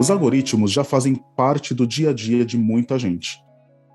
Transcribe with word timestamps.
Os 0.00 0.10
algoritmos 0.10 0.72
já 0.72 0.82
fazem 0.82 1.14
parte 1.36 1.72
do 1.72 1.86
dia 1.86 2.10
a 2.10 2.12
dia 2.12 2.44
de 2.44 2.58
muita 2.58 2.98
gente. 2.98 3.40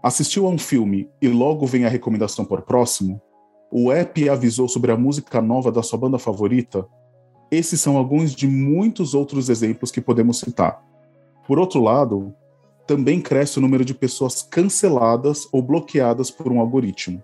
Assistiu 0.02 0.48
a 0.48 0.50
um 0.50 0.58
filme 0.58 1.10
e 1.22 1.28
logo 1.28 1.68
vem 1.68 1.86
a 1.86 1.90
recomendação 1.90 2.46
por 2.46 2.62
próximo? 2.62 3.22
O 3.70 3.92
app 3.92 4.30
avisou 4.30 4.68
sobre 4.68 4.92
a 4.92 4.98
música 4.98 5.42
nova 5.42 5.72
da 5.72 5.84
sua 5.84 6.00
banda 6.00 6.18
favorita? 6.18 6.88
Esses 7.52 7.82
são 7.82 7.98
alguns 7.98 8.34
de 8.34 8.48
muitos 8.48 9.14
outros 9.14 9.50
exemplos 9.50 9.92
que 9.92 10.00
podemos 10.00 10.40
citar. 10.40 10.82
Por 11.46 11.60
outro 11.60 11.82
lado, 11.82 12.34
também 12.88 13.22
cresce 13.22 13.60
o 13.60 13.62
número 13.62 13.84
de 13.84 13.94
pessoas 13.94 14.42
canceladas 14.42 15.46
ou 15.52 15.62
bloqueadas 15.62 16.32
por 16.32 16.52
um 16.52 16.60
algoritmo. 16.60 17.22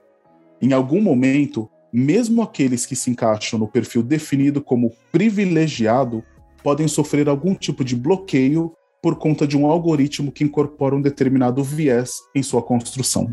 Em 0.61 0.73
algum 0.73 1.01
momento, 1.01 1.69
mesmo 1.91 2.41
aqueles 2.41 2.85
que 2.85 2.97
se 2.97 3.09
encaixam 3.09 3.57
no 3.57 3.67
perfil 3.67 4.03
definido 4.03 4.61
como 4.61 4.91
privilegiado 5.11 6.21
podem 6.63 6.87
sofrer 6.87 7.27
algum 7.29 7.55
tipo 7.55 7.83
de 7.83 7.95
bloqueio 7.95 8.73
por 9.01 9.15
conta 9.15 9.47
de 9.47 9.57
um 9.57 9.67
algoritmo 9.67 10.31
que 10.31 10.43
incorpora 10.43 10.95
um 10.95 11.01
determinado 11.01 11.63
viés 11.63 12.21
em 12.35 12.43
sua 12.43 12.61
construção. 12.61 13.31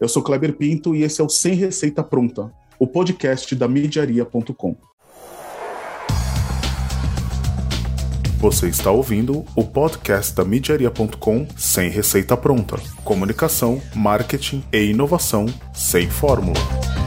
Eu 0.00 0.08
sou 0.08 0.22
Kleber 0.22 0.56
Pinto 0.56 0.94
e 0.94 1.02
esse 1.02 1.20
é 1.20 1.24
o 1.24 1.28
Sem 1.28 1.54
Receita 1.54 2.02
Pronta, 2.02 2.52
o 2.78 2.86
podcast 2.86 3.54
da 3.54 3.66
Mediaria.com. 3.66 4.76
Você 8.38 8.68
está 8.68 8.90
ouvindo 8.90 9.44
o 9.56 9.64
podcast 9.64 10.34
da 10.34 10.44
Mediaria.com 10.44 11.48
Sem 11.56 11.88
Receita 11.88 12.36
Pronta. 12.36 12.76
Comunicação, 13.02 13.80
marketing 13.94 14.62
e 14.72 14.90
inovação 14.90 15.46
sem 15.72 16.08
fórmula. 16.08 17.05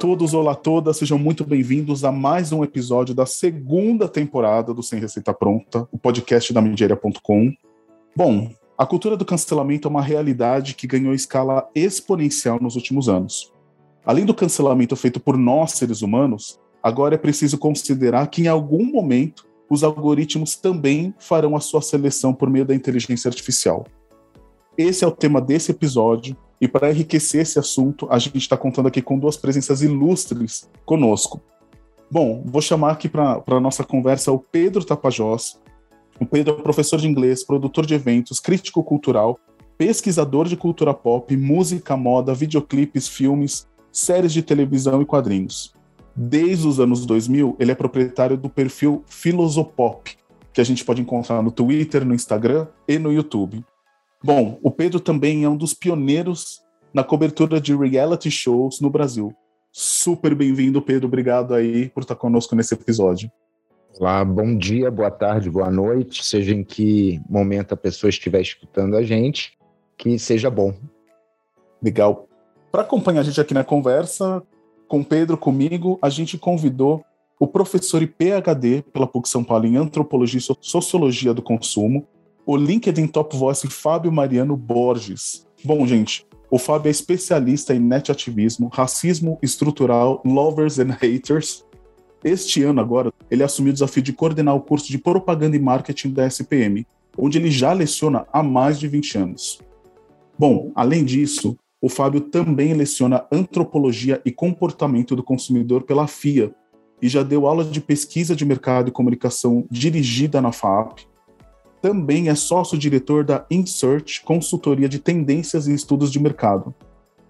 Todos, 0.00 0.32
olá 0.32 0.54
todas, 0.54 0.96
sejam 0.96 1.18
muito 1.18 1.44
bem-vindos 1.44 2.04
a 2.06 2.10
mais 2.10 2.52
um 2.52 2.64
episódio 2.64 3.14
da 3.14 3.26
segunda 3.26 4.08
temporada 4.08 4.72
do 4.72 4.82
Sem 4.82 4.98
Receita 4.98 5.34
Pronta, 5.34 5.86
o 5.92 5.98
podcast 5.98 6.54
da 6.54 6.62
Mediaria.com. 6.62 7.52
Bom, 8.16 8.50
a 8.78 8.86
cultura 8.86 9.14
do 9.14 9.26
cancelamento 9.26 9.86
é 9.86 9.90
uma 9.90 10.00
realidade 10.00 10.72
que 10.72 10.86
ganhou 10.86 11.12
escala 11.12 11.68
exponencial 11.74 12.58
nos 12.62 12.76
últimos 12.76 13.10
anos. 13.10 13.52
Além 14.02 14.24
do 14.24 14.32
cancelamento 14.32 14.96
feito 14.96 15.20
por 15.20 15.36
nós, 15.36 15.72
seres 15.72 16.00
humanos, 16.00 16.58
agora 16.82 17.16
é 17.16 17.18
preciso 17.18 17.58
considerar 17.58 18.28
que 18.28 18.40
em 18.40 18.48
algum 18.48 18.90
momento 18.90 19.46
os 19.68 19.84
algoritmos 19.84 20.56
também 20.56 21.14
farão 21.18 21.54
a 21.54 21.60
sua 21.60 21.82
seleção 21.82 22.32
por 22.32 22.48
meio 22.48 22.64
da 22.64 22.74
inteligência 22.74 23.28
artificial. 23.28 23.86
Esse 24.78 25.04
é 25.04 25.06
o 25.06 25.12
tema 25.12 25.42
desse 25.42 25.72
episódio 25.72 26.34
e 26.60 26.68
para 26.68 26.90
enriquecer 26.90 27.40
esse 27.40 27.58
assunto, 27.58 28.06
a 28.10 28.18
gente 28.18 28.36
está 28.36 28.56
contando 28.56 28.88
aqui 28.88 29.00
com 29.00 29.18
duas 29.18 29.36
presenças 29.36 29.80
ilustres 29.80 30.68
conosco. 30.84 31.40
Bom, 32.10 32.42
vou 32.44 32.60
chamar 32.60 32.92
aqui 32.92 33.08
para 33.08 33.42
a 33.46 33.60
nossa 33.60 33.82
conversa 33.82 34.30
o 34.30 34.38
Pedro 34.38 34.84
Tapajós. 34.84 35.58
O 36.20 36.26
Pedro 36.26 36.58
é 36.58 36.62
professor 36.62 36.98
de 36.98 37.08
inglês, 37.08 37.42
produtor 37.42 37.86
de 37.86 37.94
eventos, 37.94 38.38
crítico 38.38 38.84
cultural, 38.84 39.38
pesquisador 39.78 40.46
de 40.46 40.56
cultura 40.56 40.92
pop, 40.92 41.34
música, 41.34 41.96
moda, 41.96 42.34
videoclipes, 42.34 43.08
filmes, 43.08 43.66
séries 43.90 44.32
de 44.32 44.42
televisão 44.42 45.00
e 45.00 45.06
quadrinhos. 45.06 45.72
Desde 46.14 46.66
os 46.66 46.78
anos 46.78 47.06
2000, 47.06 47.56
ele 47.58 47.72
é 47.72 47.74
proprietário 47.74 48.36
do 48.36 48.50
perfil 48.50 49.02
Filosopop, 49.06 50.14
que 50.52 50.60
a 50.60 50.64
gente 50.64 50.84
pode 50.84 51.00
encontrar 51.00 51.40
no 51.40 51.50
Twitter, 51.50 52.04
no 52.04 52.14
Instagram 52.14 52.66
e 52.86 52.98
no 52.98 53.10
YouTube. 53.10 53.64
Bom, 54.22 54.58
o 54.62 54.70
Pedro 54.70 55.00
também 55.00 55.44
é 55.44 55.48
um 55.48 55.56
dos 55.56 55.72
pioneiros 55.72 56.60
na 56.92 57.02
cobertura 57.02 57.58
de 57.58 57.74
reality 57.74 58.30
shows 58.30 58.78
no 58.78 58.90
Brasil. 58.90 59.34
Super 59.72 60.34
bem-vindo, 60.34 60.82
Pedro. 60.82 61.08
Obrigado 61.08 61.54
aí 61.54 61.88
por 61.88 62.02
estar 62.02 62.16
conosco 62.16 62.54
nesse 62.54 62.74
episódio. 62.74 63.30
Olá, 63.98 64.22
bom 64.22 64.54
dia, 64.56 64.90
boa 64.90 65.10
tarde, 65.10 65.50
boa 65.50 65.70
noite, 65.70 66.22
seja 66.24 66.54
em 66.54 66.62
que 66.62 67.20
momento 67.28 67.72
a 67.72 67.76
pessoa 67.76 68.10
estiver 68.10 68.42
escutando 68.42 68.94
a 68.94 69.02
gente, 69.02 69.58
que 69.96 70.18
seja 70.18 70.50
bom. 70.50 70.74
Legal. 71.82 72.28
Para 72.70 72.82
acompanhar 72.82 73.20
a 73.20 73.24
gente 73.24 73.40
aqui 73.40 73.54
na 73.54 73.64
conversa, 73.64 74.42
com 74.86 75.00
o 75.00 75.04
Pedro, 75.04 75.38
comigo, 75.38 75.98
a 76.02 76.10
gente 76.10 76.36
convidou 76.36 77.02
o 77.38 77.46
professor 77.46 78.02
e 78.02 78.06
PhD 78.06 78.82
pela 78.92 79.06
PUC 79.06 79.28
São 79.28 79.42
Paulo 79.42 79.66
em 79.66 79.76
Antropologia 79.76 80.38
e 80.38 80.56
Sociologia 80.60 81.32
do 81.32 81.40
Consumo, 81.40 82.06
o 82.50 82.56
LinkedIn 82.56 83.06
Top 83.06 83.36
Voice 83.36 83.68
Fábio 83.68 84.10
Mariano 84.10 84.56
Borges. 84.56 85.46
Bom, 85.64 85.86
gente, 85.86 86.26
o 86.50 86.58
Fábio 86.58 86.88
é 86.88 86.90
especialista 86.90 87.72
em 87.72 87.78
net 87.78 88.10
ativismo, 88.10 88.68
racismo 88.72 89.38
estrutural, 89.40 90.20
lovers 90.24 90.80
and 90.80 90.90
haters. 91.00 91.64
Este 92.24 92.64
ano, 92.64 92.80
agora, 92.80 93.12
ele 93.30 93.44
assumiu 93.44 93.70
o 93.70 93.72
desafio 93.72 94.02
de 94.02 94.12
coordenar 94.12 94.56
o 94.56 94.60
curso 94.60 94.88
de 94.88 94.98
propaganda 94.98 95.54
e 95.54 95.60
marketing 95.60 96.10
da 96.10 96.26
SPM, 96.26 96.84
onde 97.16 97.38
ele 97.38 97.52
já 97.52 97.72
leciona 97.72 98.26
há 98.32 98.42
mais 98.42 98.80
de 98.80 98.88
20 98.88 99.18
anos. 99.18 99.60
Bom, 100.36 100.72
além 100.74 101.04
disso, 101.04 101.56
o 101.80 101.88
Fábio 101.88 102.20
também 102.20 102.74
leciona 102.74 103.24
antropologia 103.30 104.20
e 104.24 104.32
comportamento 104.32 105.14
do 105.14 105.22
consumidor 105.22 105.84
pela 105.84 106.08
FIA 106.08 106.52
e 107.00 107.08
já 107.08 107.22
deu 107.22 107.46
aula 107.46 107.62
de 107.62 107.80
pesquisa 107.80 108.34
de 108.34 108.44
mercado 108.44 108.88
e 108.88 108.92
comunicação 108.92 109.64
dirigida 109.70 110.42
na 110.42 110.50
FAP, 110.50 111.08
também 111.80 112.28
é 112.28 112.34
sócio-diretor 112.34 113.24
da 113.24 113.44
InSearch, 113.50 114.22
consultoria 114.22 114.88
de 114.88 114.98
tendências 114.98 115.66
e 115.66 115.74
estudos 115.74 116.10
de 116.10 116.20
mercado. 116.20 116.74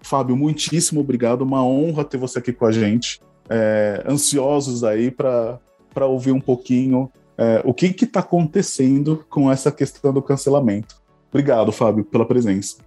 Fábio, 0.01 0.35
muitíssimo 0.35 0.99
obrigado, 0.99 1.41
uma 1.41 1.63
honra 1.63 2.03
ter 2.03 2.17
você 2.17 2.39
aqui 2.39 2.51
com 2.51 2.65
a 2.65 2.71
gente. 2.71 3.21
É, 3.49 4.03
ansiosos 4.07 4.83
aí 4.83 5.11
para 5.11 5.59
ouvir 6.07 6.31
um 6.31 6.39
pouquinho 6.39 7.11
é, 7.37 7.61
o 7.65 7.73
que 7.73 7.87
está 7.87 8.19
acontecendo 8.19 9.25
com 9.29 9.51
essa 9.51 9.71
questão 9.71 10.13
do 10.13 10.21
cancelamento. 10.21 11.01
Obrigado, 11.29 11.71
Fábio, 11.71 12.03
pela 12.03 12.25
presença. 12.25 12.77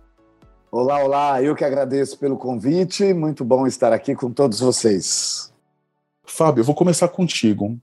Olá, 0.70 1.02
olá, 1.02 1.42
eu 1.42 1.54
que 1.54 1.64
agradeço 1.64 2.18
pelo 2.18 2.36
convite, 2.36 3.14
muito 3.14 3.44
bom 3.44 3.66
estar 3.66 3.92
aqui 3.92 4.14
com 4.14 4.30
todos 4.30 4.60
vocês. 4.60 5.52
Fábio, 6.24 6.60
eu 6.62 6.64
vou 6.64 6.74
começar 6.74 7.08
contigo. 7.08 7.78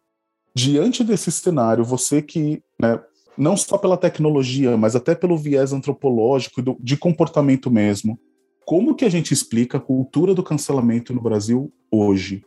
Diante 0.54 1.04
desse 1.04 1.32
cenário, 1.32 1.86
você 1.86 2.22
que 2.22 2.62
né, 2.80 3.00
não 3.38 3.56
só 3.56 3.78
pela 3.78 3.98
tecnologia, 3.98 4.76
mas 4.78 4.96
até 4.96 5.16
pelo 5.16 5.38
viés 5.38 5.74
antropológico 5.74 6.62
e 6.62 6.76
de 6.80 6.98
comportamento 6.98 7.72
mesmo. 7.72 8.20
Como 8.66 8.96
que 8.96 9.06
a 9.06 9.10
gente 9.10 9.34
explica 9.34 9.78
a 9.78 9.82
cultura 9.82 10.34
do 10.34 10.44
cancelamento 10.44 11.14
no 11.14 11.22
Brasil 11.22 11.72
hoje? 11.92 12.44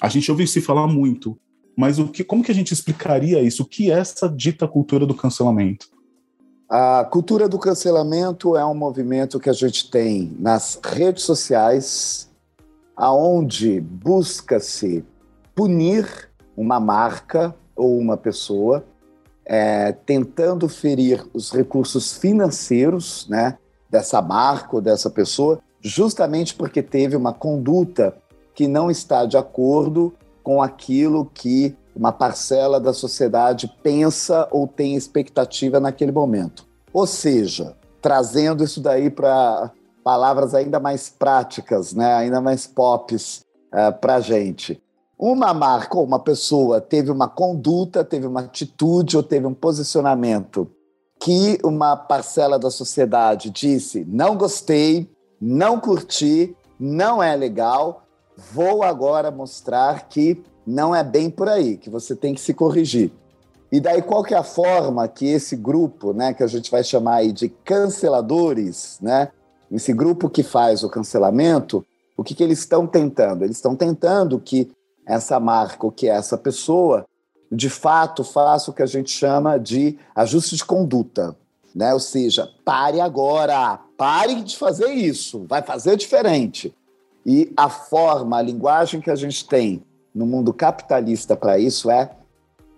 A 0.00 0.08
gente 0.08 0.30
ouve 0.30 0.46
se 0.46 0.60
falar 0.60 0.86
muito, 0.86 1.38
mas 1.76 1.98
o 1.98 2.08
que, 2.08 2.24
como 2.24 2.42
que 2.42 2.50
a 2.50 2.54
gente 2.54 2.72
explicaria 2.72 3.42
isso? 3.42 3.62
O 3.62 3.66
que 3.66 3.90
é 3.90 3.98
essa 3.98 4.28
dita 4.28 4.66
cultura 4.66 5.06
do 5.06 5.14
cancelamento? 5.14 5.86
A 6.68 7.04
cultura 7.04 7.48
do 7.48 7.58
cancelamento 7.58 8.56
é 8.56 8.64
um 8.64 8.74
movimento 8.74 9.38
que 9.38 9.50
a 9.50 9.52
gente 9.52 9.90
tem 9.90 10.34
nas 10.38 10.80
redes 10.82 11.22
sociais, 11.22 12.30
aonde 12.96 13.80
busca-se 13.80 15.04
punir 15.54 16.30
uma 16.56 16.80
marca 16.80 17.54
ou 17.76 17.98
uma 17.98 18.16
pessoa 18.16 18.84
é, 19.46 19.92
tentando 19.92 20.68
ferir 20.68 21.24
os 21.32 21.50
recursos 21.50 22.16
financeiros 22.16 23.26
né, 23.28 23.58
dessa 23.90 24.20
marca 24.22 24.76
ou 24.76 24.82
dessa 24.82 25.10
pessoa, 25.10 25.60
justamente 25.80 26.54
porque 26.54 26.82
teve 26.82 27.16
uma 27.16 27.32
conduta 27.32 28.16
que 28.54 28.66
não 28.66 28.90
está 28.90 29.26
de 29.26 29.36
acordo 29.36 30.14
com 30.42 30.62
aquilo 30.62 31.26
que 31.26 31.76
uma 31.94 32.12
parcela 32.12 32.80
da 32.80 32.92
sociedade 32.92 33.72
pensa 33.82 34.48
ou 34.50 34.66
tem 34.66 34.96
expectativa 34.96 35.78
naquele 35.78 36.10
momento. 36.10 36.66
Ou 36.92 37.06
seja, 37.06 37.76
trazendo 38.00 38.64
isso 38.64 38.80
daí 38.80 39.10
para 39.10 39.70
palavras 40.02 40.54
ainda 40.54 40.78
mais 40.80 41.08
práticas, 41.08 41.92
né, 41.92 42.14
ainda 42.14 42.40
mais 42.40 42.66
pops 42.66 43.42
é, 43.72 43.90
para 43.90 44.16
a 44.16 44.20
gente 44.20 44.80
uma 45.18 45.54
marca 45.54 45.96
ou 45.96 46.04
uma 46.04 46.18
pessoa 46.18 46.80
teve 46.80 47.10
uma 47.10 47.28
conduta, 47.28 48.04
teve 48.04 48.26
uma 48.26 48.40
atitude 48.40 49.16
ou 49.16 49.22
teve 49.22 49.46
um 49.46 49.54
posicionamento 49.54 50.70
que 51.20 51.58
uma 51.64 51.96
parcela 51.96 52.58
da 52.58 52.70
sociedade 52.70 53.50
disse: 53.50 54.04
não 54.06 54.36
gostei, 54.36 55.08
não 55.40 55.80
curti, 55.80 56.54
não 56.78 57.22
é 57.22 57.34
legal, 57.34 58.02
vou 58.52 58.82
agora 58.82 59.30
mostrar 59.30 60.08
que 60.08 60.42
não 60.66 60.94
é 60.94 61.02
bem 61.04 61.30
por 61.30 61.48
aí, 61.48 61.76
que 61.76 61.88
você 61.88 62.14
tem 62.16 62.34
que 62.34 62.40
se 62.40 62.52
corrigir. 62.52 63.12
E 63.70 63.80
daí 63.80 64.02
qual 64.02 64.22
que 64.22 64.34
é 64.34 64.36
a 64.36 64.44
forma 64.44 65.08
que 65.08 65.26
esse 65.26 65.56
grupo, 65.56 66.12
né, 66.12 66.32
que 66.32 66.42
a 66.42 66.46
gente 66.46 66.70
vai 66.70 66.84
chamar 66.84 67.16
aí 67.16 67.32
de 67.32 67.48
canceladores, 67.48 68.98
né, 69.00 69.30
esse 69.70 69.92
grupo 69.92 70.28
que 70.30 70.42
faz 70.42 70.84
o 70.84 70.88
cancelamento, 70.88 71.84
o 72.16 72.22
que, 72.22 72.34
que 72.34 72.44
eles 72.44 72.60
estão 72.60 72.86
tentando? 72.86 73.42
Eles 73.42 73.56
estão 73.56 73.74
tentando 73.74 74.38
que 74.38 74.70
essa 75.06 75.38
marca, 75.38 75.86
o 75.86 75.92
que 75.92 76.08
é 76.08 76.14
essa 76.14 76.36
pessoa, 76.38 77.06
de 77.50 77.70
fato 77.70 78.24
faça 78.24 78.70
o 78.70 78.74
que 78.74 78.82
a 78.82 78.86
gente 78.86 79.10
chama 79.10 79.58
de 79.58 79.98
ajuste 80.14 80.56
de 80.56 80.64
conduta. 80.64 81.36
né? 81.74 81.92
Ou 81.92 82.00
seja, 82.00 82.50
pare 82.64 83.00
agora, 83.00 83.78
pare 83.96 84.42
de 84.42 84.56
fazer 84.56 84.90
isso, 84.90 85.44
vai 85.48 85.62
fazer 85.62 85.96
diferente. 85.96 86.74
E 87.26 87.52
a 87.56 87.68
forma, 87.68 88.38
a 88.38 88.42
linguagem 88.42 89.00
que 89.00 89.10
a 89.10 89.16
gente 89.16 89.46
tem 89.46 89.82
no 90.14 90.26
mundo 90.26 90.52
capitalista 90.52 91.36
para 91.36 91.58
isso 91.58 91.90
é 91.90 92.10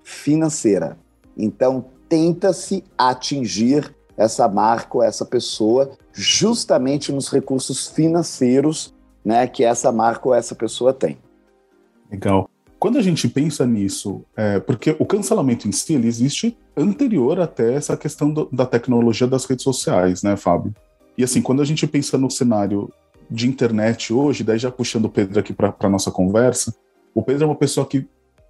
financeira. 0.03 0.97
Então, 1.37 1.85
tenta-se 2.09 2.85
atingir 2.97 3.95
essa 4.17 4.49
marca 4.49 4.97
ou 4.97 5.03
essa 5.03 5.25
pessoa 5.25 5.91
justamente 6.13 7.13
nos 7.13 7.29
recursos 7.29 7.89
financeiros 7.89 8.95
né, 9.25 9.47
que 9.47 9.65
essa 9.65 9.93
marca 9.93 10.29
ou 10.29 10.35
essa 10.35 10.55
pessoa 10.55 10.95
tem. 10.95 11.19
Legal. 12.11 12.49
Quando 12.79 12.99
a 12.99 13.03
gente 13.03 13.27
pensa 13.29 13.67
nisso, 13.67 14.23
é, 14.37 14.61
porque 14.61 14.95
o 14.99 15.07
cancelamento 15.07 15.67
em 15.67 15.73
si 15.73 15.95
ele 15.95 16.07
existe 16.07 16.57
anterior 16.77 17.41
até 17.41 17.75
essa 17.75 17.97
questão 17.97 18.31
do, 18.31 18.49
da 18.53 18.67
tecnologia 18.67 19.27
das 19.27 19.45
redes 19.47 19.65
sociais, 19.65 20.23
né, 20.23 20.37
Fábio? 20.37 20.75
E 21.17 21.25
assim, 21.25 21.41
quando 21.41 21.63
a 21.63 21.65
gente 21.65 21.87
pensa 21.87 22.19
no 22.19 22.31
cenário 22.31 22.93
de 23.31 23.49
internet 23.49 24.13
hoje, 24.13 24.45
daí 24.45 24.59
já 24.59 24.71
puxando 24.71 25.07
o 25.07 25.09
Pedro 25.09 25.41
aqui 25.41 25.53
para 25.53 25.75
a 25.79 25.89
nossa 25.89 26.11
conversa, 26.11 26.75
o 27.15 27.23
Pedro 27.23 27.45
é 27.45 27.47
uma 27.47 27.57
pessoa 27.57 27.87
que 27.87 28.07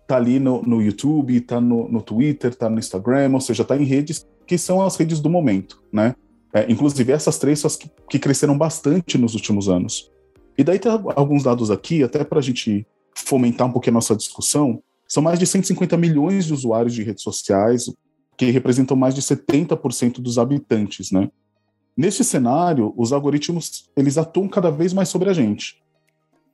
tá 0.06 0.17
ali 0.17 0.38
no, 0.38 0.61
no 0.62 0.82
YouTube, 0.82 1.41
tá 1.41 1.61
no, 1.61 1.88
no 1.88 2.02
Twitter, 2.02 2.55
tá 2.55 2.69
no 2.69 2.79
Instagram, 2.79 3.31
ou 3.32 3.41
seja, 3.41 3.64
tá 3.64 3.76
em 3.76 3.85
redes 3.85 4.26
que 4.47 4.59
são 4.59 4.82
as 4.82 4.97
redes 4.97 5.20
do 5.20 5.31
momento, 5.31 5.82
né? 5.93 6.14
É, 6.52 6.70
inclusive 6.70 7.12
essas 7.12 7.38
três 7.38 7.59
são 7.59 7.69
as 7.69 7.76
que, 7.76 7.91
que, 8.09 8.19
cresceram 8.19 8.56
bastante 8.56 9.19
nos 9.19 9.35
últimos 9.35 9.69
anos. 9.69 10.11
E 10.56 10.64
daí 10.64 10.79
tem 10.79 10.91
alguns 11.14 11.43
dados 11.43 11.70
aqui, 11.70 12.02
até 12.02 12.25
para 12.25 12.38
a 12.38 12.43
gente 12.43 12.87
fomentar 13.16 13.66
um 13.66 13.72
pouquinho 13.72 13.94
a 13.94 13.98
nossa 13.98 14.14
discussão, 14.14 14.82
são 15.08 15.22
mais 15.22 15.38
de 15.38 15.46
150 15.46 15.96
milhões 15.96 16.44
de 16.44 16.52
usuários 16.52 16.94
de 16.94 17.02
redes 17.02 17.22
sociais, 17.22 17.90
que 18.36 18.50
representam 18.50 18.96
mais 18.96 19.14
de 19.14 19.22
70% 19.22 20.20
dos 20.20 20.38
habitantes, 20.38 21.10
né? 21.10 21.30
Nesse 21.96 22.22
cenário, 22.22 22.92
os 22.96 23.12
algoritmos 23.12 23.88
eles 23.96 24.18
atuam 24.18 24.48
cada 24.48 24.70
vez 24.70 24.92
mais 24.92 25.08
sobre 25.08 25.30
a 25.30 25.32
gente. 25.32 25.82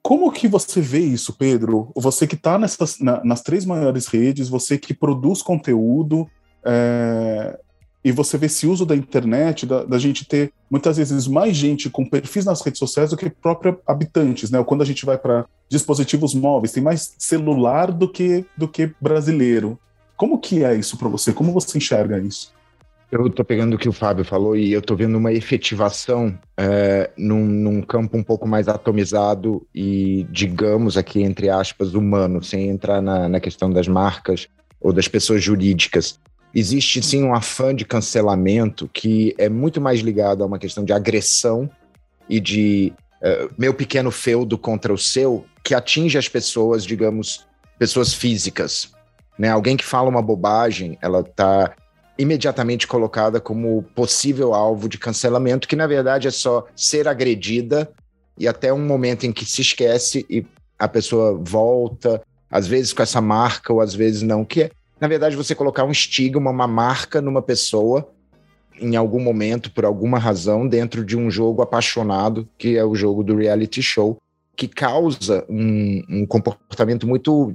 Como 0.01 0.31
que 0.31 0.47
você 0.47 0.81
vê 0.81 1.01
isso, 1.01 1.33
Pedro? 1.33 1.91
Você 1.97 2.27
que 2.27 2.37
está 2.37 2.59
na, 2.59 3.25
nas 3.25 3.43
três 3.43 3.65
maiores 3.65 4.07
redes, 4.07 4.49
você 4.49 4.79
que 4.79 4.95
produz 4.95 5.43
conteúdo, 5.43 6.29
é, 6.65 7.59
e 8.05 8.11
você 8.11 8.37
vê 8.37 8.47
esse 8.47 8.67
uso 8.67 8.85
da 8.85 8.97
internet, 8.97 9.65
da, 9.65 9.85
da, 9.85 9.99
gente 9.99 10.25
ter 10.25 10.53
muitas 10.69 10.97
vezes 10.97 11.29
mais 11.29 11.57
gente 11.57 11.89
com 11.89 12.05
perfis 12.05 12.45
nas 12.45 12.61
redes 12.61 12.79
sociais 12.79 13.11
do 13.11 13.17
que 13.17 13.31
próprios 13.31 13.77
habitantes, 13.87 14.51
né? 14.51 14.63
Quando 14.65 14.83
a 14.83 14.85
gente 14.85 15.07
vai 15.07 15.17
para 15.17 15.47
dispositivos 15.69 16.35
móveis, 16.35 16.73
tem 16.73 16.83
mais 16.83 17.15
celular 17.19 17.93
do 17.93 18.09
que, 18.09 18.45
do 18.57 18.67
que 18.67 18.91
brasileiro. 19.01 19.79
Como 20.17 20.39
que 20.39 20.65
é 20.65 20.75
isso 20.75 20.99
para 20.99 21.09
você? 21.09 21.33
Como 21.33 21.53
você 21.53 21.79
enxerga 21.79 22.19
isso? 22.19 22.53
Eu 23.11 23.27
estou 23.27 23.45
pegando 23.45 23.75
o 23.75 23.79
que 23.79 23.91
o 23.91 23.93
Fábio 23.93 24.25
falou 24.25 24.57
e 24.57 24.73
eu 24.73 24.81
estou 24.81 24.97
vendo 24.97 25.19
uma 25.19 25.33
efetivação 25.33 26.37
é, 26.57 27.11
num, 27.17 27.45
num, 27.45 27.83
campo 27.83 28.17
um 28.17 28.23
pouco 28.23 28.49
mais 28.49 28.69
atomizado 28.69 29.67
e, 29.75 30.27
digamos 30.31 30.97
aqui, 30.97 31.23
entre 31.23 31.51
aspas, 31.51 31.93
humano, 31.93 32.43
sem 32.43 32.69
entrar 32.69 33.03
na, 33.03 33.29
na 33.29 33.39
questão 33.39 33.71
das 33.71 33.87
marcas 33.87 34.49
ou 34.81 34.95
das 34.95 35.09
pessoas 35.09 35.45
jurídicas. 35.45 36.19
Existe 36.55 37.03
sim 37.03 37.23
um 37.23 37.35
afã 37.35 37.75
de 37.75 37.85
cancelamento 37.85 38.89
que 38.93 39.35
é 39.39 39.49
muito 39.49 39.81
mais 39.81 40.01
ligado 40.01 40.43
a 40.43 40.47
uma 40.47 40.59
questão 40.59 40.85
de 40.85 40.93
agressão 40.93 41.71
e 42.29 42.39
de 42.39 42.93
uh, 43.23 43.53
meu 43.57 43.73
pequeno 43.73 44.11
feudo 44.11 44.59
contra 44.59 44.93
o 44.93 44.99
seu, 44.99 45.47
que 45.65 45.75
atinge 45.75 46.19
as 46.19 46.29
pessoas, 46.29 46.85
digamos, 46.85 47.47
pessoas 47.79 48.13
físicas. 48.13 48.93
Né? 49.39 49.49
Alguém 49.49 49.77
que 49.77 49.85
fala 49.85 50.09
uma 50.09 50.23
bobagem, 50.23 50.99
ela 51.01 51.21
está 51.21 51.75
imediatamente 52.19 52.87
colocada 52.87 53.41
como 53.41 53.83
possível 53.95 54.55
alvo 54.55 54.89
de 54.89 54.99
cancelamento, 54.99 55.67
que 55.67 55.75
na 55.75 55.87
verdade 55.87 56.29
é 56.29 56.31
só 56.31 56.67
ser 56.77 57.09
agredida 57.09 57.91
e 58.39 58.47
até 58.47 58.73
um 58.73 58.85
momento 58.85 59.25
em 59.25 59.33
que 59.33 59.45
se 59.45 59.63
esquece 59.63 60.27
e 60.29 60.45
a 60.79 60.87
pessoa 60.87 61.39
volta, 61.43 62.23
às 62.51 62.67
vezes 62.67 62.93
com 62.93 63.03
essa 63.03 63.21
marca 63.21 63.73
ou 63.73 63.81
às 63.81 63.95
vezes 63.95 64.23
não, 64.23 64.45
que 64.45 64.65
é, 64.65 64.71
na 65.03 65.09
verdade, 65.09 65.35
você 65.35 65.53
colocar 65.53 65.83
um 65.83 65.91
estigma, 65.91 66.49
uma 66.49 66.69
marca 66.69 67.21
numa 67.21 67.43
pessoa 67.43 68.09
em 68.81 68.95
algum 68.95 69.19
momento, 69.19 69.73
por 69.73 69.85
alguma 69.85 70.17
razão, 70.17 70.69
dentro 70.69 71.05
de 71.05 71.17
um 71.17 71.29
jogo 71.29 71.61
apaixonado, 71.61 72.49
que 72.57 72.77
é 72.77 72.85
o 72.85 72.95
jogo 72.95 73.25
do 73.25 73.35
reality 73.35 73.83
show, 73.83 74.17
que 74.55 74.69
causa 74.69 75.45
um, 75.49 76.05
um 76.09 76.25
comportamento 76.25 77.05
muito. 77.05 77.53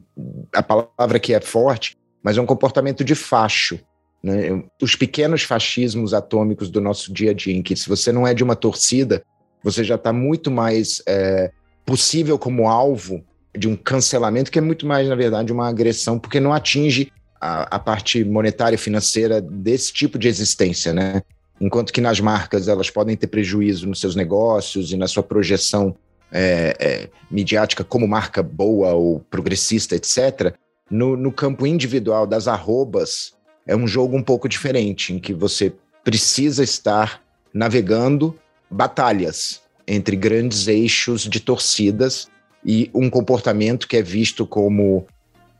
A 0.53 0.61
palavra 0.61 1.19
que 1.19 1.33
é 1.33 1.39
forte, 1.39 1.95
mas 2.21 2.37
é 2.37 2.41
um 2.41 2.45
comportamento 2.45 3.01
de 3.01 3.15
facho. 3.15 3.79
Né? 4.21 4.61
Os 4.81 4.97
pequenos 4.97 5.43
fascismos 5.43 6.13
atômicos 6.13 6.69
do 6.69 6.81
nosso 6.81 7.13
dia 7.13 7.31
a 7.31 7.33
dia, 7.33 7.55
em 7.55 7.63
que 7.63 7.77
se 7.77 7.87
você 7.87 8.11
não 8.11 8.27
é 8.27 8.33
de 8.33 8.43
uma 8.43 8.57
torcida, 8.57 9.23
você 9.63 9.85
já 9.85 9.95
está 9.95 10.11
muito 10.11 10.51
mais 10.51 11.01
é, 11.07 11.49
possível 11.85 12.37
como 12.37 12.67
alvo 12.67 13.23
de 13.57 13.69
um 13.69 13.75
cancelamento, 13.77 14.51
que 14.51 14.59
é 14.59 14.61
muito 14.61 14.85
mais, 14.85 15.07
na 15.07 15.15
verdade, 15.15 15.53
uma 15.53 15.69
agressão, 15.69 16.19
porque 16.19 16.41
não 16.41 16.51
atinge 16.51 17.09
a, 17.39 17.75
a 17.75 17.79
parte 17.79 18.23
monetária 18.23 18.75
e 18.75 18.79
financeira 18.79 19.41
desse 19.41 19.93
tipo 19.93 20.17
de 20.17 20.27
existência, 20.27 20.93
né? 20.93 21.21
Enquanto 21.59 21.91
que 21.91 22.01
nas 22.01 22.19
marcas 22.19 22.67
elas 22.67 22.89
podem 22.89 23.15
ter 23.15 23.27
prejuízo 23.27 23.87
nos 23.87 23.99
seus 23.99 24.15
negócios 24.15 24.91
e 24.91 24.97
na 24.97 25.07
sua 25.07 25.23
projeção 25.23 25.95
é, 26.31 26.75
é, 26.79 27.09
midiática 27.31 27.83
como 27.83 28.07
marca 28.07 28.43
boa 28.43 28.93
ou 28.93 29.19
progressista, 29.19 29.95
etc., 29.95 30.53
no, 30.89 31.17
no 31.17 31.31
campo 31.31 31.65
individual 31.65 32.25
das 32.25 32.47
arrobas, 32.47 33.33
é 33.65 33.75
um 33.75 33.87
jogo 33.87 34.15
um 34.15 34.23
pouco 34.23 34.47
diferente, 34.47 35.13
em 35.13 35.19
que 35.19 35.33
você 35.33 35.73
precisa 36.03 36.63
estar 36.63 37.21
navegando 37.53 38.37
batalhas 38.69 39.61
entre 39.87 40.15
grandes 40.15 40.67
eixos 40.67 41.21
de 41.23 41.39
torcidas 41.39 42.27
e 42.65 42.89
um 42.93 43.09
comportamento 43.09 43.87
que 43.87 43.97
é 43.97 44.01
visto 44.01 44.45
como 44.45 45.07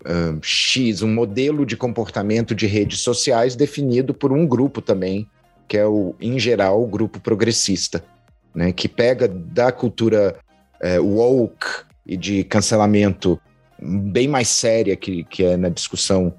uh, 0.08 0.40
X, 0.42 1.02
um 1.02 1.14
modelo 1.14 1.66
de 1.66 1.76
comportamento 1.76 2.56
de 2.56 2.66
redes 2.66 3.00
sociais 3.00 3.56
definido 3.56 4.14
por 4.14 4.32
um 4.32 4.48
grupo 4.48 4.82
também, 4.82 5.28
que 5.68 5.78
é 5.78 5.86
o, 5.86 6.16
em 6.20 6.40
geral, 6.40 6.82
o 6.82 6.88
grupo 6.88 7.20
progressista, 7.20 8.04
né, 8.56 8.72
que 8.72 8.88
pega 8.88 9.28
da 9.28 9.72
cultura 9.72 10.36
uh, 10.82 11.04
woke 11.04 11.68
e 12.06 12.16
de 12.16 12.44
cancelamento 12.46 13.40
bem 13.80 14.28
mais 14.28 14.48
séria 14.48 14.96
que, 14.96 15.24
que 15.26 15.44
é 15.44 15.58
na 15.58 15.70
discussão 15.70 16.34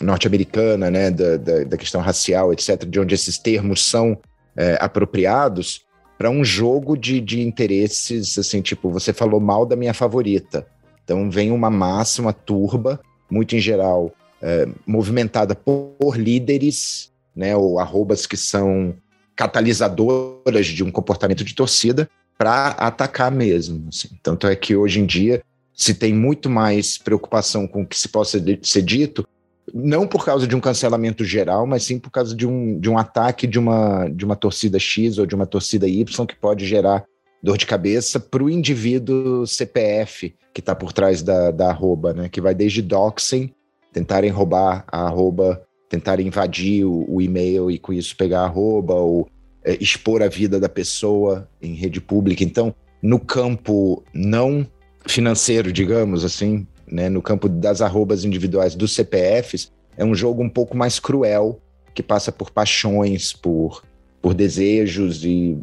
norte-americana, 0.00 0.90
né, 0.90 1.10
da, 1.10 1.36
da, 1.36 1.64
da, 1.64 1.76
questão 1.76 2.00
racial, 2.00 2.52
etc., 2.52 2.84
de 2.84 3.00
onde 3.00 3.14
esses 3.14 3.36
termos 3.36 3.84
são 3.84 4.16
é, 4.56 4.78
apropriados, 4.80 5.84
para 6.18 6.30
um 6.30 6.44
jogo 6.44 6.96
de, 6.96 7.20
de 7.20 7.40
interesses, 7.40 8.36
assim, 8.38 8.60
tipo, 8.60 8.90
você 8.90 9.12
falou 9.12 9.40
mal 9.40 9.64
da 9.64 9.76
minha 9.76 9.94
favorita. 9.94 10.66
Então 11.08 11.30
vem 11.30 11.50
uma 11.50 11.70
massa, 11.70 12.20
uma 12.20 12.34
turba, 12.34 13.00
muito 13.30 13.56
em 13.56 13.58
geral, 13.58 14.14
é, 14.42 14.68
movimentada 14.86 15.54
por, 15.54 15.94
por 15.98 16.18
líderes, 16.18 17.10
né, 17.34 17.56
ou 17.56 17.78
arrobas 17.78 18.26
que 18.26 18.36
são 18.36 18.94
catalisadoras 19.34 20.66
de 20.66 20.84
um 20.84 20.90
comportamento 20.90 21.42
de 21.42 21.54
torcida, 21.54 22.10
para 22.36 22.68
atacar 22.72 23.30
mesmo. 23.30 23.88
Assim. 23.88 24.10
Tanto 24.22 24.46
é 24.46 24.54
que 24.54 24.76
hoje 24.76 25.00
em 25.00 25.06
dia 25.06 25.42
se 25.72 25.94
tem 25.94 26.12
muito 26.12 26.50
mais 26.50 26.98
preocupação 26.98 27.66
com 27.66 27.82
o 27.82 27.86
que 27.86 27.98
se 27.98 28.08
possa 28.08 28.38
ser 28.62 28.82
dito 28.82 29.26
não 29.72 30.06
por 30.06 30.24
causa 30.24 30.46
de 30.46 30.56
um 30.56 30.60
cancelamento 30.60 31.24
geral, 31.24 31.66
mas 31.66 31.84
sim 31.84 31.98
por 31.98 32.10
causa 32.10 32.34
de 32.34 32.46
um, 32.46 32.78
de 32.78 32.88
um 32.88 32.98
ataque 32.98 33.46
de 33.46 33.58
uma, 33.58 34.08
de 34.08 34.24
uma 34.24 34.36
torcida 34.36 34.78
X 34.78 35.18
ou 35.18 35.26
de 35.26 35.34
uma 35.34 35.46
torcida 35.46 35.86
Y 35.86 36.26
que 36.26 36.36
pode 36.36 36.66
gerar 36.66 37.04
dor 37.42 37.56
de 37.56 37.66
cabeça 37.66 38.18
para 38.18 38.42
o 38.42 38.50
indivíduo 38.50 39.46
CPF 39.46 40.34
que 40.58 40.60
está 40.60 40.74
por 40.74 40.92
trás 40.92 41.22
da, 41.22 41.52
da 41.52 41.70
arroba, 41.70 42.12
né? 42.12 42.28
Que 42.28 42.40
vai 42.40 42.52
desde 42.52 42.82
doxing, 42.82 43.52
tentarem 43.92 44.28
roubar 44.28 44.84
a 44.90 45.02
arroba, 45.02 45.62
tentarem 45.88 46.26
invadir 46.26 46.84
o, 46.84 47.06
o 47.08 47.22
e-mail 47.22 47.70
e 47.70 47.78
com 47.78 47.92
isso 47.92 48.16
pegar 48.16 48.40
a 48.40 48.46
arroba, 48.46 48.94
ou 48.94 49.28
é, 49.64 49.76
expor 49.80 50.20
a 50.20 50.26
vida 50.26 50.58
da 50.58 50.68
pessoa 50.68 51.48
em 51.62 51.74
rede 51.74 52.00
pública. 52.00 52.42
Então, 52.42 52.74
no 53.00 53.20
campo 53.20 54.02
não 54.12 54.66
financeiro, 55.06 55.72
digamos 55.72 56.24
assim, 56.24 56.66
né, 56.90 57.08
no 57.08 57.22
campo 57.22 57.48
das 57.48 57.80
arrobas 57.80 58.24
individuais 58.24 58.74
dos 58.74 58.92
CPFs, 58.94 59.70
é 59.96 60.04
um 60.04 60.14
jogo 60.14 60.42
um 60.42 60.50
pouco 60.50 60.76
mais 60.76 60.98
cruel, 60.98 61.60
que 61.94 62.02
passa 62.02 62.32
por 62.32 62.50
paixões, 62.50 63.32
por, 63.32 63.82
por 64.20 64.34
desejos 64.34 65.24
e 65.24 65.56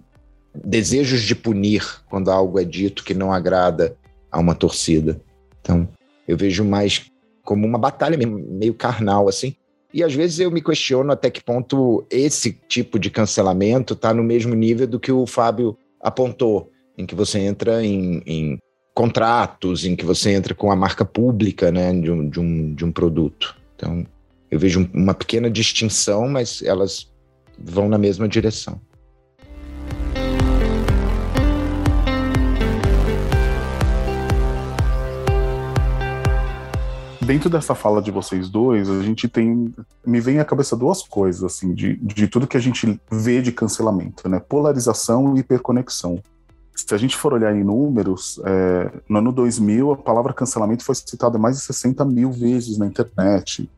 desejos 0.63 1.21
de 1.23 1.35
punir 1.35 1.83
quando 2.09 2.31
algo 2.31 2.59
é 2.59 2.63
dito 2.63 3.03
que 3.03 3.13
não 3.13 3.31
agrada 3.31 3.95
a 4.31 4.39
uma 4.39 4.55
torcida. 4.55 5.21
Então, 5.61 5.87
eu 6.27 6.37
vejo 6.37 6.63
mais 6.63 7.11
como 7.43 7.65
uma 7.65 7.77
batalha 7.77 8.17
meio, 8.17 8.73
carnal, 8.73 9.27
assim. 9.27 9.55
E 9.93 10.03
às 10.03 10.13
vezes 10.13 10.39
eu 10.39 10.51
me 10.51 10.61
questiono 10.61 11.11
até 11.11 11.29
que 11.29 11.43
ponto 11.43 12.05
esse 12.09 12.51
tipo 12.67 12.99
de 12.99 13.09
cancelamento 13.09 13.93
está 13.93 14.13
no 14.13 14.23
mesmo 14.23 14.53
nível 14.53 14.87
do 14.87 14.99
que 14.99 15.11
o 15.11 15.25
Fábio 15.25 15.77
apontou, 16.01 16.71
em 16.97 17.05
que 17.05 17.15
você 17.15 17.39
entra 17.39 17.83
em, 17.83 18.21
em 18.25 18.59
contratos 18.95 19.83
em 19.83 19.93
que 19.93 20.05
você 20.05 20.31
entra 20.31 20.55
com 20.55 20.71
a 20.71 20.75
marca 20.75 21.03
pública 21.03 21.69
né, 21.69 21.93
de, 21.93 22.09
um, 22.09 22.29
de, 22.29 22.39
um, 22.39 22.73
de 22.73 22.85
um 22.85 22.91
produto. 22.91 23.55
Então, 23.75 24.07
eu 24.49 24.57
vejo 24.57 24.89
uma 24.93 25.13
pequena 25.13 25.49
distinção, 25.49 26.29
mas 26.29 26.63
elas 26.63 27.11
vão 27.59 27.89
na 27.89 27.97
mesma 27.97 28.27
direção. 28.27 28.79
Dentro 37.25 37.49
dessa 37.49 37.73
fala 37.73 38.01
de 38.01 38.11
vocês 38.11 38.47
dois, 38.47 38.89
a 38.89 39.01
gente 39.01 39.27
tem. 39.27 39.73
Me 40.05 40.21
vem 40.21 40.39
à 40.39 40.45
cabeça 40.45 40.75
duas 40.75 41.01
coisas, 41.01 41.43
assim, 41.43 41.73
de, 41.73 41.95
de 41.97 42.27
tudo 42.27 42.47
que 42.47 42.55
a 42.55 42.59
gente 42.59 42.99
vê 43.11 43.41
de 43.41 43.51
cancelamento, 43.51 44.29
né? 44.29 44.39
Polarização 44.39 45.35
e 45.35 45.39
hiperconexão. 45.39 46.21
Se 46.75 46.93
a 46.93 46.97
gente 46.97 47.15
for 47.15 47.33
olhar 47.33 47.55
em 47.55 47.63
números, 47.63 48.39
é, 48.45 48.91
no 49.09 49.19
ano 49.19 49.31
2000, 49.31 49.93
a 49.93 49.97
palavra 49.97 50.33
cancelamento 50.33 50.83
foi 50.83 50.93
citada 50.93 51.37
mais 51.37 51.57
de 51.57 51.63
60 51.63 52.05
mil 52.05 52.31
vezes 52.31 52.77
na 52.77 52.85
internet. 52.85 53.69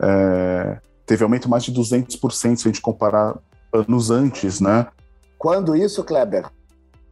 É, 0.00 0.78
teve 1.04 1.22
aumento 1.22 1.48
mais 1.48 1.64
de 1.64 1.72
200% 1.72 2.56
se 2.56 2.66
a 2.66 2.70
gente 2.70 2.80
comparar 2.80 3.38
anos 3.72 4.10
antes, 4.10 4.60
né? 4.60 4.86
Quando 5.38 5.76
isso, 5.76 6.02
Kleber? 6.02 6.50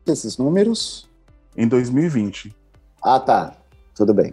Esses 0.06 0.38
números? 0.38 1.08
Em 1.56 1.68
2020. 1.68 2.54
Ah, 3.02 3.20
tá. 3.20 3.54
Tudo 3.94 4.14
bem. 4.14 4.32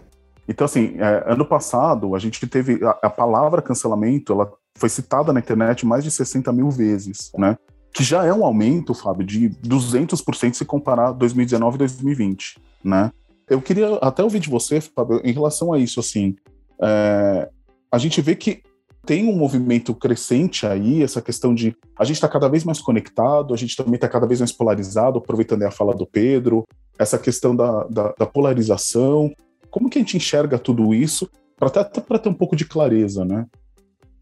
Então, 0.51 0.65
assim, 0.65 0.96
é, 0.98 1.31
ano 1.31 1.46
passado, 1.46 2.13
a 2.13 2.20
gente 2.20 2.46
teve 2.46 2.84
a, 2.84 2.89
a, 3.03 3.10
palavra 3.10 3.62
cancelamento, 3.62 4.34
ela 4.34 4.51
foi 4.77 4.89
citada 4.89 5.31
na 5.31 5.39
internet 5.39 5.86
mais 5.86 6.03
de 6.03 6.12
60 6.12 6.51
mil 6.51 6.70
vezes, 6.70 7.31
né? 7.38 7.55
Que 7.93 8.03
já 8.03 8.25
é 8.25 8.34
um 8.34 8.46
aumento, 8.46 8.93
Fábio, 8.93 9.25
de 9.25 9.50
200% 9.50 10.53
se 10.53 10.65
comparar 10.65 11.13
2019 11.13 11.75
e 11.75 11.79
2020, 11.79 12.60
né? 12.84 13.12
Eu 13.50 13.62
queria 13.62 13.96
até 13.96 14.22
ouvir 14.24 14.39
de 14.39 14.50
você, 14.50 14.81
Fábio, 14.81 15.22
em 15.24 15.31
relação 15.31 15.72
a 15.72 15.79
isso, 15.79 16.01
assim, 16.01 16.36
é, 16.81 17.50
a 17.89 17.98
gente 17.98 18.22
vê 18.22 18.36
que 18.36 18.62
tem 19.05 19.27
um 19.27 19.36
movimento 19.36 19.96
crescente 19.96 20.67
aí, 20.67 21.01
essa 21.01 21.22
questão 21.22 21.55
de 21.55 21.75
a 21.98 22.03
gente 22.03 22.17
está 22.17 22.27
cada 22.27 22.50
vez 22.50 22.65
mais 22.65 22.81
conectado, 22.81 23.53
a 23.53 23.58
gente 23.58 23.75
também 23.75 23.96
está 23.96 24.08
cada 24.10 24.27
vez 24.27 24.41
mais 24.41 24.51
polarizado, 24.51 25.17
aproveitando 25.17 25.63
a 25.63 25.72
fala 25.72 25.96
do 25.96 26.05
Pedro, 26.05 26.65
essa 27.00 27.17
questão 27.17 27.55
da, 27.55 27.86
da, 27.86 28.13
da 28.20 28.25
polarização, 28.25 29.31
como 29.71 29.89
que 29.89 29.97
a 29.97 30.01
gente 30.01 30.17
enxerga 30.17 30.59
tudo 30.59 30.93
isso 30.93 31.27
para 31.57 31.81
até 31.81 32.01
para 32.01 32.19
ter 32.19 32.29
um 32.29 32.33
pouco 32.33 32.55
de 32.55 32.65
clareza, 32.65 33.25
né? 33.25 33.47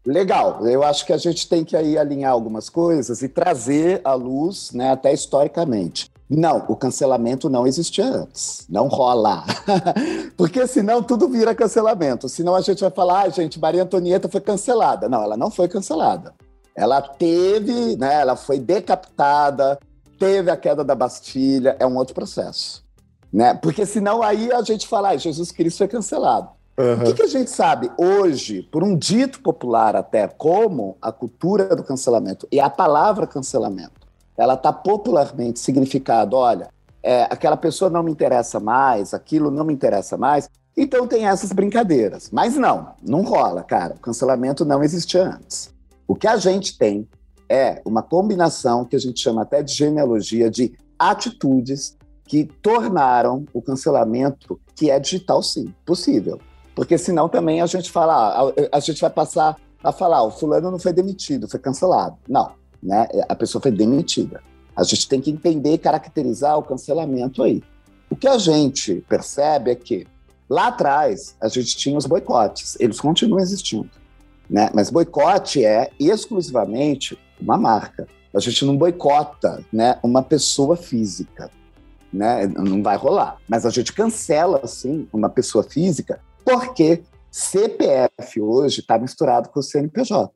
Legal, 0.06 0.66
eu 0.66 0.82
acho 0.82 1.04
que 1.04 1.12
a 1.12 1.18
gente 1.18 1.46
tem 1.46 1.62
que 1.62 1.76
aí 1.76 1.98
alinhar 1.98 2.32
algumas 2.32 2.70
coisas 2.70 3.20
e 3.22 3.28
trazer 3.28 4.00
à 4.02 4.14
luz, 4.14 4.72
né, 4.72 4.90
até 4.90 5.12
historicamente. 5.12 6.10
Não, 6.28 6.64
o 6.68 6.76
cancelamento 6.76 7.50
não 7.50 7.66
existia 7.66 8.06
antes, 8.06 8.64
não 8.68 8.86
rola. 8.86 9.44
Porque 10.38 10.66
senão 10.66 11.02
tudo 11.02 11.28
vira 11.28 11.54
cancelamento. 11.54 12.28
Senão 12.28 12.54
a 12.54 12.60
gente 12.60 12.80
vai 12.80 12.90
falar, 12.90 13.22
ah, 13.22 13.28
gente, 13.28 13.58
Maria 13.58 13.82
Antonieta 13.82 14.28
foi 14.28 14.40
cancelada. 14.40 15.08
Não, 15.08 15.22
ela 15.22 15.36
não 15.36 15.50
foi 15.50 15.66
cancelada. 15.66 16.32
Ela 16.74 17.02
teve, 17.02 17.96
né, 17.96 18.20
ela 18.20 18.36
foi 18.36 18.60
decapitada, 18.60 19.78
teve 20.18 20.50
a 20.50 20.56
queda 20.56 20.84
da 20.84 20.94
Bastilha, 20.94 21.76
é 21.80 21.86
um 21.86 21.96
outro 21.96 22.14
processo. 22.14 22.84
Né? 23.32 23.54
Porque 23.54 23.86
senão 23.86 24.22
aí 24.22 24.52
a 24.52 24.62
gente 24.62 24.88
fala, 24.88 25.10
ah, 25.10 25.16
Jesus 25.16 25.52
Cristo 25.52 25.78
foi 25.78 25.88
cancelado. 25.88 26.48
Uhum. 26.78 26.94
O 26.94 27.04
que, 27.04 27.14
que, 27.14 27.22
a 27.22 27.28
gente 27.28 27.50
sabe 27.50 27.90
hoje, 27.98 28.62
por 28.62 28.82
um 28.82 28.96
dito 28.96 29.40
popular 29.40 29.94
até, 29.94 30.26
como 30.26 30.96
a 31.00 31.12
cultura 31.12 31.76
do 31.76 31.84
cancelamento 31.84 32.48
e 32.50 32.58
a 32.58 32.70
palavra 32.70 33.26
cancelamento, 33.26 34.00
ela 34.36 34.54
está 34.54 34.72
popularmente 34.72 35.60
significado, 35.60 36.36
olha, 36.36 36.68
é, 37.02 37.24
aquela 37.24 37.56
pessoa 37.56 37.90
não 37.90 38.02
me 38.02 38.10
interessa 38.10 38.58
mais, 38.58 39.12
aquilo 39.12 39.50
não 39.50 39.64
me 39.64 39.74
interessa 39.74 40.16
mais, 40.16 40.48
então 40.76 41.06
tem 41.06 41.26
essas 41.26 41.52
brincadeiras. 41.52 42.30
Mas 42.32 42.56
não, 42.56 42.94
não 43.02 43.22
rola, 43.22 43.62
cara. 43.62 43.94
O 43.94 44.00
cancelamento 44.00 44.64
não 44.64 44.82
existia 44.82 45.24
antes. 45.24 45.70
O 46.08 46.14
que 46.14 46.26
a 46.26 46.36
gente 46.36 46.78
tem 46.78 47.06
é 47.48 47.82
uma 47.84 48.02
combinação 48.02 48.84
que 48.84 48.96
a 48.96 48.98
gente 48.98 49.20
chama 49.20 49.42
até 49.42 49.62
de 49.62 49.74
genealogia 49.74 50.48
de 50.48 50.72
atitudes 50.98 51.96
que 52.30 52.44
tornaram 52.62 53.44
o 53.52 53.60
cancelamento, 53.60 54.60
que 54.76 54.88
é 54.88 55.00
digital, 55.00 55.42
sim, 55.42 55.74
possível. 55.84 56.40
Porque 56.76 56.96
senão 56.96 57.28
também 57.28 57.60
a 57.60 57.66
gente 57.66 57.90
fala, 57.90 58.52
a, 58.72 58.76
a 58.76 58.78
gente 58.78 59.00
vai 59.00 59.10
passar 59.10 59.56
a 59.82 59.90
falar, 59.90 60.22
o 60.22 60.30
fulano 60.30 60.70
não 60.70 60.78
foi 60.78 60.92
demitido, 60.92 61.48
foi 61.48 61.58
cancelado. 61.58 62.16
Não, 62.28 62.52
né? 62.80 63.08
A 63.28 63.34
pessoa 63.34 63.60
foi 63.60 63.72
demitida. 63.72 64.40
A 64.76 64.84
gente 64.84 65.08
tem 65.08 65.20
que 65.20 65.28
entender 65.28 65.72
e 65.72 65.78
caracterizar 65.78 66.56
o 66.56 66.62
cancelamento 66.62 67.42
aí. 67.42 67.64
O 68.08 68.14
que 68.14 68.28
a 68.28 68.38
gente 68.38 69.04
percebe 69.08 69.72
é 69.72 69.74
que 69.74 70.06
lá 70.48 70.68
atrás 70.68 71.34
a 71.40 71.48
gente 71.48 71.76
tinha 71.76 71.98
os 71.98 72.06
boicotes, 72.06 72.76
eles 72.78 73.00
continuam 73.00 73.40
existindo, 73.40 73.90
né? 74.48 74.70
Mas 74.72 74.88
boicote 74.88 75.64
é 75.64 75.90
exclusivamente 75.98 77.18
uma 77.40 77.58
marca. 77.58 78.06
A 78.32 78.38
gente 78.38 78.64
não 78.64 78.76
boicota, 78.76 79.64
né, 79.72 79.98
uma 80.04 80.22
pessoa 80.22 80.76
física 80.76 81.50
né? 82.12 82.46
Não 82.46 82.82
vai 82.82 82.96
rolar. 82.96 83.38
Mas 83.48 83.64
a 83.64 83.70
gente 83.70 83.92
cancela, 83.92 84.60
assim, 84.62 85.08
uma 85.12 85.28
pessoa 85.28 85.64
física, 85.64 86.20
porque 86.44 87.02
CPF 87.30 88.40
hoje 88.40 88.80
está 88.80 88.98
misturado 88.98 89.48
com 89.50 89.60
o 89.60 89.62
CNPJ. 89.62 90.32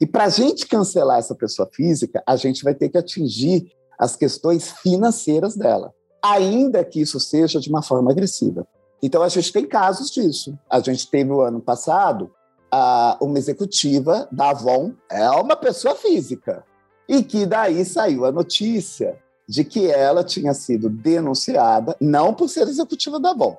E 0.00 0.06
para 0.06 0.24
a 0.24 0.28
gente 0.28 0.66
cancelar 0.66 1.18
essa 1.18 1.34
pessoa 1.34 1.68
física, 1.72 2.22
a 2.26 2.36
gente 2.36 2.62
vai 2.62 2.74
ter 2.74 2.88
que 2.88 2.96
atingir 2.96 3.70
as 3.98 4.14
questões 4.14 4.70
financeiras 4.70 5.56
dela, 5.56 5.92
ainda 6.22 6.84
que 6.84 7.00
isso 7.00 7.18
seja 7.18 7.60
de 7.60 7.68
uma 7.68 7.82
forma 7.82 8.10
agressiva. 8.10 8.66
Então, 9.02 9.22
a 9.22 9.28
gente 9.28 9.52
tem 9.52 9.66
casos 9.66 10.10
disso. 10.10 10.58
A 10.70 10.80
gente 10.80 11.10
teve 11.10 11.30
o 11.30 11.40
ano 11.40 11.60
passado 11.60 12.30
uma 13.20 13.38
executiva 13.38 14.28
da 14.30 14.50
Avon, 14.50 14.92
é 15.10 15.28
uma 15.30 15.56
pessoa 15.56 15.94
física, 15.94 16.64
e 17.08 17.22
que 17.22 17.46
daí 17.46 17.84
saiu 17.84 18.24
a 18.24 18.32
notícia 18.32 19.18
de 19.48 19.64
que 19.64 19.90
ela 19.90 20.22
tinha 20.22 20.52
sido 20.52 20.90
denunciada, 20.90 21.96
não 22.00 22.34
por 22.34 22.48
ser 22.48 22.68
executiva 22.68 23.18
da 23.18 23.30
Avon. 23.30 23.56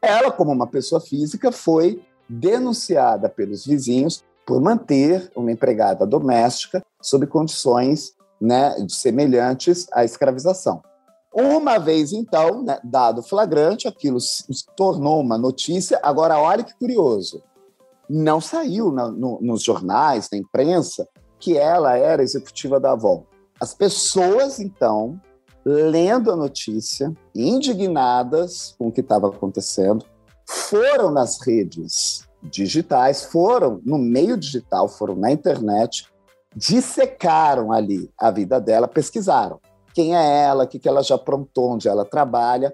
Ela, 0.00 0.30
como 0.30 0.52
uma 0.52 0.66
pessoa 0.66 1.00
física, 1.00 1.50
foi 1.50 2.02
denunciada 2.28 3.28
pelos 3.28 3.66
vizinhos 3.66 4.22
por 4.46 4.60
manter 4.60 5.30
uma 5.34 5.50
empregada 5.50 6.06
doméstica 6.06 6.82
sob 7.00 7.26
condições 7.26 8.14
né, 8.40 8.74
semelhantes 8.88 9.86
à 9.92 10.04
escravização. 10.04 10.82
Uma 11.32 11.78
vez, 11.78 12.12
então, 12.12 12.62
né, 12.62 12.78
dado 12.84 13.22
flagrante, 13.22 13.88
aquilo 13.88 14.20
se 14.20 14.44
tornou 14.76 15.20
uma 15.20 15.38
notícia. 15.38 15.98
Agora, 16.02 16.38
olha 16.38 16.62
que 16.62 16.76
curioso: 16.76 17.42
não 18.08 18.40
saiu 18.40 18.92
na, 18.92 19.10
no, 19.10 19.40
nos 19.40 19.62
jornais, 19.62 20.28
na 20.30 20.38
imprensa, 20.38 21.08
que 21.38 21.56
ela 21.56 21.96
era 21.96 22.22
executiva 22.22 22.78
da 22.78 22.92
Avon. 22.92 23.24
As 23.58 23.72
pessoas, 23.72 24.60
então, 24.60 25.20
lendo 25.64 26.30
a 26.30 26.36
notícia, 26.36 27.12
indignadas 27.34 28.74
com 28.78 28.88
o 28.88 28.92
que 28.92 29.00
estava 29.00 29.28
acontecendo, 29.28 30.04
foram 30.46 31.10
nas 31.10 31.40
redes 31.40 32.26
digitais, 32.42 33.24
foram 33.24 33.80
no 33.84 33.98
meio 33.98 34.36
digital, 34.36 34.88
foram 34.88 35.14
na 35.14 35.30
internet, 35.30 36.06
dissecaram 36.54 37.72
ali 37.72 38.10
a 38.18 38.30
vida 38.30 38.60
dela, 38.60 38.88
pesquisaram 38.88 39.60
quem 39.94 40.16
é 40.16 40.44
ela, 40.44 40.64
o 40.64 40.66
que 40.66 40.88
ela 40.88 41.02
já 41.02 41.14
aprontou, 41.14 41.72
onde 41.72 41.88
ela 41.88 42.04
trabalha, 42.04 42.72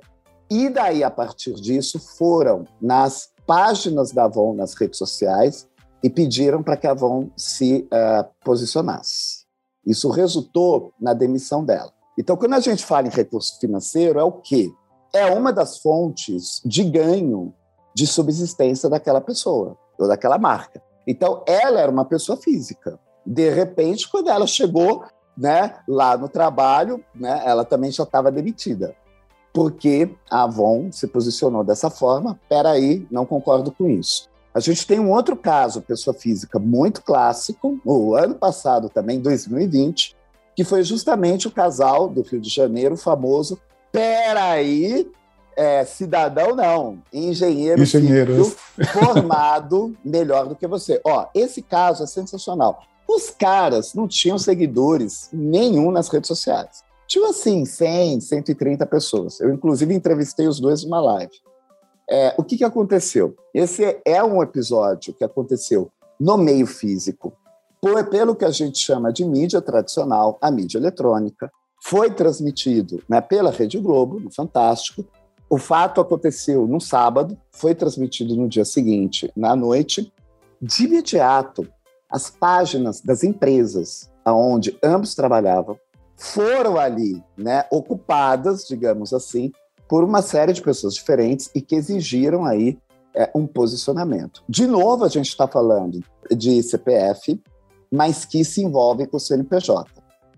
e 0.50 0.68
daí, 0.68 1.04
a 1.04 1.10
partir 1.10 1.54
disso, 1.54 1.98
foram 2.16 2.64
nas 2.80 3.30
páginas 3.46 4.12
da 4.12 4.24
Avon 4.24 4.54
nas 4.54 4.74
redes 4.74 4.98
sociais 4.98 5.68
e 6.02 6.08
pediram 6.08 6.62
para 6.62 6.76
que 6.76 6.86
a 6.86 6.92
Avon 6.92 7.28
se 7.36 7.86
uh, 7.92 8.26
posicionasse. 8.44 9.46
Isso 9.84 10.08
resultou 10.10 10.92
na 11.00 11.12
demissão 11.12 11.64
dela. 11.64 11.92
Então, 12.18 12.36
quando 12.36 12.54
a 12.54 12.60
gente 12.60 12.84
fala 12.84 13.06
em 13.06 13.10
recurso 13.10 13.60
financeiro, 13.60 14.18
é 14.18 14.24
o 14.24 14.32
quê? 14.32 14.72
É 15.14 15.26
uma 15.26 15.52
das 15.52 15.78
fontes 15.78 16.60
de 16.64 16.82
ganho 16.82 17.54
de 17.94 18.08
subsistência 18.08 18.90
daquela 18.90 19.20
pessoa 19.20 19.78
ou 19.96 20.08
daquela 20.08 20.36
marca. 20.36 20.82
Então, 21.06 21.44
ela 21.46 21.80
era 21.80 21.90
uma 21.90 22.04
pessoa 22.04 22.36
física. 22.36 22.98
De 23.24 23.48
repente, 23.50 24.10
quando 24.10 24.30
ela 24.30 24.48
chegou 24.48 25.04
né, 25.36 25.76
lá 25.86 26.16
no 26.16 26.28
trabalho, 26.28 27.02
né, 27.14 27.40
ela 27.46 27.64
também 27.64 27.92
já 27.92 28.02
estava 28.02 28.32
demitida. 28.32 28.96
Porque 29.54 30.10
a 30.28 30.42
Avon 30.42 30.90
se 30.90 31.06
posicionou 31.06 31.62
dessa 31.62 31.88
forma. 31.88 32.38
Peraí, 32.48 33.06
não 33.12 33.24
concordo 33.24 33.70
com 33.70 33.88
isso. 33.88 34.28
A 34.52 34.58
gente 34.58 34.84
tem 34.84 34.98
um 34.98 35.12
outro 35.12 35.36
caso, 35.36 35.82
pessoa 35.82 36.12
física 36.12 36.58
muito 36.58 37.00
clássico, 37.02 37.80
o 37.84 38.16
ano 38.16 38.34
passado 38.34 38.88
também, 38.88 39.20
2020, 39.20 40.17
que 40.58 40.64
foi 40.64 40.82
justamente 40.82 41.46
o 41.46 41.52
casal 41.52 42.08
do 42.08 42.20
Rio 42.20 42.40
de 42.40 42.50
Janeiro, 42.50 42.96
famoso 42.96 43.60
Peraí, 43.92 45.08
é, 45.56 45.84
cidadão 45.84 46.56
não, 46.56 47.00
engenheiro, 47.12 47.80
engenheiro. 47.80 48.44
formado 48.92 49.96
melhor 50.04 50.48
do 50.48 50.56
que 50.56 50.66
você. 50.66 51.00
Ó, 51.04 51.26
esse 51.32 51.62
caso 51.62 52.02
é 52.02 52.08
sensacional. 52.08 52.82
Os 53.08 53.30
caras 53.30 53.94
não 53.94 54.08
tinham 54.08 54.36
seguidores 54.36 55.28
nenhum 55.32 55.92
nas 55.92 56.08
redes 56.08 56.26
sociais. 56.26 56.82
Tinham 57.06 57.30
assim 57.30 57.64
100, 57.64 58.20
130 58.20 58.84
pessoas. 58.84 59.38
Eu 59.38 59.54
inclusive 59.54 59.94
entrevistei 59.94 60.48
os 60.48 60.58
dois 60.58 60.82
numa 60.82 61.00
live. 61.00 61.34
É, 62.10 62.34
o 62.36 62.42
que, 62.42 62.56
que 62.56 62.64
aconteceu? 62.64 63.36
Esse 63.54 64.00
é 64.04 64.24
um 64.24 64.42
episódio 64.42 65.14
que 65.14 65.22
aconteceu 65.22 65.88
no 66.18 66.36
meio 66.36 66.66
físico 66.66 67.32
por, 67.80 68.04
pelo 68.08 68.34
que 68.34 68.44
a 68.44 68.50
gente 68.50 68.78
chama 68.78 69.12
de 69.12 69.24
mídia 69.24 69.60
tradicional, 69.60 70.38
a 70.40 70.50
mídia 70.50 70.78
eletrônica. 70.78 71.50
Foi 71.82 72.10
transmitido 72.10 73.02
né, 73.08 73.20
pela 73.20 73.50
Rede 73.50 73.78
Globo, 73.78 74.18
no 74.18 74.32
Fantástico. 74.32 75.04
O 75.48 75.58
fato 75.58 76.00
aconteceu 76.00 76.66
no 76.66 76.80
sábado, 76.80 77.38
foi 77.52 77.74
transmitido 77.74 78.36
no 78.36 78.48
dia 78.48 78.64
seguinte, 78.64 79.30
na 79.36 79.54
noite. 79.54 80.12
De 80.60 80.84
imediato, 80.84 81.66
as 82.10 82.28
páginas 82.28 83.00
das 83.00 83.22
empresas 83.22 84.10
onde 84.26 84.76
ambos 84.82 85.14
trabalhavam 85.14 85.78
foram 86.16 86.76
ali 86.76 87.22
né, 87.36 87.64
ocupadas, 87.70 88.66
digamos 88.66 89.12
assim, 89.12 89.52
por 89.88 90.04
uma 90.04 90.20
série 90.20 90.52
de 90.52 90.60
pessoas 90.60 90.94
diferentes 90.94 91.48
e 91.54 91.62
que 91.62 91.76
exigiram 91.76 92.44
aí 92.44 92.76
é, 93.14 93.30
um 93.34 93.46
posicionamento. 93.46 94.42
De 94.48 94.66
novo, 94.66 95.04
a 95.04 95.08
gente 95.08 95.28
está 95.28 95.46
falando 95.46 96.00
de 96.30 96.62
CPF, 96.62 97.40
mas 97.90 98.24
que 98.24 98.44
se 98.44 98.62
envolve 98.62 99.06
com 99.06 99.16
o 99.16 99.20
CNPJ. 99.20 99.90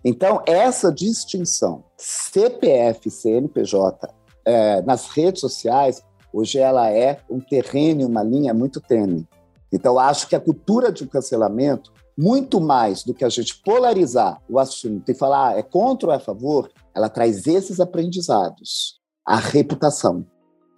Então, 0.04 0.42
essa 0.46 0.90
distinção 0.90 1.84
CPF 1.96 3.10
CNPJ 3.10 4.08
é, 4.44 4.80
nas 4.82 5.08
redes 5.08 5.40
sociais, 5.40 6.02
hoje 6.32 6.58
ela 6.58 6.90
é 6.90 7.20
um 7.30 7.40
terreno, 7.40 8.06
uma 8.06 8.22
linha 8.22 8.54
muito 8.54 8.80
tênue. 8.80 9.28
Então, 9.72 9.98
acho 9.98 10.26
que 10.26 10.34
a 10.34 10.40
cultura 10.40 10.90
de 10.90 11.04
um 11.04 11.06
cancelamento, 11.06 11.92
muito 12.18 12.60
mais 12.60 13.04
do 13.04 13.14
que 13.14 13.24
a 13.24 13.28
gente 13.28 13.60
polarizar 13.62 14.42
o 14.48 14.58
assunto 14.58 15.08
e 15.08 15.14
falar 15.14 15.50
ah, 15.50 15.58
é 15.58 15.62
contra 15.62 16.08
ou 16.08 16.12
é 16.12 16.16
a 16.16 16.20
favor, 16.20 16.70
ela 16.94 17.08
traz 17.08 17.46
esses 17.46 17.78
aprendizados. 17.78 19.00
A 19.24 19.36
reputação, 19.36 20.26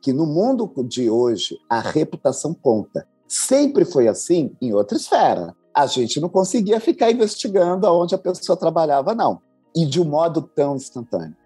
que 0.03 0.13
no 0.13 0.27
mundo 0.27 0.71
de 0.87 1.09
hoje, 1.09 1.57
a 1.71 1.81
reputação 1.81 2.53
conta. 2.53 3.07
Sempre 3.27 3.85
foi 3.85 4.09
assim 4.09 4.55
em 4.61 4.75
outra 4.75 4.99
esfera. 4.99 5.55
A 5.75 5.87
gente 5.87 6.21
não 6.21 6.29
conseguia 6.29 6.81
ficar 6.81 7.11
investigando 7.11 7.87
aonde 7.87 8.15
a 8.15 8.19
pessoa 8.19 8.57
trabalhava, 8.57 9.15
não. 9.15 9.41
E 9.75 9.87
de 9.87 10.01
um 10.01 10.05
modo 10.05 10.43
tão 10.43 10.77
instantâneo. 10.77 11.37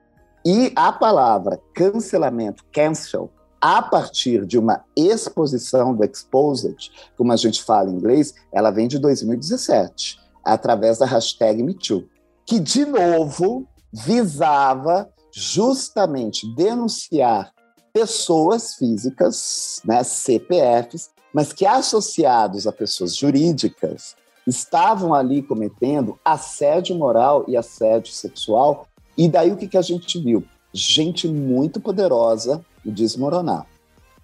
E 0.45 0.73
a 0.77 0.93
palavra 0.93 1.61
cancelamento, 1.75 2.65
cancel, 2.73 3.31
a 3.61 3.83
partir 3.83 4.47
de 4.47 4.59
uma 4.59 4.85
exposição 4.97 5.95
do 5.95 6.05
Exposed, 6.05 6.91
como 7.17 7.33
a 7.33 7.37
gente 7.37 7.63
fala 7.65 7.91
em 7.91 7.95
inglês, 7.95 8.35
ela 8.53 8.71
vem 8.71 8.87
de 8.87 8.99
2017, 8.99 10.21
através 10.45 10.99
da 10.99 11.07
hashtag 11.07 11.63
MeToo, 11.63 12.05
que, 12.45 12.61
de 12.61 12.85
novo, 12.85 13.67
visava 13.93 15.11
justamente 15.33 16.47
denunciar 16.55 17.53
pessoas 17.93 18.75
físicas, 18.75 19.81
né, 19.85 20.05
CPFs, 20.05 21.11
mas 21.37 21.53
que 21.53 21.67
associados 21.67 22.67
a 22.67 22.73
pessoas 22.73 23.15
jurídicas 23.15 24.17
estavam 24.47 25.13
ali 25.13 25.43
cometendo 25.43 26.19
assédio 26.25 26.97
moral 26.97 27.45
e 27.47 27.59
assédio 27.59 28.11
sexual. 28.11 28.89
E 29.19 29.29
daí 29.29 29.53
o 29.53 29.57
que, 29.59 29.69
que 29.69 29.77
a 29.77 29.83
gente 29.83 30.19
viu? 30.19 30.43
Gente 30.73 31.29
muito 31.29 31.79
poderosa 31.79 32.65
desmoronar. 32.83 33.67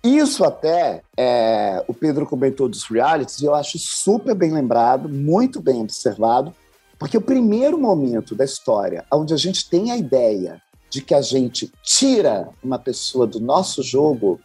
Isso 0.03 0.43
até, 0.43 1.03
é, 1.15 1.85
o 1.87 1.93
Pedro 1.93 2.25
comentou 2.25 2.67
dos 2.67 2.85
realities, 2.85 3.41
e 3.41 3.45
eu 3.45 3.55
acho 3.55 3.79
super 3.79 4.35
bem 4.35 4.51
lembrado, 4.51 5.07
muito 5.07 5.61
bem 5.61 5.83
observado, 5.83 6.55
porque 6.99 7.19
o 7.19 7.21
primeiro 7.21 7.77
momento 7.77 8.35
da 8.35 8.47
história 8.47 9.05
onde 9.13 9.35
a 9.35 9.37
gente 9.37 9.69
tem 9.69 9.91
a 9.91 9.99
ideia 9.99 10.63
de 10.89 11.03
que 11.03 11.13
a 11.13 11.21
gente 11.21 11.71
tira 11.83 12.49
uma 12.65 12.79
pessoa 12.79 13.27
do 13.27 13.39
nosso 13.39 13.83
jogo 13.83 14.41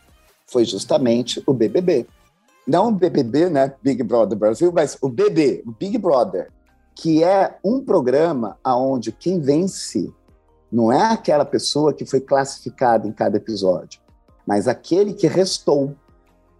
foi 0.45 0.65
justamente 0.65 1.41
o 1.45 1.53
BBB. 1.53 2.07
Não 2.67 2.89
o 2.89 2.91
BBB, 2.91 3.49
né, 3.49 3.73
Big 3.81 4.03
Brother 4.03 4.37
Brasil, 4.37 4.71
mas 4.73 4.97
o 5.01 5.07
BB, 5.07 5.63
o 5.65 5.71
Big 5.71 5.97
Brother, 5.97 6.51
que 6.93 7.23
é 7.23 7.57
um 7.63 7.83
programa 7.83 8.57
onde 8.65 9.11
quem 9.11 9.39
vence 9.39 10.13
não 10.71 10.91
é 10.91 11.13
aquela 11.13 11.45
pessoa 11.45 11.93
que 11.93 12.05
foi 12.05 12.19
classificada 12.19 13.07
em 13.07 13.11
cada 13.11 13.37
episódio 13.37 14.01
mas 14.47 14.65
aquele 14.69 15.13
que 15.13 15.27
restou, 15.27 15.93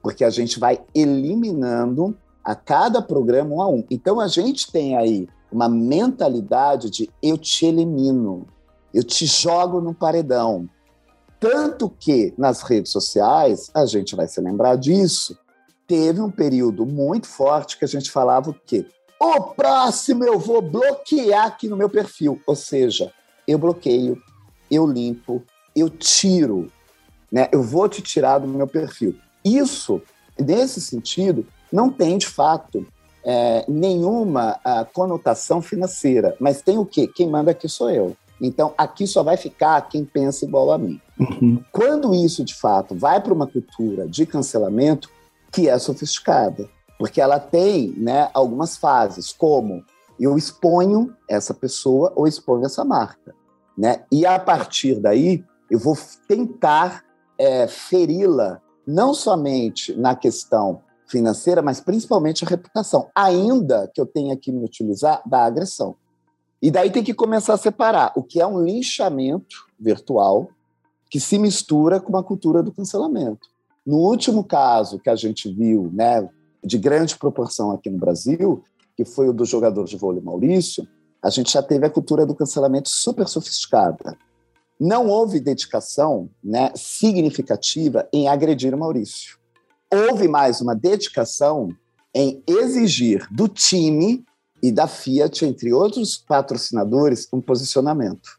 porque 0.03 0.25
a 0.25 0.29
gente 0.29 0.59
vai 0.59 0.81
eliminando 0.93 2.15
a 2.43 2.53
cada 2.53 3.01
programa 3.01 3.55
um 3.55 3.61
a 3.61 3.69
um. 3.69 3.83
Então 3.89 4.19
a 4.19 4.27
gente 4.27 4.69
tem 4.69 4.97
aí 4.97 5.29
uma 5.49 5.69
mentalidade 5.69 6.89
de 6.89 7.09
eu 7.23 7.37
te 7.37 7.65
elimino, 7.65 8.45
eu 8.93 9.03
te 9.03 9.25
jogo 9.25 9.79
no 9.79 9.93
paredão. 9.93 10.69
Tanto 11.39 11.89
que 11.89 12.33
nas 12.37 12.61
redes 12.61 12.91
sociais, 12.91 13.71
a 13.73 13.85
gente 13.85 14.15
vai 14.15 14.27
se 14.27 14.41
lembrar 14.41 14.75
disso, 14.75 15.37
teve 15.87 16.21
um 16.21 16.29
período 16.29 16.85
muito 16.85 17.27
forte 17.27 17.77
que 17.77 17.85
a 17.85 17.87
gente 17.87 18.11
falava 18.11 18.49
o 18.49 18.55
quê? 18.65 18.85
O 19.19 19.41
próximo 19.41 20.23
eu 20.23 20.37
vou 20.37 20.61
bloquear 20.61 21.47
aqui 21.47 21.67
no 21.67 21.77
meu 21.77 21.89
perfil. 21.89 22.39
Ou 22.45 22.55
seja, 22.55 23.11
eu 23.47 23.57
bloqueio, 23.57 24.21
eu 24.69 24.85
limpo, 24.85 25.43
eu 25.75 25.89
tiro 25.89 26.69
né? 27.31 27.47
Eu 27.51 27.61
vou 27.61 27.87
te 27.87 28.01
tirar 28.01 28.39
do 28.39 28.47
meu 28.47 28.67
perfil. 28.67 29.15
Isso, 29.43 30.01
nesse 30.39 30.81
sentido, 30.81 31.45
não 31.71 31.89
tem 31.89 32.17
de 32.17 32.27
fato 32.27 32.85
é, 33.23 33.65
nenhuma 33.67 34.59
a, 34.63 34.85
conotação 34.85 35.61
financeira, 35.61 36.35
mas 36.39 36.61
tem 36.61 36.77
o 36.77 36.85
quê? 36.85 37.07
Quem 37.07 37.29
manda 37.29 37.51
aqui 37.51 37.67
sou 37.67 37.89
eu. 37.89 38.15
Então, 38.39 38.73
aqui 38.77 39.07
só 39.07 39.23
vai 39.23 39.35
ficar 39.35 39.81
quem 39.89 40.05
pensa 40.05 40.45
igual 40.45 40.71
a 40.71 40.77
mim. 40.77 41.01
Uhum. 41.19 41.59
Quando 41.71 42.13
isso, 42.13 42.45
de 42.45 42.53
fato, 42.53 42.95
vai 42.95 43.19
para 43.19 43.33
uma 43.33 43.47
cultura 43.47 44.07
de 44.07 44.25
cancelamento 44.25 45.09
que 45.51 45.69
é 45.69 45.77
sofisticada, 45.77 46.69
porque 46.97 47.21
ela 47.21 47.39
tem 47.39 47.93
né, 47.97 48.29
algumas 48.33 48.77
fases, 48.77 49.31
como 49.31 49.83
eu 50.19 50.37
exponho 50.37 51.15
essa 51.29 51.53
pessoa 51.53 52.11
ou 52.15 52.27
exponho 52.27 52.65
essa 52.65 52.83
marca. 52.83 53.35
Né? 53.77 54.03
E 54.11 54.25
a 54.25 54.39
partir 54.39 54.99
daí, 54.99 55.43
eu 55.69 55.77
vou 55.77 55.95
tentar 56.27 57.03
é, 57.37 57.67
feri-la 57.67 58.61
não 58.85 59.13
somente 59.13 59.93
na 59.95 60.15
questão 60.15 60.81
financeira, 61.07 61.61
mas 61.61 61.79
principalmente 61.79 62.43
a 62.43 62.47
reputação, 62.47 63.09
ainda 63.15 63.89
que 63.93 64.01
eu 64.01 64.05
tenha 64.05 64.35
que 64.35 64.51
me 64.51 64.63
utilizar 64.63 65.21
da 65.25 65.45
agressão. 65.45 65.95
E 66.61 66.71
daí 66.71 66.89
tem 66.89 67.03
que 67.03 67.13
começar 67.13 67.53
a 67.53 67.57
separar 67.57 68.11
o 68.15 68.23
que 68.23 68.41
é 68.41 68.47
um 68.47 68.61
linchamento 68.61 69.67
virtual 69.79 70.49
que 71.09 71.19
se 71.19 71.37
mistura 71.37 71.99
com 71.99 72.17
a 72.17 72.23
cultura 72.23 72.63
do 72.63 72.71
cancelamento. 72.71 73.47
No 73.87 73.97
último 73.97 74.43
caso 74.43 74.99
que 74.99 75.09
a 75.09 75.15
gente 75.15 75.51
viu, 75.51 75.89
né, 75.93 76.29
de 76.63 76.77
grande 76.77 77.17
proporção 77.17 77.71
aqui 77.71 77.89
no 77.89 77.97
Brasil, 77.97 78.61
que 78.95 79.05
foi 79.05 79.29
o 79.29 79.33
do 79.33 79.45
jogador 79.45 79.85
de 79.85 79.95
vôlei 79.95 80.21
Maurício, 80.21 80.85
a 81.23 81.29
gente 81.29 81.51
já 81.51 81.63
teve 81.63 81.85
a 81.85 81.89
cultura 81.89 82.25
do 82.25 82.35
cancelamento 82.35 82.89
super 82.89 83.27
sofisticada 83.27 84.17
não 84.79 85.07
houve 85.07 85.39
dedicação 85.39 86.29
né, 86.43 86.71
significativa 86.75 88.07
em 88.13 88.27
agredir 88.27 88.73
o 88.73 88.77
Maurício. 88.77 89.37
Houve 89.91 90.27
mais 90.27 90.61
uma 90.61 90.75
dedicação 90.75 91.69
em 92.13 92.43
exigir 92.47 93.27
do 93.31 93.47
time 93.47 94.23
e 94.61 94.71
da 94.71 94.87
Fiat, 94.87 95.45
entre 95.45 95.73
outros 95.73 96.17
patrocinadores, 96.17 97.27
um 97.31 97.39
posicionamento. 97.39 98.37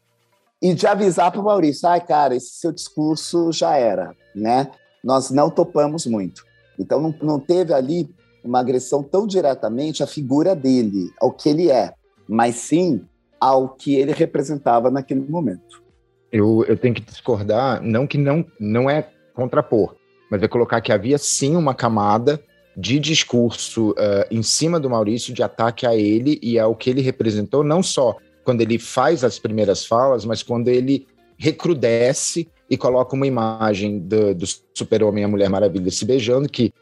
E 0.61 0.73
de 0.73 0.85
avisar 0.85 1.31
para 1.31 1.41
o 1.41 1.43
Maurício, 1.43 1.87
ai, 1.87 1.99
ah, 1.99 2.01
cara, 2.01 2.35
esse 2.35 2.59
seu 2.59 2.71
discurso 2.71 3.51
já 3.51 3.77
era, 3.77 4.13
né? 4.35 4.69
Nós 5.03 5.29
não 5.29 5.49
topamos 5.49 6.05
muito. 6.05 6.43
Então, 6.77 7.01
não, 7.01 7.15
não 7.21 7.39
teve 7.39 7.73
ali 7.73 8.09
uma 8.43 8.59
agressão 8.59 9.03
tão 9.03 9.27
diretamente 9.27 10.01
à 10.01 10.07
figura 10.07 10.55
dele, 10.55 11.11
ao 11.19 11.31
que 11.31 11.49
ele 11.49 11.69
é, 11.69 11.93
mas 12.27 12.55
sim 12.55 13.01
ao 13.39 13.69
que 13.69 13.95
ele 13.95 14.11
representava 14.11 14.89
naquele 14.89 15.21
momento 15.21 15.89
eu, 16.31 16.63
eu 16.67 16.77
tenho 16.77 16.93
que 16.93 17.01
discordar, 17.01 17.81
não 17.81 18.05
que 18.05 18.17
não, 18.17 18.45
não 18.59 18.89
é 18.89 19.09
contrapor, 19.33 19.95
mas 20.29 20.41
é 20.41 20.47
colocar 20.47 20.81
que 20.81 20.91
havia 20.91 21.17
sim 21.17 21.55
uma 21.55 21.73
camada 21.73 22.41
de 22.77 22.99
discurso 22.99 23.91
uh, 23.91 24.25
em 24.31 24.43
cima 24.43 24.79
do 24.79 24.89
Maurício, 24.89 25.33
de 25.33 25.43
ataque 25.43 25.85
a 25.85 25.95
ele 25.95 26.39
e 26.41 26.57
ao 26.59 26.75
que 26.75 26.89
ele 26.89 27.01
representou, 27.01 27.63
não 27.63 27.83
só 27.83 28.15
quando 28.43 28.61
ele 28.61 28.79
faz 28.79 29.23
as 29.23 29.37
primeiras 29.37 29.85
falas, 29.85 30.23
mas 30.23 30.41
quando 30.41 30.69
ele 30.69 31.05
recrudesce 31.37 32.47
e 32.69 32.77
coloca 32.77 33.15
uma 33.15 33.27
imagem 33.27 33.99
do, 33.99 34.35
do 34.35 34.45
super-homem 34.73 35.23
e 35.23 35.25
a 35.25 35.27
Mulher 35.27 35.49
Maravilha 35.49 35.89
se 35.89 36.05
beijando, 36.05 36.47
que 36.47 36.73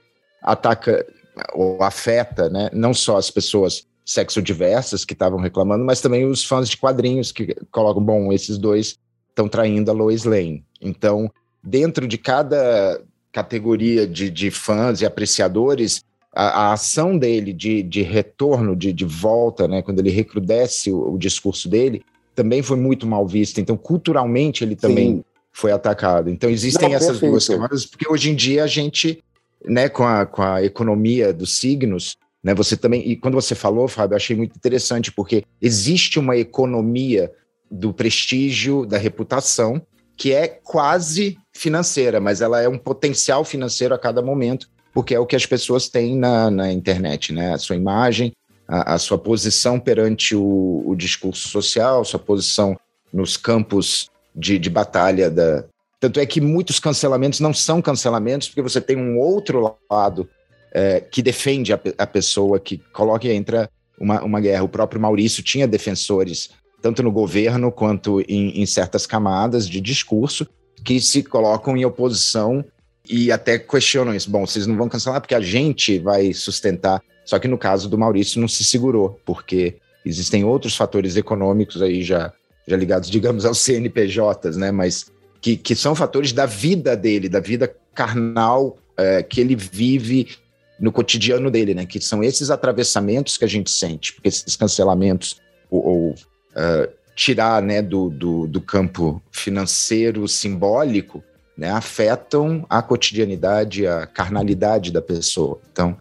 ataca 0.41 1.05
ou 1.53 1.81
afeta 1.83 2.49
né, 2.49 2.69
não 2.73 2.93
só 2.93 3.17
as 3.17 3.29
pessoas 3.29 3.85
sexo 4.05 4.41
diversas 4.41 5.03
que 5.03 5.13
estavam 5.13 5.39
reclamando, 5.39 5.83
mas 5.83 6.01
também 6.01 6.25
os 6.25 6.43
fãs 6.43 6.69
de 6.69 6.77
quadrinhos 6.77 7.31
que 7.31 7.55
colocam, 7.71 8.01
bom, 8.01 8.31
esses 8.31 8.57
dois 8.57 8.97
estão 9.29 9.49
traindo 9.49 9.91
a 9.91 9.93
Lois 9.93 10.23
Lane. 10.23 10.63
Então, 10.81 11.29
dentro 11.61 12.07
de 12.07 12.17
cada 12.17 13.01
categoria 13.31 14.07
de, 14.07 14.29
de 14.29 14.49
fãs 14.49 15.01
e 15.01 15.05
apreciadores, 15.05 16.03
a, 16.33 16.69
a 16.69 16.73
ação 16.73 17.17
dele 17.17 17.51
de, 17.51 17.83
de 17.83 18.01
retorno, 18.01 18.75
de, 18.75 18.93
de 18.93 19.05
volta, 19.05 19.67
né, 19.67 19.81
quando 19.81 19.99
ele 19.99 20.09
recrudesce 20.09 20.91
o, 20.91 21.13
o, 21.13 21.17
discurso 21.17 21.67
dele, 21.67 22.01
também 22.33 22.61
foi 22.61 22.77
muito 22.77 23.05
mal 23.05 23.27
vista. 23.27 23.59
Então, 23.59 23.75
culturalmente, 23.75 24.63
ele 24.63 24.75
também 24.75 25.17
Sim. 25.17 25.23
Foi 25.57 25.71
atacado. 25.71 26.29
Então, 26.29 26.51
existem 26.51 26.89
Não, 26.89 26.95
essas 26.95 27.19
duas 27.19 27.47
camadas, 27.47 27.83
porque 27.83 28.07
hoje 28.07 28.29
em 28.29 28.35
dia 28.35 28.63
a 28.63 28.67
gente, 28.67 29.23
né, 29.65 29.89
com 29.89 30.03
a, 30.03 30.23
com 30.23 30.43
a 30.43 30.63
economia 30.63 31.33
dos 31.33 31.57
signos, 31.57 32.15
Né? 32.43 32.53
Você 32.53 32.77
também, 32.77 33.01
e 33.09 33.15
quando 33.15 33.33
você 33.33 33.55
falou, 33.55 33.87
Fábio, 33.87 34.13
eu 34.13 34.17
achei 34.17 34.35
muito 34.35 34.55
interessante, 34.55 35.11
porque 35.11 35.43
existe 35.59 36.19
uma 36.19 36.37
economia 36.37 37.31
do 37.69 37.91
prestígio, 37.91 38.85
da 38.85 38.99
reputação, 38.99 39.81
que 40.15 40.31
é 40.31 40.47
quase 40.47 41.39
financeira, 41.51 42.19
mas 42.19 42.39
ela 42.39 42.61
é 42.61 42.69
um 42.69 42.77
potencial 42.77 43.43
financeiro 43.43 43.95
a 43.95 43.99
cada 43.99 44.21
momento, 44.21 44.69
porque 44.93 45.15
é 45.15 45.19
o 45.19 45.25
que 45.25 45.35
as 45.35 45.47
pessoas 45.47 45.89
têm 45.89 46.15
na, 46.15 46.51
na 46.51 46.71
internet, 46.71 47.33
né? 47.33 47.55
A 47.55 47.57
sua 47.57 47.75
imagem, 47.75 48.31
a, 48.67 48.93
a 48.93 48.97
sua 48.99 49.17
posição 49.17 49.79
perante 49.79 50.35
o, 50.35 50.83
o, 50.85 50.95
discurso 50.95 51.49
social, 51.49 52.05
sua 52.05 52.19
posição 52.19 52.79
nos 53.11 53.35
campos 53.35 54.07
de, 54.37 54.59
de 54.59 54.69
batalha 54.69 55.29
da. 55.29 55.65
Tanto 55.99 56.19
é 56.19 56.25
que 56.25 56.39
muitos 56.39 56.79
cancelamentos 56.79 57.39
não 57.39 57.53
são 57.53 57.81
cancelamentos, 57.81 58.47
porque 58.47 58.61
você 58.61 58.79
tem 58.79 58.95
um 58.95 59.17
outro 59.17 59.75
lado 59.89 60.29
é, 60.71 61.01
que 61.01 61.23
defende 61.23 61.73
a, 61.73 61.79
a, 61.97 62.05
pessoa, 62.05 62.59
que 62.59 62.77
coloca 62.93 63.27
e 63.27 63.31
entra 63.31 63.67
uma, 63.99 64.21
uma 64.21 64.39
guerra. 64.39 64.63
O 64.63 64.69
próprio 64.69 65.01
Maurício 65.01 65.41
tinha 65.41 65.67
defensores, 65.67 66.51
tanto 66.83 67.01
no 67.01 67.11
governo 67.11 67.71
quanto 67.71 68.21
em, 68.21 68.61
em 68.61 68.65
certas 68.67 69.07
camadas 69.07 69.67
de 69.67 69.81
discurso, 69.81 70.47
que 70.85 71.01
se 71.01 71.23
colocam 71.23 71.75
em 71.75 71.83
oposição 71.83 72.63
e 73.09 73.31
até 73.31 73.57
questionam 73.57 74.13
isso. 74.13 74.29
Bom, 74.29 74.45
vocês 74.45 74.67
não 74.67 74.77
vão 74.77 74.87
cancelar 74.87 75.19
porque 75.19 75.35
a 75.35 75.41
gente 75.41 75.97
vai 75.97 76.31
sustentar. 76.31 77.01
Só 77.25 77.39
que 77.39 77.47
no 77.47 77.57
caso 77.57 77.89
do 77.89 77.97
Maurício 77.97 78.39
não 78.39 78.47
se 78.47 78.63
segurou, 78.63 79.19
porque 79.25 79.77
existem 80.05 80.45
outros 80.45 80.75
fatores 80.75 81.17
econômicos 81.17 81.81
aí 81.81 82.03
já, 82.03 82.31
já 82.67 82.75
ligados, 82.75 83.09
digamos, 83.09 83.45
aos 83.45 83.59
CNPJs, 83.59 84.57
né? 84.57 84.71
Mas 84.71 85.05
que, 85.39 85.55
que 85.55 85.75
são 85.75 85.95
fatores 85.95 86.33
da 86.33 86.45
vida 86.45 86.95
dele, 86.95 87.29
da 87.29 87.39
vida 87.39 87.73
carnal 87.95 88.77
é, 88.97 89.23
que 89.23 89.39
ele 89.39 89.55
vive 89.55 90.37
no 90.79 90.91
cotidiano 90.91 91.49
dele, 91.49 91.73
né? 91.73 91.85
Que 91.85 91.99
são 92.01 92.23
esses 92.23 92.51
atravessamentos 92.51 93.37
que 93.37 93.45
a 93.45 93.47
gente 93.47 93.71
sente, 93.71 94.13
porque 94.13 94.27
esses 94.27 94.55
cancelamentos 94.55 95.41
ou, 95.69 95.85
ou 95.85 96.09
uh, 96.11 96.97
tirar 97.15 97.61
né, 97.61 97.81
do, 97.81 98.09
do, 98.09 98.47
do, 98.47 98.61
campo 98.61 99.21
financeiro 99.31 100.27
simbólico 100.27 101.23
né, 101.57 101.71
afetam 101.71 102.65
a 102.69 102.81
cotidianidade, 102.81 103.87
a 103.87 104.05
carnalidade 104.05 104.91
da 104.91 105.01
pessoa. 105.01 105.59
Então, 105.71 105.97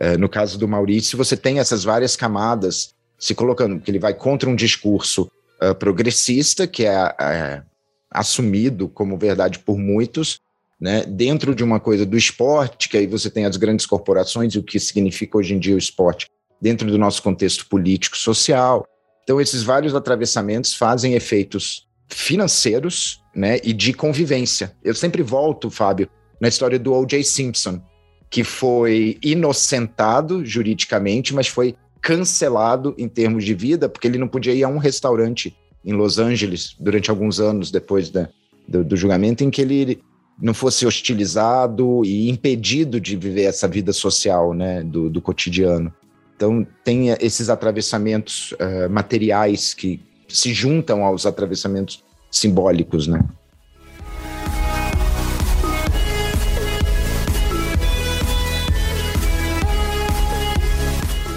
uh, 0.00 0.16
no 0.18 0.28
caso 0.28 0.58
do 0.58 0.68
Maurício, 0.68 1.18
você 1.18 1.36
tem 1.36 1.58
essas 1.58 1.82
várias 1.82 2.14
camadas 2.16 2.94
se 3.18 3.34
colocando, 3.34 3.80
que 3.80 3.90
ele 3.90 3.98
vai 3.98 4.14
contra 4.14 4.48
um 4.48 4.54
discurso 4.54 5.30
uh, 5.62 5.74
progressista, 5.74 6.66
que 6.66 6.84
é, 6.84 7.14
é 7.20 7.62
assumido 8.10 8.88
como 8.88 9.16
verdade 9.16 9.58
por 9.58 9.78
muitos, 9.78 10.40
né, 10.80 11.04
dentro 11.04 11.54
de 11.54 11.62
uma 11.62 11.78
coisa 11.78 12.06
do 12.06 12.16
esporte, 12.16 12.88
que 12.88 12.96
aí 12.96 13.06
você 13.06 13.30
tem 13.30 13.44
as 13.44 13.56
grandes 13.56 13.84
corporações 13.84 14.54
e 14.54 14.58
o 14.58 14.62
que 14.62 14.80
significa 14.80 15.36
hoje 15.36 15.54
em 15.54 15.58
dia 15.58 15.74
o 15.74 15.78
esporte 15.78 16.26
dentro 16.60 16.90
do 16.90 16.98
nosso 16.98 17.22
contexto 17.22 17.66
político 17.68 18.16
social. 18.16 18.86
Então, 19.22 19.40
esses 19.40 19.62
vários 19.62 19.94
atravessamentos 19.94 20.74
fazem 20.74 21.14
efeitos 21.14 21.86
financeiros 22.08 23.22
né, 23.34 23.58
e 23.62 23.72
de 23.72 23.92
convivência. 23.92 24.74
Eu 24.82 24.94
sempre 24.94 25.22
volto, 25.22 25.70
Fábio, 25.70 26.08
na 26.40 26.48
história 26.48 26.78
do 26.78 26.92
O.J. 26.92 27.22
Simpson, 27.22 27.80
que 28.28 28.42
foi 28.42 29.18
inocentado 29.22 30.44
juridicamente, 30.44 31.34
mas 31.34 31.46
foi 31.46 31.76
cancelado 32.00 32.94
em 32.96 33.08
termos 33.08 33.44
de 33.44 33.54
vida, 33.54 33.88
porque 33.88 34.06
ele 34.06 34.18
não 34.18 34.28
podia 34.28 34.54
ir 34.54 34.64
a 34.64 34.68
um 34.68 34.78
restaurante 34.78 35.56
em 35.84 35.92
Los 35.92 36.18
Angeles 36.18 36.76
durante 36.78 37.10
alguns 37.10 37.40
anos 37.40 37.70
depois 37.70 38.10
da, 38.10 38.28
do, 38.66 38.84
do 38.84 38.96
julgamento, 38.96 39.44
em 39.44 39.50
que 39.50 39.62
ele 39.62 40.00
não 40.40 40.54
fosse 40.54 40.86
hostilizado 40.86 42.02
e 42.04 42.30
impedido 42.30 43.00
de 43.00 43.16
viver 43.16 43.44
essa 43.44 43.68
vida 43.68 43.92
social, 43.92 44.54
né, 44.54 44.82
do, 44.82 45.10
do 45.10 45.20
cotidiano. 45.20 45.92
Então, 46.34 46.66
tem 46.82 47.10
esses 47.20 47.50
atravessamentos 47.50 48.52
uh, 48.52 48.88
materiais 48.88 49.74
que 49.74 50.00
se 50.26 50.54
juntam 50.54 51.04
aos 51.04 51.26
atravessamentos 51.26 52.02
simbólicos, 52.30 53.06
né? 53.06 53.22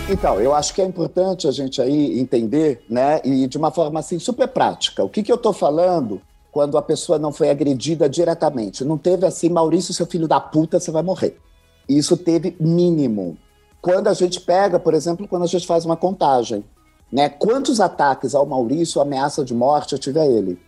Então, 0.09 0.39
eu 0.39 0.53
acho 0.53 0.73
que 0.73 0.81
é 0.81 0.85
importante 0.85 1.47
a 1.47 1.51
gente 1.51 1.81
aí 1.81 2.19
entender, 2.19 2.83
né, 2.89 3.21
e 3.23 3.47
de 3.47 3.57
uma 3.57 3.71
forma 3.71 3.99
assim 3.99 4.19
super 4.19 4.47
prática. 4.47 5.03
O 5.03 5.09
que, 5.09 5.23
que 5.23 5.31
eu 5.31 5.37
estou 5.37 5.53
falando 5.53 6.21
quando 6.53 6.77
a 6.77 6.83
pessoa 6.83 7.17
não 7.17 7.33
foi 7.33 7.49
agredida 7.49 8.07
diretamente. 8.07 8.85
Não 8.85 8.95
teve 8.95 9.25
assim, 9.25 9.49
Maurício, 9.49 9.91
seu 9.91 10.05
filho 10.05 10.27
da 10.27 10.39
puta, 10.39 10.79
você 10.79 10.91
vai 10.91 11.01
morrer. 11.01 11.35
Isso 11.89 12.15
teve 12.15 12.55
mínimo. 12.59 13.35
Quando 13.81 14.07
a 14.07 14.13
gente 14.13 14.39
pega, 14.39 14.79
por 14.79 14.93
exemplo, 14.93 15.27
quando 15.27 15.43
a 15.43 15.47
gente 15.47 15.65
faz 15.65 15.83
uma 15.83 15.97
contagem, 15.97 16.63
né? 17.11 17.27
Quantos 17.27 17.81
ataques 17.81 18.35
ao 18.35 18.45
Maurício, 18.45 19.01
ameaça 19.01 19.43
de 19.43 19.53
morte 19.53 19.93
eu 19.93 19.99
tive 19.99 20.19
a 20.19 20.27
ele? 20.27 20.59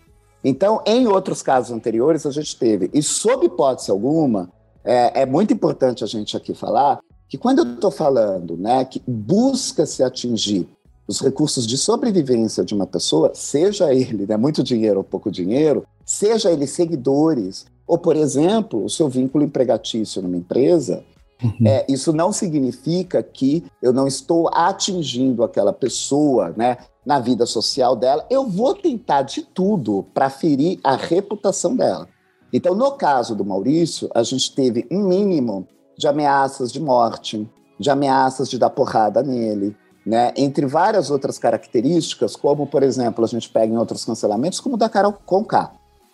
Então, 0.44 0.82
em 0.88 1.08
outros 1.08 1.44
casos 1.44 1.72
anteriores, 1.72 2.26
a 2.26 2.32
gente 2.32 2.58
teve. 2.58 2.90
E 2.92 3.04
sob 3.04 3.46
hipótese 3.46 3.92
alguma, 3.92 4.50
é, 4.84 5.22
é 5.22 5.26
muito 5.26 5.54
importante 5.54 6.04
a 6.04 6.08
gente 6.08 6.36
aqui 6.36 6.56
falar 6.56 7.00
que 7.28 7.38
quando 7.38 7.60
eu 7.60 7.74
estou 7.74 7.92
falando 7.92 8.56
né, 8.58 8.86
que 8.86 9.02
busca-se 9.08 10.04
atingir 10.04 10.68
os 11.08 11.22
recursos 11.22 11.68
de 11.68 11.78
sobrevivência 11.78 12.64
de 12.64 12.74
uma 12.74 12.88
pessoa, 12.88 13.32
seja 13.34 13.94
ele 13.94 14.26
né, 14.26 14.38
muito 14.38 14.64
dinheiro 14.64 14.98
ou 14.98 15.04
pouco 15.04 15.30
dinheiro, 15.30 15.86
seja 16.04 16.52
ele 16.52 16.66
seguidores, 16.66 17.66
ou, 17.88 17.98
por 17.98 18.16
exemplo, 18.16 18.84
o 18.84 18.90
seu 18.90 19.08
vínculo 19.08 19.44
empregatício 19.44 20.22
numa 20.22 20.38
empresa, 20.38 21.04
uhum. 21.44 21.68
é, 21.68 21.86
isso 21.88 22.12
não 22.12 22.32
significa 22.32 23.22
que 23.22 23.64
eu 23.82 23.94
não 23.94 24.08
estou 24.08 24.50
atingindo 24.52 25.44
aquela 25.44 25.72
pessoa 25.72 26.54
né, 26.58 26.78
na 27.06 27.20
vida 27.20 27.46
social 27.46 27.96
dela. 27.96 28.26
Eu 28.30 28.48
vou 28.48 28.74
tentar 28.74 29.22
de 29.22 29.44
tudo 29.44 30.06
para 30.14 30.30
ferir 30.30 30.80
a 30.84 30.96
reputação 30.96 31.76
dela. 31.76 32.08
Então, 32.52 32.74
no 32.74 32.92
caso 32.94 33.36
do 33.36 33.46
Maurício, 33.46 34.10
a 34.16 34.24
gente 34.24 34.56
teve 34.56 34.88
um 34.90 35.08
mínimo 35.08 35.68
de 35.98 36.08
ameaças 36.08 36.72
de 36.72 36.80
morte, 36.80 37.50
de 37.80 37.90
ameaças 37.90 38.50
de 38.50 38.58
dar 38.58 38.70
porrada 38.70 39.22
nele, 39.24 39.76
né? 40.06 40.34
Entre 40.38 40.66
várias 40.66 41.10
outras 41.10 41.40
características, 41.40 42.36
como, 42.36 42.68
por 42.68 42.84
exemplo, 42.84 43.24
a 43.24 43.28
gente 43.28 43.50
pega 43.50 43.74
em 43.74 43.78
outros 43.78 44.06
cancelamentos, 44.06 44.60
como 44.60 44.76
o 44.76 44.78
da 44.78 44.88
Carol 44.88 45.14
Conká, 45.26 45.72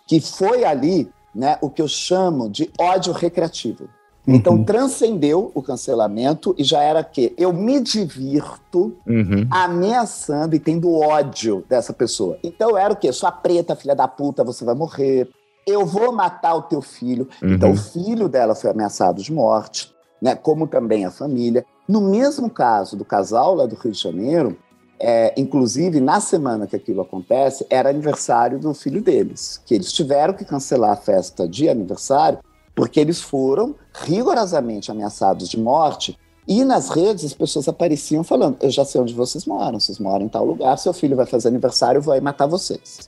que 0.07 0.19
foi 0.19 0.63
ali 0.63 1.11
né, 1.33 1.57
o 1.61 1.69
que 1.69 1.81
eu 1.81 1.87
chamo 1.87 2.49
de 2.49 2.69
ódio 2.79 3.13
recreativo. 3.13 3.89
Uhum. 4.27 4.35
Então, 4.35 4.63
transcendeu 4.63 5.51
o 5.53 5.61
cancelamento 5.61 6.53
e 6.57 6.63
já 6.63 6.81
era 6.81 7.03
que 7.03 7.33
eu 7.37 7.51
me 7.51 7.79
divirto 7.81 8.95
uhum. 9.07 9.47
ameaçando 9.49 10.55
e 10.55 10.59
tendo 10.59 10.93
ódio 10.93 11.65
dessa 11.67 11.91
pessoa. 11.91 12.37
Então, 12.43 12.77
era 12.77 12.93
o 12.93 12.95
quê? 12.95 13.11
Sua 13.11 13.31
preta, 13.31 13.75
filha 13.75 13.95
da 13.95 14.07
puta, 14.07 14.43
você 14.43 14.63
vai 14.63 14.75
morrer. 14.75 15.27
Eu 15.65 15.85
vou 15.85 16.11
matar 16.11 16.55
o 16.55 16.63
teu 16.63 16.81
filho. 16.81 17.27
Uhum. 17.41 17.53
Então, 17.53 17.71
o 17.71 17.77
filho 17.77 18.27
dela 18.27 18.55
foi 18.55 18.69
ameaçado 18.69 19.21
de 19.21 19.31
morte, 19.31 19.93
né? 20.21 20.35
como 20.35 20.67
também 20.67 21.05
a 21.05 21.11
família. 21.11 21.65
No 21.87 22.01
mesmo 22.01 22.49
caso 22.49 22.95
do 22.95 23.05
casal 23.05 23.55
lá 23.55 23.65
do 23.65 23.75
Rio 23.75 23.91
de 23.91 23.99
Janeiro, 23.99 24.57
é, 24.99 25.33
inclusive 25.35 25.99
na 25.99 26.19
semana 26.19 26.67
que 26.67 26.75
aquilo 26.75 27.01
acontece, 27.01 27.65
era 27.69 27.89
aniversário 27.89 28.59
do 28.59 28.73
filho 28.73 29.01
deles, 29.01 29.61
que 29.65 29.73
eles 29.73 29.91
tiveram 29.91 30.33
que 30.33 30.45
cancelar 30.45 30.91
a 30.91 30.95
festa 30.95 31.47
de 31.47 31.67
aniversário 31.67 32.39
porque 32.75 32.99
eles 32.99 33.21
foram 33.21 33.75
rigorosamente 33.93 34.91
ameaçados 34.91 35.49
de 35.49 35.59
morte. 35.59 36.17
E 36.47 36.63
nas 36.63 36.89
redes 36.89 37.25
as 37.25 37.33
pessoas 37.33 37.67
apareciam 37.67 38.23
falando: 38.23 38.57
Eu 38.61 38.69
já 38.69 38.83
sei 38.83 38.99
onde 38.99 39.13
vocês 39.13 39.45
moram, 39.45 39.79
vocês 39.79 39.99
moram 39.99 40.25
em 40.25 40.29
tal 40.29 40.45
lugar, 40.45 40.77
seu 40.77 40.93
filho 40.93 41.15
vai 41.15 41.25
fazer 41.25 41.49
aniversário, 41.49 41.99
eu 41.99 42.01
vou 42.01 42.13
aí 42.13 42.21
matar 42.21 42.47
vocês. 42.47 42.99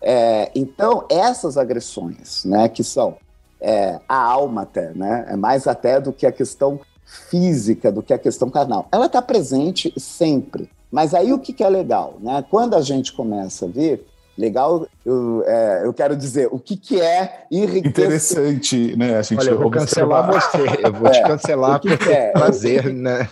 É, 0.00 0.50
então, 0.54 1.04
essas 1.10 1.56
agressões, 1.56 2.44
né, 2.44 2.68
que 2.68 2.84
são 2.84 3.16
é, 3.60 3.98
a 4.08 4.16
alma 4.16 4.62
até, 4.62 4.92
né, 4.94 5.26
é 5.28 5.36
mais 5.36 5.66
até 5.66 6.00
do 6.00 6.12
que 6.12 6.26
a 6.26 6.32
questão 6.32 6.80
física 7.30 7.90
do 7.90 8.02
que 8.02 8.12
a 8.12 8.18
questão 8.18 8.50
carnal. 8.50 8.86
Ela 8.92 9.06
está 9.06 9.22
presente 9.22 9.92
sempre. 9.96 10.70
Mas 10.90 11.14
aí 11.14 11.32
o 11.32 11.38
que, 11.38 11.52
que, 11.52 11.64
é 11.64 11.68
legal? 11.68 12.18
Né? 12.20 12.44
Quando 12.50 12.74
a 12.74 12.80
gente 12.80 13.12
começa 13.12 13.66
a 13.66 13.68
ver, 13.68 14.06
legal, 14.36 14.86
eu, 15.04 15.42
é, 15.46 15.82
eu 15.84 15.92
quero 15.92 16.16
dizer, 16.16 16.48
o 16.50 16.58
que, 16.58 16.76
que 16.76 17.00
é 17.00 17.46
enriquecedor. 17.50 18.04
Interessante, 18.04 18.96
né? 18.96 19.18
A 19.18 19.22
gente 19.22 19.40
Olha, 19.40 19.50
eu 19.50 19.58
vou 19.58 19.70
cancelar 19.70 20.30
você, 20.30 20.58
eu 20.82 20.92
vou 20.92 21.08
é, 21.08 21.10
te 21.10 21.22
cancelar 21.22 21.80
por 21.80 21.98
que 21.98 22.10
é? 22.10 22.30
prazer, 22.30 22.92
né? 22.92 23.28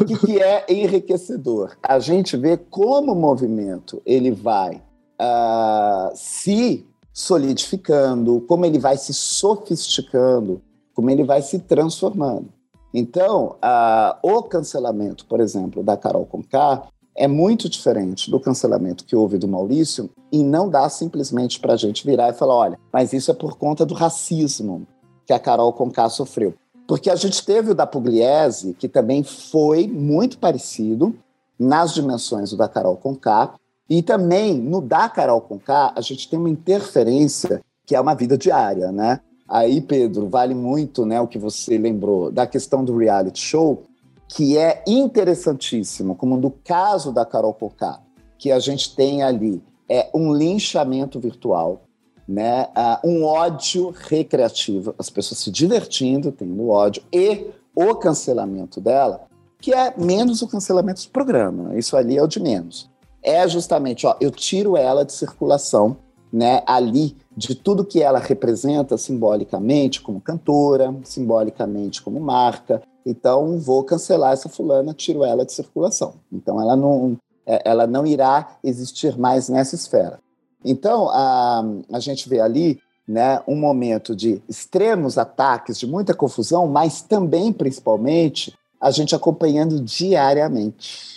O 0.00 0.04
que, 0.04 0.18
que 0.18 0.42
é 0.42 0.64
enriquecedor? 0.68 1.76
A 1.82 1.98
gente 1.98 2.36
vê 2.36 2.56
como 2.56 3.12
o 3.12 3.16
movimento 3.16 4.02
ele 4.04 4.30
vai 4.30 4.80
uh, 5.22 6.10
se 6.14 6.84
solidificando, 7.12 8.40
como 8.48 8.66
ele 8.66 8.78
vai 8.78 8.96
se 8.96 9.14
sofisticando, 9.14 10.60
como 10.94 11.10
ele 11.10 11.22
vai 11.22 11.42
se 11.42 11.58
transformando. 11.58 12.48
Então, 12.92 13.56
a, 13.62 14.18
o 14.22 14.42
cancelamento, 14.42 15.24
por 15.26 15.40
exemplo, 15.40 15.82
da 15.82 15.96
Carol 15.96 16.26
Conká 16.26 16.82
é 17.14 17.28
muito 17.28 17.68
diferente 17.68 18.30
do 18.30 18.40
cancelamento 18.40 19.04
que 19.04 19.14
houve 19.14 19.38
do 19.38 19.48
Maurício 19.48 20.10
e 20.30 20.42
não 20.42 20.68
dá 20.68 20.88
simplesmente 20.88 21.60
para 21.60 21.74
a 21.74 21.76
gente 21.76 22.04
virar 22.04 22.30
e 22.30 22.34
falar, 22.34 22.54
olha, 22.54 22.78
mas 22.92 23.12
isso 23.12 23.30
é 23.30 23.34
por 23.34 23.56
conta 23.56 23.84
do 23.84 23.94
racismo 23.94 24.86
que 25.26 25.32
a 25.32 25.38
Carol 25.38 25.72
Conká 25.72 26.08
sofreu. 26.08 26.54
Porque 26.86 27.10
a 27.10 27.16
gente 27.16 27.44
teve 27.44 27.70
o 27.70 27.74
da 27.74 27.86
Pugliese, 27.86 28.74
que 28.74 28.88
também 28.88 29.22
foi 29.22 29.86
muito 29.86 30.38
parecido 30.38 31.14
nas 31.58 31.94
dimensões 31.94 32.50
do 32.50 32.56
da 32.56 32.68
Carol 32.68 32.96
Conká, 32.96 33.54
e 33.88 34.02
também 34.02 34.54
no 34.54 34.80
da 34.80 35.08
Carol 35.08 35.40
Conká, 35.40 35.92
a 35.96 36.00
gente 36.00 36.28
tem 36.28 36.38
uma 36.38 36.50
interferência 36.50 37.60
que 37.84 37.94
é 37.94 38.00
uma 38.00 38.14
vida 38.14 38.38
diária, 38.38 38.90
né? 38.90 39.20
Aí, 39.48 39.80
Pedro, 39.80 40.28
vale 40.28 40.54
muito 40.54 41.04
né, 41.04 41.20
o 41.20 41.26
que 41.26 41.38
você 41.38 41.76
lembrou 41.76 42.30
da 42.30 42.46
questão 42.46 42.84
do 42.84 42.96
reality 42.96 43.40
show, 43.40 43.82
que 44.28 44.56
é 44.56 44.82
interessantíssimo, 44.86 46.14
como 46.14 46.36
no 46.38 46.50
caso 46.50 47.12
da 47.12 47.26
Carol 47.26 47.52
Conká, 47.52 48.00
que 48.38 48.50
a 48.50 48.58
gente 48.58 48.96
tem 48.96 49.22
ali 49.22 49.62
é 49.88 50.08
um 50.14 50.32
linchamento 50.32 51.20
virtual, 51.20 51.82
né? 52.26 52.68
Uh, 53.04 53.08
um 53.08 53.24
ódio 53.24 53.90
recreativo, 53.90 54.94
as 54.98 55.10
pessoas 55.10 55.40
se 55.40 55.50
divertindo, 55.50 56.32
tendo 56.32 56.70
ódio, 56.70 57.02
e 57.12 57.48
o 57.74 57.94
cancelamento 57.94 58.80
dela, 58.80 59.26
que 59.60 59.74
é 59.74 59.92
menos 59.98 60.40
o 60.40 60.48
cancelamento 60.48 61.02
do 61.02 61.10
programa. 61.10 61.76
Isso 61.76 61.94
ali 61.94 62.16
é 62.16 62.22
o 62.22 62.26
de 62.26 62.40
menos. 62.40 62.90
É 63.22 63.46
justamente, 63.46 64.06
ó, 64.06 64.16
eu 64.20 64.30
tiro 64.30 64.76
ela 64.76 65.04
de 65.04 65.12
circulação, 65.12 65.96
né? 66.32 66.62
Ali 66.66 67.16
de 67.36 67.54
tudo 67.54 67.84
que 67.84 68.02
ela 68.02 68.18
representa 68.18 68.96
simbolicamente 68.98 70.00
como 70.00 70.20
cantora, 70.20 70.94
simbolicamente 71.04 72.02
como 72.02 72.20
marca. 72.20 72.82
Então 73.06 73.58
vou 73.58 73.84
cancelar 73.84 74.32
essa 74.32 74.48
fulana, 74.48 74.94
tiro 74.94 75.24
ela 75.24 75.44
de 75.44 75.52
circulação. 75.52 76.14
Então 76.32 76.60
ela 76.60 76.74
não, 76.74 77.16
é, 77.46 77.62
ela 77.64 77.86
não 77.86 78.06
irá 78.06 78.56
existir 78.64 79.16
mais 79.18 79.48
nessa 79.48 79.74
esfera. 79.74 80.18
Então, 80.64 81.08
a, 81.10 81.64
a 81.92 81.98
gente 81.98 82.28
vê 82.28 82.40
ali 82.40 82.78
né, 83.06 83.40
um 83.48 83.56
momento 83.56 84.14
de 84.14 84.40
extremos 84.48 85.18
ataques, 85.18 85.78
de 85.78 85.86
muita 85.86 86.14
confusão, 86.14 86.68
mas 86.68 87.02
também, 87.02 87.52
principalmente, 87.52 88.56
a 88.80 88.90
gente 88.90 89.14
acompanhando 89.14 89.80
diariamente 89.80 91.11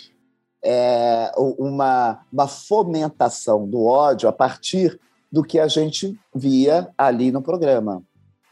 é, 0.66 1.30
uma, 1.36 2.20
uma 2.32 2.48
fomentação 2.48 3.68
do 3.68 3.84
ódio 3.84 4.28
a 4.28 4.32
partir 4.32 4.98
do 5.30 5.44
que 5.44 5.60
a 5.60 5.68
gente 5.68 6.18
via 6.34 6.90
ali 6.98 7.30
no 7.30 7.40
programa. 7.40 8.02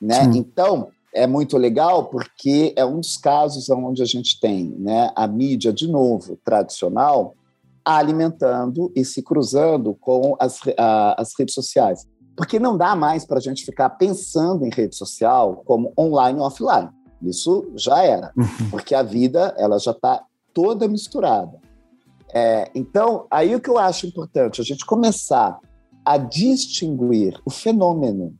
Né? 0.01 0.23
Então, 0.35 0.89
é 1.13 1.27
muito 1.27 1.59
legal 1.59 2.05
porque 2.07 2.73
é 2.77 2.85
um 2.85 3.01
dos 3.01 3.17
casos 3.17 3.69
onde 3.69 4.01
a 4.01 4.07
gente 4.07 4.39
tem 4.39 4.75
né, 4.79 5.11
a 5.17 5.27
mídia, 5.27 5.73
de 5.73 5.89
novo, 5.89 6.39
tradicional, 6.45 7.35
alimentando 7.85 8.93
e 8.95 9.05
se 9.05 9.21
cruzando 9.21 9.95
com 9.95 10.37
as, 10.39 10.61
a, 10.79 11.21
as 11.21 11.33
redes 11.37 11.55
sociais. 11.55 12.07
Porque 12.37 12.59
não 12.59 12.77
dá 12.77 12.95
mais 12.95 13.25
para 13.25 13.39
a 13.39 13.41
gente 13.41 13.65
ficar 13.65 13.91
pensando 13.91 14.65
em 14.65 14.71
rede 14.71 14.97
social 14.97 15.63
como 15.65 15.93
online 15.99 16.39
ou 16.39 16.47
offline. 16.47 16.91
Isso 17.23 17.73
já 17.75 18.03
era, 18.03 18.33
uhum. 18.37 18.71
porque 18.71 18.95
a 18.95 19.03
vida 19.03 19.55
ela 19.57 19.79
já 19.79 19.93
está 19.93 20.23
toda 20.53 20.89
misturada. 20.89 21.64
É, 22.35 22.69
então, 22.75 23.27
aí 23.31 23.55
o 23.55 23.61
que 23.61 23.71
eu 23.71 23.79
acho 23.79 24.09
importante, 24.09 24.61
a 24.61 24.65
gente 24.65 24.85
começar 24.85 25.57
a 26.05 26.19
distinguir 26.19 27.41
o 27.47 27.51
fenômeno 27.51 28.35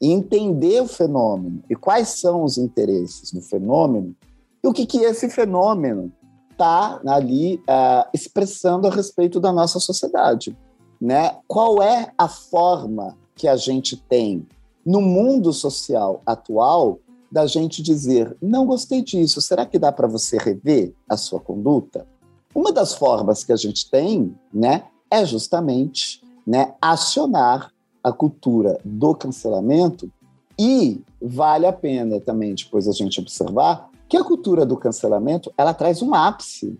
e 0.00 0.12
entender 0.12 0.80
o 0.80 0.86
fenômeno 0.86 1.60
e 1.68 1.74
quais 1.74 2.20
são 2.20 2.44
os 2.44 2.56
interesses 2.56 3.32
do 3.32 3.42
fenômeno 3.42 4.14
e 4.62 4.68
o 4.68 4.72
que, 4.72 4.86
que 4.86 4.98
esse 4.98 5.28
fenômeno 5.28 6.12
está 6.52 7.00
ali 7.06 7.56
uh, 7.56 8.08
expressando 8.14 8.86
a 8.86 8.90
respeito 8.90 9.40
da 9.40 9.52
nossa 9.52 9.80
sociedade. 9.80 10.56
Né? 11.00 11.36
Qual 11.48 11.82
é 11.82 12.12
a 12.16 12.28
forma 12.28 13.18
que 13.34 13.48
a 13.48 13.56
gente 13.56 13.96
tem 13.96 14.46
no 14.86 15.00
mundo 15.00 15.52
social 15.52 16.22
atual 16.24 17.00
da 17.32 17.46
gente 17.46 17.82
dizer: 17.82 18.36
não 18.40 18.64
gostei 18.64 19.02
disso, 19.02 19.40
será 19.40 19.66
que 19.66 19.78
dá 19.78 19.90
para 19.90 20.06
você 20.06 20.36
rever 20.36 20.94
a 21.08 21.16
sua 21.16 21.40
conduta? 21.40 22.06
Uma 22.54 22.72
das 22.72 22.94
formas 22.94 23.44
que 23.44 23.52
a 23.52 23.56
gente 23.56 23.88
tem 23.88 24.34
né, 24.52 24.84
é 25.10 25.24
justamente 25.24 26.22
né, 26.46 26.74
acionar 26.80 27.72
a 28.02 28.12
cultura 28.12 28.80
do 28.84 29.14
cancelamento 29.14 30.10
e 30.58 31.00
vale 31.20 31.66
a 31.66 31.72
pena 31.72 32.20
também 32.20 32.54
depois 32.54 32.88
a 32.88 32.92
gente 32.92 33.20
observar 33.20 33.90
que 34.08 34.16
a 34.16 34.24
cultura 34.24 34.66
do 34.66 34.76
cancelamento 34.76 35.52
ela 35.56 35.72
traz 35.72 36.02
um 36.02 36.14
ápice 36.14 36.76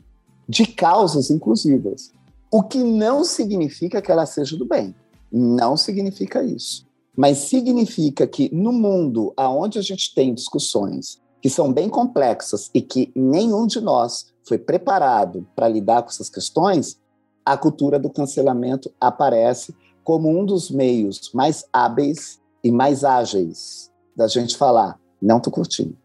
de 0.48 0.66
causas 0.66 1.30
inclusivas, 1.30 2.12
o 2.50 2.62
que 2.62 2.78
não 2.78 3.22
significa 3.22 4.02
que 4.02 4.10
ela 4.10 4.26
seja 4.26 4.56
do 4.56 4.64
bem, 4.64 4.94
não 5.30 5.76
significa 5.76 6.42
isso, 6.42 6.84
mas 7.16 7.38
significa 7.38 8.26
que 8.26 8.52
no 8.52 8.72
mundo 8.72 9.32
aonde 9.36 9.78
a 9.78 9.82
gente 9.82 10.12
tem 10.12 10.34
discussões 10.34 11.20
que 11.40 11.48
são 11.48 11.72
bem 11.72 11.88
complexas 11.88 12.68
e 12.74 12.82
que 12.82 13.12
nenhum 13.14 13.66
de 13.66 13.80
nós 13.80 14.26
foi 14.50 14.58
preparado 14.58 15.46
para 15.54 15.68
lidar 15.68 16.02
com 16.02 16.08
essas 16.08 16.28
questões, 16.28 16.98
a 17.46 17.56
cultura 17.56 18.00
do 18.00 18.10
cancelamento 18.10 18.92
aparece 19.00 19.72
como 20.02 20.28
um 20.28 20.44
dos 20.44 20.72
meios 20.72 21.30
mais 21.32 21.64
hábeis 21.72 22.40
e 22.64 22.72
mais 22.72 23.04
ágeis 23.04 23.92
da 24.16 24.26
gente 24.26 24.56
falar, 24.56 24.98
não 25.22 25.38
tô 25.38 25.52
curtindo. 25.52 25.96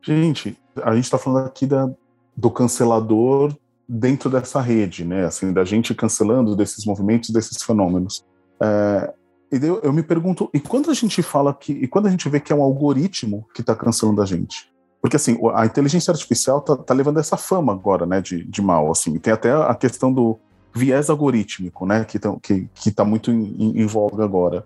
Gente, 0.00 0.56
a 0.80 0.94
gente 0.94 1.04
está 1.04 1.18
falando 1.18 1.46
aqui 1.46 1.66
da, 1.66 1.90
do 2.36 2.50
cancelador 2.52 3.52
dentro 3.88 4.30
dessa 4.30 4.60
rede, 4.60 5.04
né? 5.04 5.24
Assim, 5.24 5.52
da 5.52 5.64
gente 5.64 5.92
cancelando 5.92 6.54
desses 6.54 6.86
movimentos, 6.86 7.30
desses 7.30 7.62
fenômenos. 7.64 8.24
É, 8.60 9.12
eu, 9.50 9.80
eu, 9.80 9.92
me 9.92 10.04
pergunto, 10.04 10.48
e 10.54 10.60
quando 10.60 10.88
a 10.88 10.94
gente 10.94 11.20
fala 11.20 11.52
que, 11.52 11.72
e 11.72 11.88
quando 11.88 12.06
a 12.06 12.10
gente 12.10 12.28
vê 12.28 12.38
que 12.38 12.52
é 12.52 12.56
um 12.56 12.62
algoritmo 12.62 13.44
que 13.52 13.60
está 13.60 13.74
cancelando 13.74 14.22
a 14.22 14.24
gente? 14.24 14.71
Porque 15.02 15.16
assim, 15.16 15.36
a 15.54 15.66
inteligência 15.66 16.10
artificial 16.12 16.60
está 16.60 16.76
tá 16.76 16.94
levando 16.94 17.20
essa 17.20 17.36
fama 17.36 17.74
agora, 17.74 18.06
né, 18.06 18.22
de, 18.22 18.44
de 18.44 18.62
mal, 18.62 18.90
assim. 18.90 19.18
Tem 19.18 19.32
até 19.34 19.52
a 19.52 19.74
questão 19.74 20.10
do 20.10 20.38
viés 20.72 21.10
algorítmico, 21.10 21.84
né, 21.84 22.04
que, 22.04 22.18
tão, 22.18 22.38
que, 22.38 22.68
que 22.72 22.90
tá 22.90 23.04
muito 23.04 23.30
em, 23.30 23.82
em 23.82 23.86
voga 23.86 24.24
agora 24.24 24.64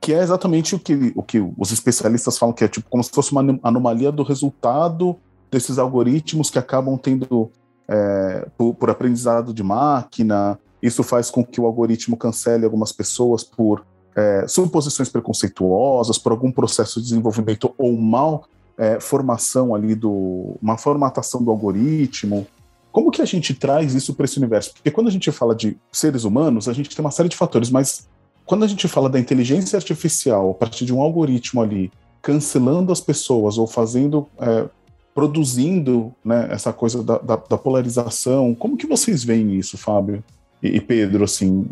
que 0.00 0.14
é 0.14 0.22
exatamente 0.22 0.74
o 0.74 0.78
que, 0.78 1.12
o 1.14 1.22
que 1.22 1.38
os 1.58 1.70
especialistas 1.70 2.38
falam 2.38 2.54
que 2.54 2.64
é 2.64 2.68
tipo 2.68 2.88
como 2.88 3.04
se 3.04 3.10
fosse 3.10 3.32
uma 3.32 3.60
anomalia 3.62 4.10
do 4.10 4.22
resultado 4.22 5.16
desses 5.50 5.78
algoritmos 5.78 6.48
que 6.48 6.58
acabam 6.58 6.96
tendo 6.96 7.50
é, 7.86 8.48
por, 8.56 8.74
por, 8.74 8.88
aprendizado 8.88 9.52
de 9.52 9.62
máquina. 9.62 10.58
Isso 10.80 11.02
faz 11.02 11.28
com 11.28 11.44
que 11.44 11.60
o 11.60 11.66
algoritmo 11.66 12.16
cancele 12.16 12.64
algumas 12.64 12.92
pessoas 12.92 13.44
por 13.44 13.84
é, 14.16 14.46
suposições 14.48 15.08
preconceituosas, 15.08 16.16
por 16.16 16.32
algum 16.32 16.50
processo 16.50 17.00
de 17.00 17.08
desenvolvimento 17.08 17.74
ou 17.76 17.96
mal 17.96 18.44
é, 18.78 18.98
formação 19.00 19.74
ali 19.74 19.94
do 19.94 20.56
uma 20.60 20.76
formatação 20.76 21.42
do 21.42 21.50
algoritmo. 21.50 22.46
Como 22.92 23.10
que 23.10 23.22
a 23.22 23.24
gente 23.26 23.54
traz 23.54 23.94
isso 23.94 24.14
para 24.14 24.24
esse 24.24 24.38
universo? 24.38 24.72
Porque 24.74 24.90
quando 24.90 25.08
a 25.08 25.10
gente 25.10 25.30
fala 25.30 25.54
de 25.54 25.76
seres 25.92 26.24
humanos, 26.24 26.68
a 26.68 26.72
gente 26.72 26.94
tem 26.94 27.04
uma 27.04 27.10
série 27.10 27.28
de 27.28 27.36
fatores, 27.36 27.70
mas 27.70 28.08
quando 28.44 28.64
a 28.64 28.66
gente 28.66 28.88
fala 28.88 29.08
da 29.08 29.20
inteligência 29.20 29.76
artificial 29.76 30.50
a 30.50 30.54
partir 30.54 30.84
de 30.84 30.92
um 30.92 31.00
algoritmo 31.00 31.62
ali 31.62 31.90
cancelando 32.20 32.92
as 32.92 33.00
pessoas 33.00 33.56
ou 33.58 33.66
fazendo, 33.66 34.26
é, 34.40 34.66
produzindo 35.14 36.12
né, 36.24 36.48
essa 36.50 36.72
coisa 36.72 37.02
da, 37.02 37.18
da, 37.18 37.36
da, 37.36 37.58
polarização, 37.58 38.54
como 38.54 38.76
que 38.76 38.86
vocês 38.86 39.22
veem 39.24 39.54
isso, 39.54 39.78
Fábio 39.78 40.22
e, 40.62 40.76
e 40.76 40.80
Pedro, 40.80 41.24
assim? 41.24 41.66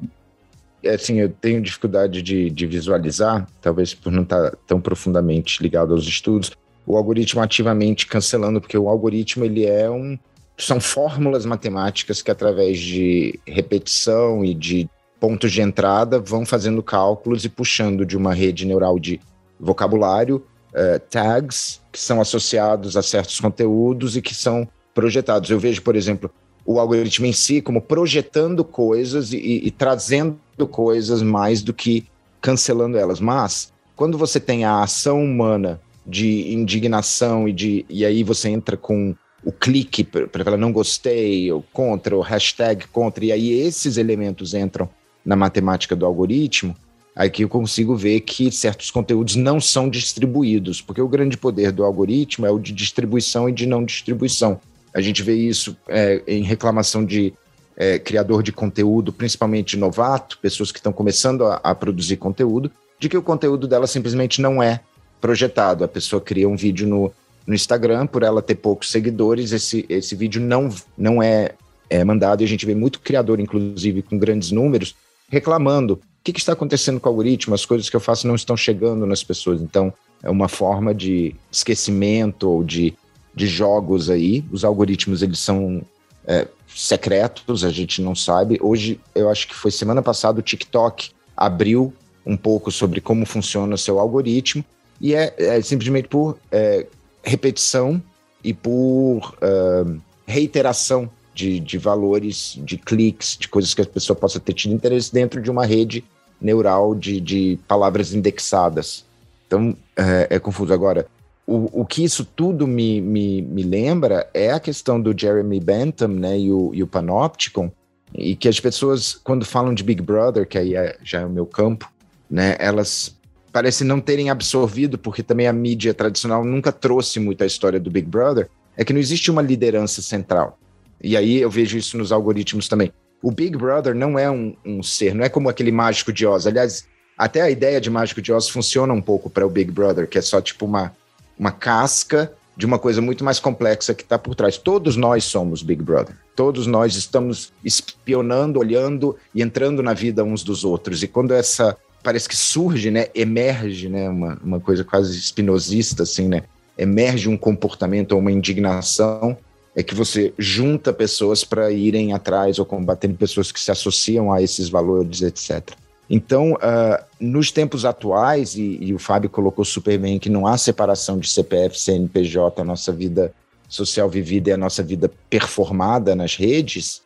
É, 0.82 0.94
assim, 0.94 1.20
eu 1.20 1.28
tenho 1.28 1.60
dificuldade 1.60 2.22
de, 2.22 2.48
de 2.50 2.66
visualizar, 2.66 3.46
talvez 3.60 3.92
por 3.92 4.12
não 4.12 4.22
estar 4.22 4.54
tão 4.66 4.80
profundamente 4.80 5.62
ligado 5.62 5.92
aos 5.92 6.04
estudos, 6.04 6.52
o 6.88 6.96
algoritmo 6.96 7.42
ativamente 7.42 8.06
cancelando, 8.06 8.62
porque 8.62 8.78
o 8.78 8.88
algoritmo 8.88 9.44
ele 9.44 9.66
é 9.66 9.90
um 9.90 10.18
são 10.56 10.80
fórmulas 10.80 11.44
matemáticas 11.44 12.22
que 12.22 12.30
através 12.30 12.80
de 12.80 13.38
repetição 13.46 14.44
e 14.44 14.54
de 14.54 14.88
pontos 15.20 15.52
de 15.52 15.60
entrada 15.60 16.18
vão 16.18 16.46
fazendo 16.46 16.82
cálculos 16.82 17.44
e 17.44 17.48
puxando 17.48 18.06
de 18.06 18.16
uma 18.16 18.32
rede 18.32 18.66
neural 18.66 18.98
de 18.98 19.20
vocabulário, 19.60 20.42
uh, 20.72 20.98
tags, 21.10 21.80
que 21.92 22.00
são 22.00 22.20
associados 22.20 22.96
a 22.96 23.02
certos 23.02 23.38
conteúdos 23.38 24.16
e 24.16 24.22
que 24.22 24.34
são 24.34 24.66
projetados. 24.94 25.50
Eu 25.50 25.60
vejo, 25.60 25.82
por 25.82 25.94
exemplo, 25.94 26.28
o 26.64 26.80
algoritmo 26.80 27.26
em 27.26 27.32
si 27.32 27.60
como 27.60 27.82
projetando 27.82 28.64
coisas 28.64 29.32
e, 29.32 29.36
e, 29.36 29.70
trazendo 29.70 30.38
coisas 30.68 31.22
mais 31.22 31.62
do 31.62 31.72
que 31.72 32.06
cancelando 32.40 32.96
elas. 32.98 33.20
Mas, 33.20 33.72
quando 33.94 34.18
você 34.18 34.40
tem 34.40 34.64
a 34.64 34.82
ação 34.82 35.22
humana 35.22 35.80
de 36.08 36.52
indignação 36.52 37.46
e 37.46 37.52
de 37.52 37.84
e 37.88 38.04
aí 38.04 38.24
você 38.24 38.48
entra 38.48 38.76
com 38.76 39.14
o 39.44 39.52
clique 39.52 40.02
para 40.02 40.56
não 40.56 40.72
gostei, 40.72 41.52
ou 41.52 41.62
contra, 41.72 42.16
o 42.16 42.20
hashtag 42.20 42.88
contra, 42.88 43.24
e 43.24 43.32
aí 43.32 43.52
esses 43.52 43.96
elementos 43.96 44.52
entram 44.54 44.88
na 45.24 45.36
matemática 45.36 45.94
do 45.94 46.04
algoritmo, 46.04 46.74
aqui 47.14 47.42
eu 47.42 47.48
consigo 47.48 47.94
ver 47.94 48.20
que 48.20 48.50
certos 48.50 48.90
conteúdos 48.90 49.36
não 49.36 49.60
são 49.60 49.88
distribuídos, 49.88 50.80
porque 50.80 51.00
o 51.00 51.08
grande 51.08 51.36
poder 51.36 51.70
do 51.70 51.84
algoritmo 51.84 52.46
é 52.46 52.50
o 52.50 52.58
de 52.58 52.72
distribuição 52.72 53.48
e 53.48 53.52
de 53.52 53.66
não 53.66 53.84
distribuição. 53.84 54.60
A 54.94 55.00
gente 55.00 55.22
vê 55.22 55.34
isso 55.34 55.76
é, 55.88 56.22
em 56.26 56.42
reclamação 56.42 57.04
de 57.04 57.32
é, 57.76 57.98
criador 57.98 58.42
de 58.42 58.50
conteúdo, 58.50 59.12
principalmente 59.12 59.76
novato, 59.76 60.38
pessoas 60.42 60.72
que 60.72 60.78
estão 60.78 60.92
começando 60.92 61.44
a, 61.44 61.60
a 61.62 61.74
produzir 61.74 62.16
conteúdo, 62.16 62.72
de 62.98 63.08
que 63.08 63.16
o 63.16 63.22
conteúdo 63.22 63.68
dela 63.68 63.86
simplesmente 63.86 64.40
não 64.40 64.60
é 64.60 64.80
projetado. 65.20 65.84
A 65.84 65.88
pessoa 65.88 66.20
cria 66.20 66.48
um 66.48 66.56
vídeo 66.56 66.86
no, 66.86 67.12
no 67.46 67.54
Instagram, 67.54 68.06
por 68.06 68.22
ela 68.22 68.42
ter 68.42 68.56
poucos 68.56 68.90
seguidores, 68.90 69.52
esse, 69.52 69.86
esse 69.88 70.14
vídeo 70.14 70.40
não, 70.40 70.68
não 70.96 71.22
é, 71.22 71.52
é 71.88 72.04
mandado 72.04 72.42
e 72.42 72.44
a 72.44 72.48
gente 72.48 72.66
vê 72.66 72.74
muito 72.74 73.00
criador, 73.00 73.40
inclusive 73.40 74.02
com 74.02 74.18
grandes 74.18 74.50
números, 74.50 74.94
reclamando. 75.30 75.94
O 75.94 76.00
que, 76.24 76.32
que 76.32 76.40
está 76.40 76.52
acontecendo 76.52 77.00
com 77.00 77.08
o 77.08 77.12
algoritmo? 77.12 77.54
As 77.54 77.64
coisas 77.64 77.88
que 77.88 77.96
eu 77.96 78.00
faço 78.00 78.26
não 78.26 78.34
estão 78.34 78.56
chegando 78.56 79.06
nas 79.06 79.24
pessoas. 79.24 79.62
Então, 79.62 79.92
é 80.22 80.28
uma 80.28 80.48
forma 80.48 80.94
de 80.94 81.34
esquecimento 81.50 82.50
ou 82.50 82.62
de, 82.62 82.94
de 83.34 83.46
jogos 83.46 84.10
aí. 84.10 84.44
Os 84.52 84.64
algoritmos, 84.64 85.22
eles 85.22 85.38
são 85.38 85.80
é, 86.26 86.46
secretos, 86.66 87.64
a 87.64 87.70
gente 87.70 88.02
não 88.02 88.14
sabe. 88.14 88.58
Hoje, 88.60 89.00
eu 89.14 89.30
acho 89.30 89.48
que 89.48 89.54
foi 89.54 89.70
semana 89.70 90.02
passada, 90.02 90.40
o 90.40 90.42
TikTok 90.42 91.12
abriu 91.34 91.94
um 92.26 92.36
pouco 92.36 92.70
sobre 92.70 93.00
como 93.00 93.24
funciona 93.24 93.74
o 93.74 93.78
seu 93.78 93.98
algoritmo 93.98 94.62
e 95.00 95.14
é, 95.14 95.34
é 95.38 95.60
simplesmente 95.60 96.08
por 96.08 96.38
é, 96.50 96.86
repetição 97.22 98.02
e 98.42 98.52
por 98.52 99.34
uh, 99.42 100.00
reiteração 100.26 101.10
de, 101.34 101.60
de 101.60 101.78
valores, 101.78 102.58
de 102.62 102.76
cliques, 102.76 103.36
de 103.36 103.48
coisas 103.48 103.74
que 103.74 103.82
a 103.82 103.86
pessoa 103.86 104.16
possa 104.16 104.40
ter 104.40 104.52
tido 104.52 104.74
interesse 104.74 105.12
dentro 105.12 105.40
de 105.40 105.50
uma 105.50 105.64
rede 105.64 106.04
neural 106.40 106.94
de, 106.94 107.20
de 107.20 107.58
palavras 107.66 108.14
indexadas. 108.14 109.04
Então, 109.46 109.76
é, 109.96 110.36
é 110.36 110.38
confuso. 110.38 110.72
Agora, 110.72 111.06
o, 111.46 111.80
o 111.80 111.84
que 111.86 112.04
isso 112.04 112.24
tudo 112.24 112.66
me, 112.66 113.00
me, 113.00 113.42
me 113.42 113.62
lembra 113.62 114.28
é 114.34 114.50
a 114.52 114.60
questão 114.60 115.00
do 115.00 115.18
Jeremy 115.18 115.60
Bentham 115.60 116.08
né, 116.08 116.38
e, 116.38 116.52
o, 116.52 116.72
e 116.74 116.82
o 116.82 116.86
Panopticon, 116.86 117.70
e 118.14 118.34
que 118.34 118.48
as 118.48 118.58
pessoas, 118.58 119.14
quando 119.14 119.44
falam 119.44 119.74
de 119.74 119.82
Big 119.82 120.02
Brother, 120.02 120.46
que 120.46 120.58
aí 120.58 120.74
é, 120.74 120.96
já 121.02 121.20
é 121.20 121.26
o 121.26 121.30
meu 121.30 121.46
campo, 121.46 121.90
né, 122.30 122.56
elas 122.58 123.17
parecem 123.52 123.86
não 123.86 124.00
terem 124.00 124.30
absorvido, 124.30 124.98
porque 124.98 125.22
também 125.22 125.46
a 125.46 125.52
mídia 125.52 125.94
tradicional 125.94 126.44
nunca 126.44 126.72
trouxe 126.72 127.18
muito 127.18 127.42
a 127.42 127.46
história 127.46 127.80
do 127.80 127.90
Big 127.90 128.06
Brother, 128.06 128.48
é 128.76 128.84
que 128.84 128.92
não 128.92 129.00
existe 129.00 129.30
uma 129.30 129.42
liderança 129.42 130.00
central. 130.00 130.58
E 131.02 131.16
aí 131.16 131.38
eu 131.38 131.50
vejo 131.50 131.76
isso 131.76 131.96
nos 131.96 132.12
algoritmos 132.12 132.68
também. 132.68 132.92
O 133.22 133.30
Big 133.30 133.56
Brother 133.56 133.94
não 133.94 134.18
é 134.18 134.30
um, 134.30 134.54
um 134.64 134.82
ser, 134.82 135.14
não 135.14 135.24
é 135.24 135.28
como 135.28 135.48
aquele 135.48 135.72
mágico 135.72 136.12
de 136.12 136.26
Oz. 136.26 136.46
Aliás, 136.46 136.86
até 137.16 137.40
a 137.40 137.50
ideia 137.50 137.80
de 137.80 137.90
mágico 137.90 138.22
de 138.22 138.32
Oz 138.32 138.48
funciona 138.48 138.92
um 138.92 139.02
pouco 139.02 139.28
para 139.28 139.46
o 139.46 139.50
Big 139.50 139.70
Brother, 139.70 140.08
que 140.08 140.18
é 140.18 140.22
só 140.22 140.40
tipo 140.40 140.64
uma, 140.64 140.92
uma 141.38 141.50
casca 141.50 142.32
de 142.56 142.66
uma 142.66 142.78
coisa 142.78 143.00
muito 143.00 143.24
mais 143.24 143.38
complexa 143.38 143.94
que 143.94 144.02
está 144.02 144.18
por 144.18 144.34
trás. 144.34 144.58
Todos 144.58 144.96
nós 144.96 145.24
somos 145.24 145.62
Big 145.62 145.82
Brother. 145.82 146.16
Todos 146.34 146.66
nós 146.66 146.96
estamos 146.96 147.52
espionando, 147.64 148.58
olhando 148.58 149.16
e 149.34 149.42
entrando 149.42 149.82
na 149.82 149.94
vida 149.94 150.24
uns 150.24 150.42
dos 150.42 150.64
outros. 150.64 151.02
E 151.02 151.08
quando 151.08 151.32
essa 151.32 151.76
parece 152.08 152.26
que 152.26 152.34
surge, 152.34 152.90
né, 152.90 153.08
emerge, 153.14 153.86
né, 153.86 154.08
uma, 154.08 154.38
uma 154.42 154.58
coisa 154.58 154.82
quase 154.82 155.14
espinosista 155.14 156.04
assim, 156.04 156.26
né? 156.26 156.44
Emerge 156.78 157.28
um 157.28 157.36
comportamento 157.36 158.12
ou 158.12 158.18
uma 158.18 158.32
indignação 158.32 159.36
é 159.76 159.82
que 159.82 159.94
você 159.94 160.32
junta 160.38 160.90
pessoas 160.90 161.44
para 161.44 161.70
irem 161.70 162.14
atrás 162.14 162.58
ou 162.58 162.64
combatendo 162.64 163.14
pessoas 163.14 163.52
que 163.52 163.60
se 163.60 163.70
associam 163.70 164.32
a 164.32 164.40
esses 164.40 164.70
valores, 164.70 165.20
etc. 165.20 165.72
Então, 166.08 166.54
uh, 166.54 167.04
nos 167.20 167.52
tempos 167.52 167.84
atuais, 167.84 168.56
e, 168.56 168.78
e, 168.80 168.94
o 168.94 168.98
Fábio 168.98 169.28
colocou 169.28 169.62
super 169.62 169.98
bem 169.98 170.18
que 170.18 170.30
não 170.30 170.46
há 170.46 170.56
separação 170.56 171.18
de 171.18 171.28
CPF, 171.28 171.78
CNPJ, 171.78 172.62
a 172.62 172.64
nossa 172.64 172.90
vida 172.90 173.34
social 173.68 174.08
vivida 174.08 174.48
e 174.48 174.52
a 174.54 174.56
nossa 174.56 174.82
vida 174.82 175.10
performada 175.28 176.16
nas 176.16 176.36
redes, 176.36 177.02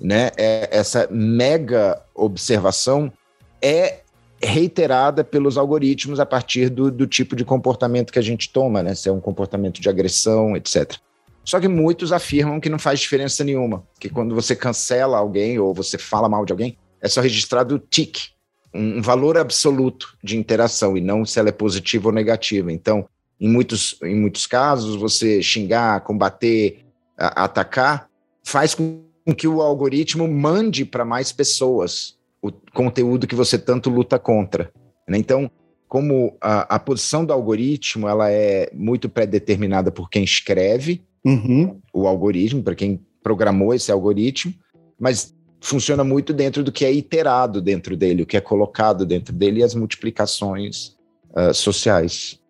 né? 0.00 0.30
É, 0.36 0.68
essa 0.70 1.08
mega 1.10 2.00
observação 2.14 3.12
é 3.60 4.05
reiterada 4.42 5.24
pelos 5.24 5.56
algoritmos 5.56 6.20
a 6.20 6.26
partir 6.26 6.68
do, 6.68 6.90
do 6.90 7.06
tipo 7.06 7.34
de 7.34 7.44
comportamento 7.44 8.12
que 8.12 8.18
a 8.18 8.22
gente 8.22 8.50
toma, 8.50 8.82
né? 8.82 8.94
Se 8.94 9.08
é 9.08 9.12
um 9.12 9.20
comportamento 9.20 9.80
de 9.80 9.88
agressão, 9.88 10.56
etc. 10.56 10.96
Só 11.44 11.60
que 11.60 11.68
muitos 11.68 12.12
afirmam 12.12 12.60
que 12.60 12.68
não 12.68 12.78
faz 12.78 13.00
diferença 13.00 13.44
nenhuma, 13.44 13.84
que 14.00 14.08
quando 14.08 14.34
você 14.34 14.54
cancela 14.56 15.16
alguém 15.16 15.58
ou 15.58 15.72
você 15.72 15.96
fala 15.96 16.28
mal 16.28 16.44
de 16.44 16.52
alguém, 16.52 16.76
é 17.00 17.08
só 17.08 17.20
registrado 17.20 17.76
o 17.76 17.78
tique, 17.78 18.30
um 18.74 19.00
valor 19.00 19.38
absoluto 19.38 20.16
de 20.22 20.36
interação 20.36 20.96
e 20.96 21.00
não 21.00 21.24
se 21.24 21.38
ela 21.38 21.48
é 21.48 21.52
positiva 21.52 22.08
ou 22.08 22.12
negativa. 22.12 22.72
Então, 22.72 23.08
em 23.40 23.48
muitos, 23.48 23.96
em 24.02 24.16
muitos 24.16 24.46
casos, 24.46 24.96
você 24.96 25.42
xingar, 25.42 26.00
combater, 26.00 26.84
a, 27.16 27.44
atacar, 27.44 28.08
faz 28.42 28.74
com 28.74 29.04
que 29.36 29.46
o 29.46 29.62
algoritmo 29.62 30.28
mande 30.28 30.84
para 30.84 31.04
mais 31.04 31.32
pessoas 31.32 32.15
o 32.42 32.52
conteúdo 32.72 33.26
que 33.26 33.34
você 33.34 33.58
tanto 33.58 33.90
luta 33.90 34.18
contra. 34.18 34.70
Né? 35.08 35.18
Então, 35.18 35.50
como 35.88 36.36
a, 36.40 36.76
a, 36.76 36.78
posição 36.78 37.24
do 37.24 37.32
algoritmo 37.32 38.08
ela 38.08 38.30
é 38.30 38.70
muito 38.74 39.08
pré-determinada 39.08 39.90
por 39.90 40.10
quem 40.10 40.24
escreve 40.24 41.04
uhum. 41.24 41.80
o 41.92 42.06
algoritmo, 42.06 42.62
para 42.62 42.74
quem 42.74 43.00
programou 43.22 43.72
esse 43.72 43.90
algoritmo, 43.90 44.52
mas 44.98 45.34
funciona 45.60 46.04
muito 46.04 46.32
dentro 46.32 46.62
do 46.62 46.72
que 46.72 46.84
é 46.84 46.92
iterado 46.92 47.60
dentro 47.60 47.96
dele, 47.96 48.22
o 48.22 48.26
que 48.26 48.36
é 48.36 48.40
colocado 48.40 49.04
dentro 49.04 49.34
dele 49.34 49.60
e 49.60 49.62
as 49.62 49.74
multiplicações 49.74 50.96
uh, 51.36 51.52
sociais. 51.54 52.40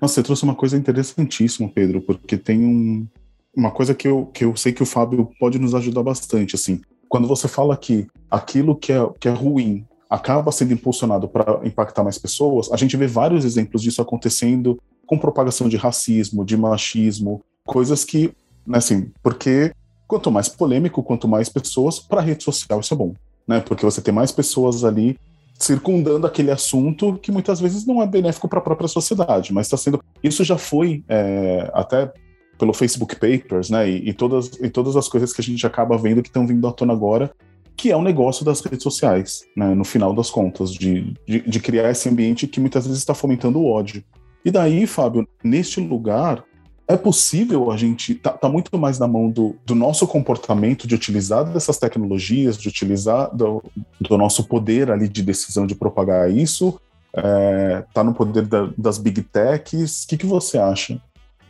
Nossa, 0.00 0.14
você 0.14 0.22
trouxe 0.22 0.44
uma 0.44 0.54
coisa 0.54 0.76
interessantíssima, 0.76 1.68
Pedro, 1.68 2.00
porque 2.00 2.36
tem 2.36 2.64
um, 2.64 3.06
uma 3.54 3.70
coisa 3.70 3.94
que 3.94 4.06
eu, 4.06 4.26
que 4.26 4.44
eu 4.44 4.56
sei 4.56 4.72
que 4.72 4.82
o 4.82 4.86
Fábio 4.86 5.30
pode 5.38 5.58
nos 5.58 5.74
ajudar 5.74 6.02
bastante, 6.02 6.54
assim. 6.54 6.80
Quando 7.08 7.26
você 7.26 7.48
fala 7.48 7.76
que 7.76 8.06
aquilo 8.30 8.76
que 8.76 8.92
é, 8.92 9.08
que 9.18 9.28
é 9.28 9.32
ruim 9.32 9.86
acaba 10.08 10.52
sendo 10.52 10.72
impulsionado 10.72 11.28
para 11.28 11.60
impactar 11.64 12.02
mais 12.02 12.18
pessoas, 12.18 12.70
a 12.72 12.76
gente 12.76 12.96
vê 12.96 13.06
vários 13.06 13.44
exemplos 13.44 13.82
disso 13.82 14.00
acontecendo 14.00 14.78
com 15.06 15.18
propagação 15.18 15.68
de 15.68 15.76
racismo, 15.76 16.44
de 16.44 16.56
machismo, 16.56 17.42
coisas 17.66 18.04
que, 18.04 18.32
né, 18.66 18.78
assim, 18.78 19.10
porque 19.22 19.72
quanto 20.06 20.30
mais 20.30 20.48
polêmico, 20.48 21.02
quanto 21.02 21.28
mais 21.28 21.48
pessoas, 21.48 21.98
para 21.98 22.20
a 22.20 22.24
rede 22.24 22.44
social 22.44 22.80
isso 22.80 22.94
é 22.94 22.96
bom, 22.96 23.14
né? 23.46 23.60
Porque 23.60 23.84
você 23.84 24.00
tem 24.00 24.12
mais 24.12 24.32
pessoas 24.32 24.84
ali 24.84 25.18
circundando 25.58 26.26
aquele 26.26 26.50
assunto 26.50 27.18
que 27.20 27.32
muitas 27.32 27.60
vezes 27.60 27.84
não 27.84 28.02
é 28.02 28.06
benéfico 28.06 28.48
para 28.48 28.60
a 28.60 28.62
própria 28.62 28.88
sociedade, 28.88 29.52
mas 29.52 29.66
está 29.66 29.76
sendo. 29.76 30.02
Isso 30.22 30.44
já 30.44 30.56
foi 30.56 31.04
é, 31.08 31.68
até 31.74 32.12
pelo 32.58 32.72
Facebook 32.72 33.16
Papers, 33.16 33.70
né? 33.70 33.88
E, 33.88 34.10
e, 34.10 34.12
todas, 34.12 34.50
e 34.60 34.68
todas 34.68 34.96
as 34.96 35.08
coisas 35.08 35.32
que 35.32 35.40
a 35.40 35.44
gente 35.44 35.66
acaba 35.66 35.96
vendo 35.96 36.22
que 36.22 36.28
estão 36.28 36.46
vindo 36.46 36.66
à 36.66 36.72
tona 36.72 36.92
agora, 36.92 37.30
que 37.76 37.90
é 37.92 37.96
o 37.96 38.00
um 38.00 38.02
negócio 38.02 38.44
das 38.44 38.60
redes 38.60 38.82
sociais, 38.82 39.44
né? 39.56 39.74
No 39.74 39.84
final 39.84 40.12
das 40.12 40.30
contas, 40.30 40.72
de, 40.72 41.14
de, 41.26 41.40
de 41.40 41.60
criar 41.60 41.90
esse 41.90 42.08
ambiente 42.08 42.46
que 42.46 42.60
muitas 42.60 42.86
vezes 42.86 42.98
está 42.98 43.14
fomentando 43.14 43.60
o 43.60 43.70
ódio. 43.70 44.02
E 44.44 44.50
daí, 44.50 44.86
Fábio, 44.86 45.26
neste 45.42 45.80
lugar, 45.80 46.44
é 46.88 46.96
possível 46.96 47.70
a 47.70 47.76
gente 47.76 48.14
tá, 48.14 48.30
tá, 48.30 48.48
muito 48.48 48.76
mais 48.78 48.98
na 48.98 49.06
mão 49.06 49.30
do, 49.30 49.54
do, 49.64 49.74
nosso 49.74 50.06
comportamento 50.06 50.88
de 50.88 50.94
utilizar 50.94 51.44
dessas 51.44 51.76
tecnologias, 51.76 52.56
de 52.56 52.66
utilizar 52.66 53.34
do, 53.36 53.62
do 54.00 54.16
nosso 54.16 54.44
poder 54.44 54.90
ali 54.90 55.06
de 55.06 55.22
decisão 55.22 55.66
de 55.66 55.74
propagar 55.74 56.30
isso, 56.30 56.80
é, 57.14 57.84
tá 57.92 58.02
no 58.02 58.14
poder 58.14 58.46
da, 58.46 58.70
das 58.76 58.96
big 58.96 59.22
techs. 59.22 60.04
O 60.04 60.08
que, 60.08 60.16
que 60.16 60.26
você 60.26 60.56
acha? 60.56 61.00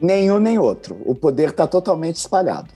Nenhum 0.00 0.38
nem 0.38 0.58
outro. 0.58 1.00
O 1.04 1.14
poder 1.14 1.50
está 1.50 1.66
totalmente 1.66 2.16
espalhado. 2.16 2.70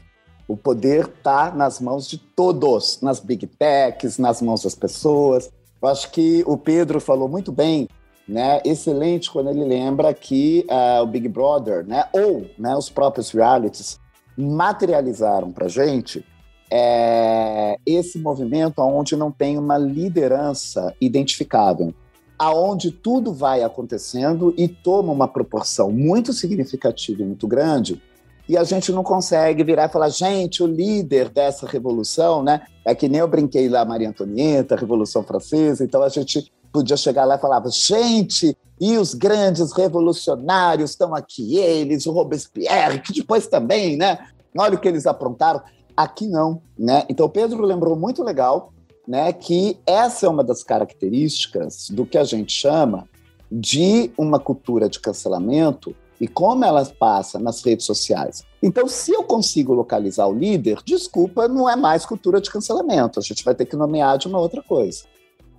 O 0.49 0.57
poder 0.57 1.07
está 1.07 1.51
nas 1.51 1.81
mãos 1.81 2.09
de 2.09 2.19
todos, 2.19 3.01
nas 3.01 3.21
big 3.21 3.47
techs, 3.47 4.19
nas 4.19 4.43
mãos 4.43 4.63
das 4.63 4.75
pessoas. 4.75 5.51
Eu 5.81 5.89
acho 5.89 6.11
que 6.11 6.43
o 6.47 6.57
Pedro 6.57 7.01
falou 7.01 7.29
muito 7.29 7.53
bem 7.53 7.89
né, 8.27 8.61
excelente 8.65 9.31
quando 9.31 9.51
ele 9.51 9.65
lembra 9.65 10.13
que 10.15 10.67
uh, 10.69 11.03
o 11.03 11.07
Big 11.07 11.29
Brother, 11.29 11.85
né, 11.87 12.05
ou 12.13 12.47
né, 12.59 12.75
os 12.77 12.89
próprios 12.89 13.31
realities, 13.31 13.99
materializaram 14.37 15.53
para 15.53 15.69
gente 15.69 16.25
é, 16.71 17.77
esse 17.85 18.19
movimento 18.19 18.81
onde 18.81 19.15
não 19.15 19.31
tem 19.31 19.59
uma 19.59 19.77
liderança 19.77 20.95
identificável, 21.01 21.95
aonde 22.43 22.91
tudo 22.91 23.33
vai 23.33 23.63
acontecendo 23.63 24.53
e 24.59 24.67
toma 24.67 25.13
uma 25.13 25.29
proporção 25.29 25.93
muito 25.93 26.33
significativa 26.33 27.23
e 27.23 27.25
muito 27.25 27.47
grande, 27.47 28.03
e 28.49 28.57
a 28.57 28.65
gente 28.65 28.91
não 28.91 29.05
consegue 29.05 29.63
virar 29.63 29.85
e 29.85 29.89
falar, 29.89 30.09
gente, 30.09 30.61
o 30.61 30.67
líder 30.67 31.29
dessa 31.29 31.69
revolução, 31.69 32.43
né? 32.43 32.63
É 32.85 32.97
que 32.97 33.09
nem 33.09 33.21
eu 33.21 33.29
brinquei 33.29 33.69
lá, 33.69 33.85
Maria 33.85 34.09
Antonieta, 34.09 34.75
Revolução 34.75 35.23
Francesa, 35.23 35.85
então 35.85 36.03
a 36.03 36.09
gente 36.09 36.53
podia 36.73 36.97
chegar 36.97 37.25
lá 37.25 37.37
e 37.37 37.41
falava: 37.41 37.71
gente, 37.71 38.57
e 38.81 38.99
os 38.99 39.15
grandes 39.15 39.71
revolucionários 39.71 40.91
estão 40.91 41.15
aqui, 41.15 41.59
eles, 41.59 42.07
o 42.07 42.11
Robespierre, 42.11 42.99
que 42.99 43.13
depois 43.13 43.47
também, 43.47 43.97
né? 43.97 44.19
Olha 44.59 44.75
o 44.75 44.81
que 44.81 44.89
eles 44.89 45.07
aprontaram. 45.07 45.63
Aqui 45.97 46.27
não, 46.27 46.61
né? 46.77 47.05
Então, 47.09 47.29
Pedro 47.29 47.65
lembrou 47.65 47.95
muito 47.95 48.25
legal, 48.25 48.73
né, 49.07 49.33
que 49.33 49.79
essa 49.87 50.27
é 50.27 50.29
uma 50.29 50.45
das 50.45 50.63
características 50.63 51.91
do 51.91 52.07
que 52.07 52.17
a 52.17 52.25
gente 52.25 52.53
chama 52.53 53.09
de 53.51 54.11
uma 54.17 54.39
cultura 54.39 54.89
de 54.89 54.99
cancelamento 54.99 55.95
e 56.21 56.29
como 56.29 56.65
ela 56.65 56.85
passa 56.85 57.39
nas 57.39 57.63
redes 57.65 57.85
sociais. 57.85 58.45
Então, 58.63 58.87
se 58.87 59.13
eu 59.13 59.25
consigo 59.25 59.75
localizar 59.75 60.27
o 60.27 60.33
líder, 60.33 60.79
desculpa, 60.85 61.49
não 61.49 61.69
é 61.69 61.75
mais 61.75 62.07
cultura 62.07 62.41
de 62.41 62.49
cancelamento. 62.49 63.19
A 63.19 63.23
gente 63.23 63.45
vai 63.45 63.55
ter 63.55 63.67
que 63.67 63.75
nomear 63.75 64.17
de 64.19 64.29
uma 64.29 64.39
outra 64.39 64.63
coisa. 64.63 65.03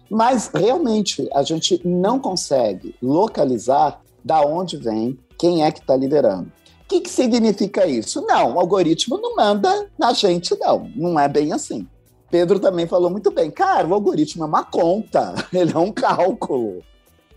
Mas 0.09 0.49
realmente 0.53 1.27
a 1.33 1.43
gente 1.43 1.81
não 1.85 2.17
consegue 2.17 2.95
localizar 3.01 4.01
da 4.23 4.41
onde 4.41 4.77
vem 4.77 5.19
quem 5.37 5.65
é 5.65 5.71
que 5.71 5.79
está 5.79 5.97
liderando. 5.97 6.51
que, 6.87 7.01
que 7.01 7.09
significa 7.09 7.85
isso? 7.85 8.21
Não, 8.25 8.53
o 8.53 8.59
algoritmo 8.59 9.17
não 9.17 9.35
manda 9.35 9.89
na 9.99 10.13
gente, 10.13 10.57
não. 10.59 10.89
Não 10.95 11.19
é 11.19 11.27
bem 11.27 11.51
assim. 11.51 11.85
Pedro 12.33 12.59
também 12.59 12.87
falou 12.87 13.11
muito 13.11 13.29
bem. 13.29 13.51
Cara, 13.51 13.87
o 13.87 13.93
algoritmo 13.93 14.43
é 14.43 14.47
uma 14.47 14.63
conta, 14.63 15.35
ele 15.53 15.71
é 15.71 15.77
um 15.77 15.91
cálculo. 15.91 16.83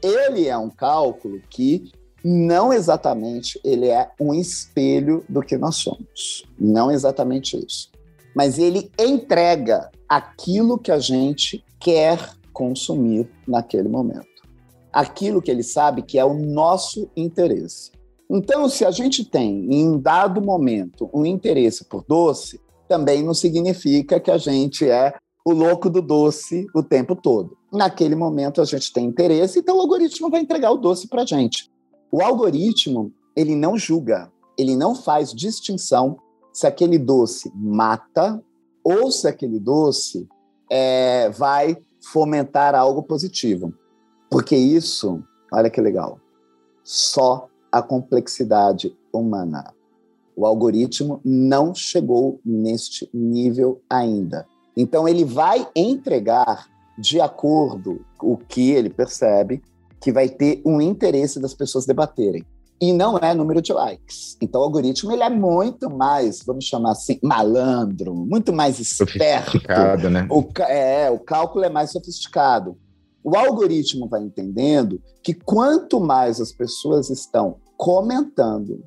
Ele 0.02 0.48
é 0.48 0.56
um 0.56 0.70
cálculo 0.70 1.38
que 1.50 1.92
não 2.24 2.72
exatamente 2.72 3.60
ele 3.62 3.88
é 3.88 4.10
um 4.18 4.32
espelho 4.32 5.22
do 5.28 5.42
que 5.42 5.58
nós 5.58 5.76
somos. 5.76 6.46
Não 6.58 6.90
exatamente 6.90 7.62
isso. 7.62 7.90
Mas 8.34 8.58
ele 8.58 8.90
entrega 8.98 9.90
aquilo 10.08 10.78
que 10.78 10.90
a 10.90 10.98
gente 10.98 11.62
quer 11.78 12.30
consumir 12.50 13.28
naquele 13.46 13.90
momento. 13.90 14.26
Aquilo 14.90 15.42
que 15.42 15.50
ele 15.50 15.62
sabe 15.62 16.00
que 16.00 16.18
é 16.18 16.24
o 16.24 16.32
nosso 16.32 17.10
interesse. 17.14 17.92
Então, 18.30 18.66
se 18.66 18.82
a 18.82 18.90
gente 18.90 19.26
tem, 19.26 19.74
em 19.74 19.98
dado 19.98 20.40
momento, 20.40 21.10
um 21.12 21.26
interesse 21.26 21.84
por 21.84 22.02
doce, 22.08 22.58
também 22.88 23.22
não 23.22 23.34
significa 23.34 24.18
que 24.20 24.30
a 24.30 24.38
gente 24.38 24.88
é 24.88 25.14
o 25.44 25.52
louco 25.52 25.88
do 25.88 26.02
doce 26.02 26.66
o 26.74 26.82
tempo 26.82 27.14
todo. 27.14 27.56
Naquele 27.72 28.14
momento, 28.14 28.60
a 28.60 28.64
gente 28.64 28.92
tem 28.92 29.06
interesse, 29.06 29.60
então 29.60 29.76
o 29.76 29.80
algoritmo 29.80 30.28
vai 30.28 30.40
entregar 30.40 30.72
o 30.72 30.76
doce 30.76 31.06
para 31.06 31.22
a 31.22 31.26
gente. 31.26 31.70
O 32.10 32.20
algoritmo, 32.20 33.12
ele 33.36 33.54
não 33.54 33.78
julga, 33.78 34.32
ele 34.58 34.76
não 34.76 34.94
faz 34.94 35.32
distinção 35.32 36.18
se 36.52 36.66
aquele 36.66 36.98
doce 36.98 37.52
mata 37.54 38.42
ou 38.82 39.12
se 39.12 39.28
aquele 39.28 39.60
doce 39.60 40.28
é, 40.70 41.28
vai 41.30 41.76
fomentar 42.12 42.74
algo 42.74 43.02
positivo. 43.02 43.72
Porque 44.30 44.56
isso, 44.56 45.22
olha 45.52 45.70
que 45.70 45.80
legal, 45.80 46.18
só 46.82 47.48
a 47.70 47.82
complexidade 47.82 48.96
humana. 49.12 49.75
O 50.36 50.44
algoritmo 50.44 51.20
não 51.24 51.74
chegou 51.74 52.38
neste 52.44 53.08
nível 53.12 53.80
ainda. 53.88 54.46
Então, 54.76 55.08
ele 55.08 55.24
vai 55.24 55.66
entregar 55.74 56.66
de 56.98 57.20
acordo 57.20 58.04
com 58.18 58.32
o 58.32 58.36
que 58.36 58.70
ele 58.70 58.90
percebe 58.90 59.62
que 60.00 60.12
vai 60.12 60.28
ter 60.28 60.60
um 60.64 60.80
interesse 60.80 61.40
das 61.40 61.54
pessoas 61.54 61.86
debaterem. 61.86 62.44
E 62.78 62.92
não 62.92 63.16
é 63.16 63.34
número 63.34 63.62
de 63.62 63.72
likes. 63.72 64.36
Então, 64.40 64.60
o 64.60 64.64
algoritmo 64.64 65.10
ele 65.10 65.22
é 65.22 65.30
muito 65.30 65.88
mais, 65.88 66.42
vamos 66.44 66.66
chamar 66.66 66.92
assim, 66.92 67.18
malandro, 67.22 68.14
muito 68.14 68.52
mais 68.52 68.78
esperto. 68.78 69.52
Sofisticado, 69.52 70.10
né? 70.10 70.28
O, 70.30 70.44
é, 70.64 71.10
o 71.10 71.18
cálculo 71.18 71.64
é 71.64 71.70
mais 71.70 71.92
sofisticado. 71.92 72.76
O 73.24 73.34
algoritmo 73.34 74.06
vai 74.06 74.22
entendendo 74.22 75.00
que 75.22 75.32
quanto 75.32 75.98
mais 75.98 76.40
as 76.40 76.52
pessoas 76.52 77.08
estão 77.08 77.56
comentando, 77.76 78.84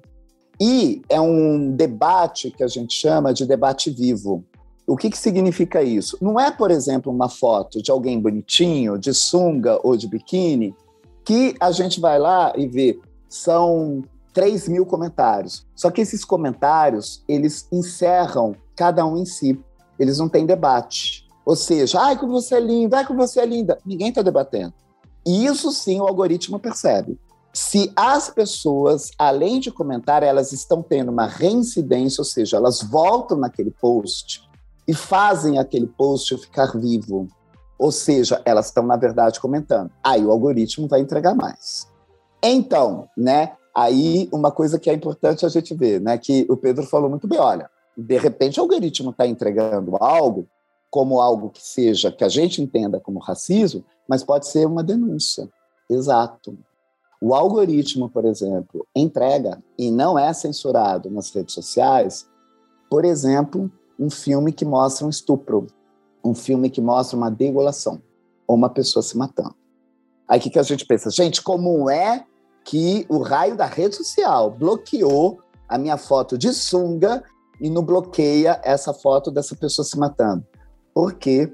e 0.59 1.01
é 1.07 1.21
um 1.21 1.71
debate 1.71 2.51
que 2.51 2.63
a 2.63 2.67
gente 2.67 2.93
chama 2.93 3.33
de 3.33 3.45
debate 3.45 3.89
vivo. 3.89 4.43
O 4.85 4.97
que, 4.97 5.09
que 5.09 5.17
significa 5.17 5.81
isso? 5.81 6.17
Não 6.19 6.39
é, 6.39 6.51
por 6.51 6.71
exemplo, 6.71 7.11
uma 7.11 7.29
foto 7.29 7.81
de 7.81 7.91
alguém 7.91 8.19
bonitinho, 8.19 8.97
de 8.97 9.13
sunga 9.13 9.79
ou 9.83 9.95
de 9.95 10.07
biquíni, 10.07 10.75
que 11.23 11.55
a 11.59 11.71
gente 11.71 11.99
vai 11.99 12.17
lá 12.17 12.51
e 12.57 12.67
vê. 12.67 12.99
São 13.29 14.03
3 14.33 14.67
mil 14.67 14.85
comentários. 14.85 15.65
Só 15.75 15.91
que 15.91 16.01
esses 16.01 16.25
comentários, 16.25 17.23
eles 17.27 17.67
encerram 17.71 18.55
cada 18.75 19.05
um 19.05 19.17
em 19.17 19.25
si. 19.25 19.59
Eles 19.99 20.17
não 20.17 20.27
têm 20.27 20.45
debate. 20.45 21.27
Ou 21.45 21.55
seja, 21.55 22.01
ai, 22.01 22.17
como 22.17 22.33
você 22.33 22.55
é 22.55 22.59
linda, 22.59 22.97
ai, 22.97 23.05
como 23.05 23.19
você 23.19 23.39
é 23.39 23.45
linda. 23.45 23.77
Ninguém 23.85 24.09
está 24.09 24.21
debatendo. 24.21 24.73
E 25.25 25.45
isso 25.45 25.71
sim 25.71 25.99
o 25.99 26.07
algoritmo 26.07 26.59
percebe. 26.59 27.17
Se 27.51 27.91
as 27.95 28.29
pessoas, 28.29 29.11
além 29.17 29.59
de 29.59 29.71
comentar, 29.71 30.23
elas 30.23 30.51
estão 30.51 30.83
tendo 30.83 31.11
uma 31.11 31.25
reincidência, 31.25 32.21
ou 32.21 32.25
seja, 32.25 32.57
elas 32.57 32.81
voltam 32.81 33.37
naquele 33.37 33.71
post 33.71 34.47
e 34.87 34.93
fazem 34.93 35.57
aquele 35.57 35.87
post 35.87 36.37
ficar 36.37 36.77
vivo. 36.77 37.27
Ou 37.77 37.91
seja, 37.91 38.41
elas 38.45 38.67
estão, 38.67 38.85
na 38.85 38.97
verdade, 38.97 39.39
comentando. 39.39 39.89
Aí 40.03 40.23
o 40.23 40.31
algoritmo 40.31 40.87
vai 40.87 40.99
entregar 40.99 41.33
mais. 41.33 41.87
Então, 42.43 43.07
né? 43.17 43.53
Aí 43.75 44.27
uma 44.31 44.51
coisa 44.51 44.77
que 44.79 44.89
é 44.89 44.93
importante 44.93 45.45
a 45.45 45.49
gente 45.49 45.73
ver, 45.73 46.01
né? 46.01 46.17
Que 46.17 46.45
o 46.49 46.57
Pedro 46.57 46.85
falou 46.85 47.09
muito 47.09 47.27
bem: 47.27 47.39
olha, 47.39 47.69
de 47.97 48.17
repente 48.17 48.59
o 48.59 48.63
algoritmo 48.63 49.11
está 49.11 49.25
entregando 49.25 49.95
algo 49.99 50.47
como 50.89 51.21
algo 51.21 51.49
que 51.49 51.61
seja, 51.61 52.11
que 52.11 52.23
a 52.23 52.29
gente 52.29 52.61
entenda 52.61 52.99
como 52.99 53.19
racismo, 53.19 53.85
mas 54.07 54.23
pode 54.23 54.47
ser 54.47 54.65
uma 54.65 54.83
denúncia. 54.83 55.47
Exato. 55.89 56.57
O 57.21 57.35
algoritmo, 57.35 58.09
por 58.09 58.25
exemplo, 58.25 58.87
entrega 58.95 59.61
e 59.77 59.91
não 59.91 60.17
é 60.17 60.31
censurado 60.33 61.09
nas 61.09 61.33
redes 61.33 61.53
sociais, 61.53 62.29
por 62.89 63.03
exemplo, 63.03 63.71
um 63.99 64.09
filme 64.09 64.53
que 64.53 64.63
mostra 64.63 65.05
um 65.05 65.09
estupro 65.09 65.67
um 66.23 66.33
filme 66.33 66.69
que 66.69 66.81
mostra 66.81 67.17
uma 67.17 67.31
degolação 67.31 68.01
ou 68.47 68.55
uma 68.55 68.69
pessoa 68.69 69.01
se 69.03 69.17
matando. 69.17 69.55
Aí 70.27 70.39
o 70.39 70.41
que, 70.41 70.49
que 70.49 70.59
a 70.59 70.63
gente 70.63 70.85
pensa? 70.85 71.09
Gente, 71.09 71.41
como 71.41 71.89
é 71.89 72.25
que 72.63 73.05
o 73.09 73.19
raio 73.19 73.55
da 73.55 73.65
rede 73.65 73.95
social 73.95 74.51
bloqueou 74.51 75.39
a 75.67 75.77
minha 75.77 75.97
foto 75.97 76.37
de 76.37 76.53
sunga 76.53 77.23
e 77.59 77.69
não 77.69 77.83
bloqueia 77.83 78.59
essa 78.63 78.93
foto 78.93 79.31
dessa 79.31 79.55
pessoa 79.55 79.85
se 79.85 79.97
matando? 79.97 80.45
Porque 80.93 81.51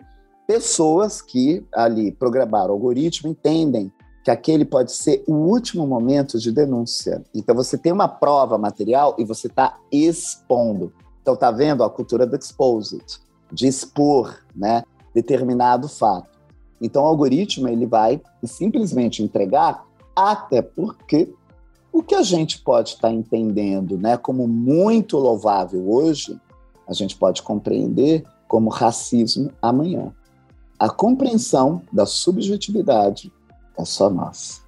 pessoas 0.48 1.22
que 1.22 1.66
ali 1.74 2.12
programaram 2.12 2.70
o 2.70 2.74
algoritmo 2.74 3.30
entendem 3.30 3.92
que 4.26 4.32
aquele 4.32 4.66
pode 4.66 4.92
ser 4.92 5.24
o 5.28 5.34
último 5.34 5.86
momento 5.86 6.40
de 6.40 6.52
denúncia. 6.52 7.24
Então 7.34 7.54
você 7.54 7.78
tem 7.78 7.94
uma 7.94 8.08
prova 8.08 8.58
material 8.58 9.16
e 9.20 9.24
você 9.24 9.46
está 9.46 9.78
expondo. 9.92 10.92
Então 11.22 11.36
tá 11.36 11.52
vendo 11.52 11.84
a 11.84 11.90
cultura 11.92 12.26
do 12.26 12.36
exposed 12.36 13.24
de 13.52 13.68
expor 13.68 14.44
né, 14.56 14.84
determinado 15.14 15.88
fato. 15.88 16.36
Então, 16.82 17.04
o 17.04 17.08
algoritmo 17.08 17.68
ele 17.68 17.86
vai 17.86 18.22
simplesmente 18.44 19.24
entregar, 19.24 19.86
até 20.16 20.62
porque 20.62 21.32
o 21.92 22.04
que 22.04 22.16
a 22.16 22.22
gente 22.22 22.62
pode 22.62 22.90
estar 22.90 23.12
entendendo 23.12 23.98
né, 23.98 24.18
como 24.18 24.48
muito 24.48 25.18
louvável 25.18 25.90
hoje, 25.90 26.38
a 26.88 26.94
gente 26.94 27.16
pode 27.16 27.42
compreender 27.42 28.26
como 28.48 28.70
racismo 28.70 29.52
amanhã. 29.62 30.12
A 30.78 30.90
compreensão 30.90 31.82
da 31.92 32.06
subjetividade 32.06 33.32
é 33.78 33.86
só 33.86 34.10
nossa. 34.10 34.64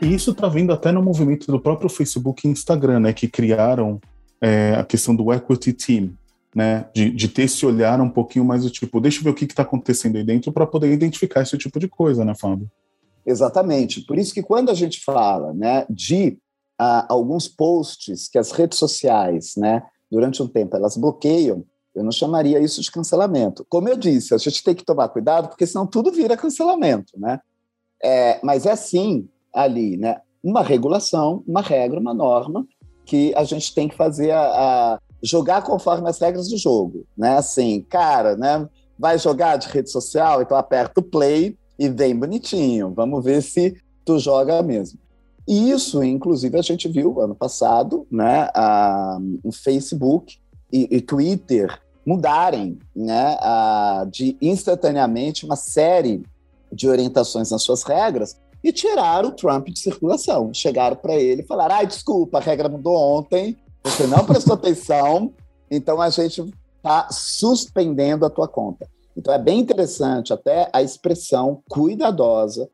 E 0.00 0.14
isso 0.14 0.30
está 0.30 0.48
vindo 0.48 0.72
até 0.72 0.92
no 0.92 1.02
movimento 1.02 1.50
do 1.50 1.60
próprio 1.60 1.90
Facebook 1.90 2.46
e 2.46 2.50
Instagram, 2.50 3.00
né, 3.00 3.12
que 3.12 3.28
criaram 3.28 4.00
é, 4.40 4.74
a 4.74 4.84
questão 4.84 5.14
do 5.14 5.32
equity 5.32 5.72
team, 5.72 6.10
né, 6.54 6.86
de, 6.94 7.10
de, 7.10 7.28
ter 7.28 7.42
esse 7.42 7.66
olhar 7.66 8.00
um 8.00 8.08
pouquinho 8.08 8.44
mais 8.44 8.62
do 8.62 8.70
tipo, 8.70 9.00
deixa 9.00 9.18
eu 9.18 9.24
ver 9.24 9.30
o 9.30 9.34
que 9.34 9.44
está 9.44 9.62
acontecendo 9.62 10.16
aí 10.16 10.24
dentro 10.24 10.52
para 10.52 10.66
poder 10.66 10.92
identificar 10.92 11.42
esse 11.42 11.58
tipo 11.58 11.78
de 11.78 11.88
coisa, 11.88 12.24
né, 12.24 12.34
Fábio? 12.34 12.70
Exatamente. 13.26 14.00
Por 14.02 14.16
isso 14.18 14.32
que 14.32 14.42
quando 14.42 14.70
a 14.70 14.74
gente 14.74 15.02
fala, 15.04 15.52
né, 15.52 15.84
de 15.90 16.38
alguns 16.78 17.48
posts 17.48 18.28
que 18.28 18.38
as 18.38 18.52
redes 18.52 18.78
sociais, 18.78 19.54
né, 19.56 19.82
durante 20.10 20.42
um 20.42 20.46
tempo 20.46 20.76
elas 20.76 20.96
bloqueiam, 20.96 21.64
eu 21.94 22.04
não 22.04 22.12
chamaria 22.12 22.60
isso 22.60 22.80
de 22.80 22.90
cancelamento. 22.90 23.66
Como 23.68 23.88
eu 23.88 23.96
disse, 23.96 24.32
a 24.32 24.38
gente 24.38 24.62
tem 24.62 24.74
que 24.74 24.84
tomar 24.84 25.08
cuidado, 25.08 25.48
porque 25.48 25.66
senão 25.66 25.86
tudo 25.86 26.12
vira 26.12 26.36
cancelamento, 26.36 27.18
né? 27.18 27.40
É, 28.02 28.38
mas 28.42 28.66
é 28.66 28.76
sim 28.76 29.28
ali, 29.52 29.96
né? 29.96 30.20
Uma 30.42 30.62
regulação, 30.62 31.42
uma 31.46 31.60
regra, 31.60 31.98
uma 31.98 32.14
norma 32.14 32.64
que 33.04 33.34
a 33.34 33.42
gente 33.42 33.74
tem 33.74 33.88
que 33.88 33.96
fazer 33.96 34.30
a, 34.30 34.42
a 34.42 34.98
jogar 35.22 35.62
conforme 35.62 36.08
as 36.08 36.20
regras 36.20 36.48
do 36.48 36.56
jogo, 36.56 37.04
né? 37.16 37.36
Assim, 37.36 37.82
cara, 37.82 38.36
né? 38.36 38.68
Vai 38.96 39.18
jogar 39.18 39.56
de 39.56 39.68
rede 39.68 39.90
social, 39.90 40.40
então 40.42 40.56
aperta 40.56 41.00
o 41.00 41.02
play 41.02 41.58
e 41.78 41.88
vem 41.88 42.16
bonitinho. 42.16 42.92
Vamos 42.94 43.24
ver 43.24 43.42
se 43.42 43.76
tu 44.04 44.18
joga 44.18 44.62
mesmo. 44.62 45.00
E 45.48 45.70
isso, 45.70 46.04
inclusive, 46.04 46.58
a 46.58 46.62
gente 46.62 46.86
viu 46.88 47.22
ano 47.22 47.34
passado, 47.34 48.06
né? 48.10 48.50
A, 48.54 49.18
o 49.42 49.50
Facebook 49.50 50.36
e, 50.70 50.96
e 50.96 51.00
Twitter 51.00 51.80
mudarem, 52.06 52.78
né? 52.94 53.38
A, 53.40 54.06
de 54.10 54.36
instantaneamente 54.42 55.46
uma 55.46 55.56
série 55.56 56.22
de 56.70 56.86
orientações 56.86 57.50
nas 57.50 57.62
suas 57.62 57.82
regras 57.82 58.36
e 58.62 58.70
tiraram 58.70 59.30
o 59.30 59.32
Trump 59.32 59.68
de 59.68 59.78
circulação. 59.78 60.52
Chegaram 60.52 60.96
para 60.96 61.14
ele 61.14 61.40
e 61.40 61.46
falaram: 61.46 61.76
ai, 61.76 61.86
desculpa, 61.86 62.36
a 62.36 62.42
regra 62.42 62.68
mudou 62.68 62.94
ontem, 62.94 63.56
você 63.82 64.06
não 64.06 64.26
prestou 64.26 64.52
atenção, 64.52 65.32
então 65.70 65.98
a 65.98 66.10
gente 66.10 66.44
está 66.76 67.08
suspendendo 67.10 68.26
a 68.26 68.30
tua 68.30 68.46
conta. 68.46 68.86
Então 69.16 69.32
é 69.32 69.38
bem 69.38 69.60
interessante 69.60 70.30
até 70.30 70.68
a 70.74 70.82
expressão 70.82 71.62
cuidadosa 71.70 72.68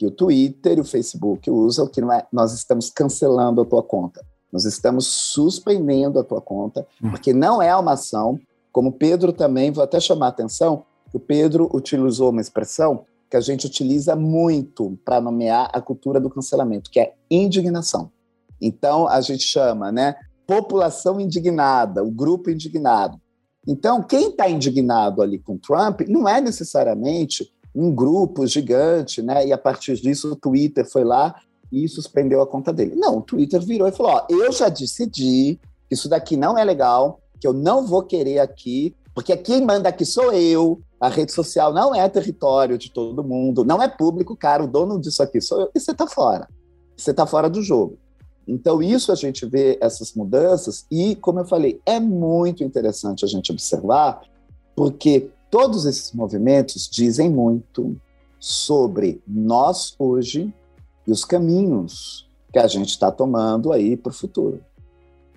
que 0.00 0.06
o 0.06 0.10
Twitter 0.10 0.78
e 0.78 0.80
o 0.80 0.84
Facebook 0.84 1.50
usam, 1.50 1.86
que 1.86 2.00
não 2.00 2.10
é 2.10 2.26
nós 2.32 2.54
estamos 2.54 2.88
cancelando 2.88 3.60
a 3.60 3.66
tua 3.66 3.82
conta. 3.82 4.24
Nós 4.50 4.64
estamos 4.64 5.06
suspendendo 5.06 6.18
a 6.18 6.24
tua 6.24 6.40
conta, 6.40 6.86
hum. 7.04 7.10
porque 7.10 7.34
não 7.34 7.60
é 7.60 7.76
uma 7.76 7.92
ação, 7.92 8.40
como 8.72 8.92
Pedro 8.92 9.30
também, 9.30 9.70
vou 9.70 9.84
até 9.84 10.00
chamar 10.00 10.26
a 10.26 10.30
atenção, 10.30 10.84
O 11.12 11.20
Pedro 11.20 11.68
utilizou 11.74 12.30
uma 12.30 12.40
expressão 12.40 13.04
que 13.28 13.36
a 13.36 13.42
gente 13.42 13.66
utiliza 13.66 14.16
muito 14.16 14.98
para 15.04 15.20
nomear 15.20 15.68
a 15.70 15.82
cultura 15.82 16.18
do 16.18 16.30
cancelamento, 16.30 16.90
que 16.90 16.98
é 16.98 17.12
indignação. 17.30 18.10
Então, 18.58 19.06
a 19.06 19.20
gente 19.20 19.42
chama, 19.42 19.92
né? 19.92 20.14
População 20.46 21.20
indignada, 21.20 22.02
o 22.02 22.10
grupo 22.10 22.48
indignado. 22.48 23.20
Então, 23.66 24.02
quem 24.02 24.30
está 24.30 24.48
indignado 24.48 25.20
ali 25.20 25.38
com 25.38 25.58
Trump 25.58 26.00
não 26.08 26.26
é 26.26 26.40
necessariamente 26.40 27.52
um 27.74 27.94
grupo 27.94 28.46
gigante, 28.46 29.22
né? 29.22 29.46
E 29.46 29.52
a 29.52 29.58
partir 29.58 29.96
disso 29.96 30.32
o 30.32 30.36
Twitter 30.36 30.88
foi 30.88 31.04
lá 31.04 31.34
e 31.72 31.88
suspendeu 31.88 32.42
a 32.42 32.46
conta 32.46 32.72
dele. 32.72 32.94
Não, 32.96 33.18
o 33.18 33.22
Twitter 33.22 33.60
virou 33.60 33.86
e 33.86 33.92
falou: 33.92 34.12
ó, 34.12 34.26
eu 34.28 34.52
já 34.52 34.68
decidi 34.68 35.58
que 35.88 35.94
isso 35.94 36.08
daqui 36.08 36.36
não 36.36 36.58
é 36.58 36.64
legal, 36.64 37.20
que 37.40 37.46
eu 37.46 37.52
não 37.52 37.86
vou 37.86 38.02
querer 38.02 38.40
aqui, 38.40 38.94
porque 39.14 39.36
quem 39.36 39.64
manda 39.64 39.88
aqui 39.88 40.04
sou 40.04 40.32
eu. 40.32 40.80
A 41.00 41.08
rede 41.08 41.32
social 41.32 41.72
não 41.72 41.94
é 41.94 42.06
território 42.10 42.76
de 42.76 42.90
todo 42.90 43.24
mundo, 43.24 43.64
não 43.64 43.82
é 43.82 43.88
público, 43.88 44.36
cara. 44.36 44.62
O 44.62 44.66
dono 44.66 45.00
disso 45.00 45.22
aqui 45.22 45.40
sou 45.40 45.62
eu. 45.62 45.70
E 45.74 45.80
você 45.80 45.92
está 45.92 46.06
fora. 46.06 46.46
Você 46.94 47.10
está 47.12 47.26
fora 47.26 47.48
do 47.48 47.62
jogo. 47.62 47.96
Então, 48.46 48.82
isso 48.82 49.12
a 49.12 49.14
gente 49.14 49.46
vê 49.46 49.78
essas 49.80 50.12
mudanças, 50.12 50.84
e, 50.90 51.14
como 51.16 51.40
eu 51.40 51.46
falei, 51.46 51.80
é 51.86 52.00
muito 52.00 52.64
interessante 52.64 53.24
a 53.24 53.28
gente 53.28 53.52
observar, 53.52 54.22
porque 54.74 55.30
todos 55.50 55.84
esses 55.84 56.12
movimentos 56.12 56.88
dizem 56.88 57.28
muito 57.28 57.96
sobre 58.38 59.20
nós 59.26 59.94
hoje 59.98 60.52
e 61.06 61.12
os 61.12 61.24
caminhos 61.24 62.28
que 62.52 62.58
a 62.58 62.66
gente 62.66 62.88
está 62.88 63.10
tomando 63.10 63.72
aí 63.72 63.96
para 63.96 64.10
o 64.10 64.14
futuro. 64.14 64.60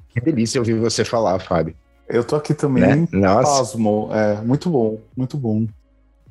Que 0.09 0.21
delícia 0.21 0.61
ouvir 0.61 0.75
você 0.75 1.03
falar, 1.03 1.39
Fábio. 1.39 1.75
Eu 2.07 2.23
tô 2.23 2.35
aqui 2.35 2.53
também, 2.53 2.83
né? 2.83 3.07
pasmo. 3.41 4.09
É, 4.11 4.41
muito 4.41 4.69
bom, 4.69 4.99
muito 5.15 5.37
bom. 5.37 5.65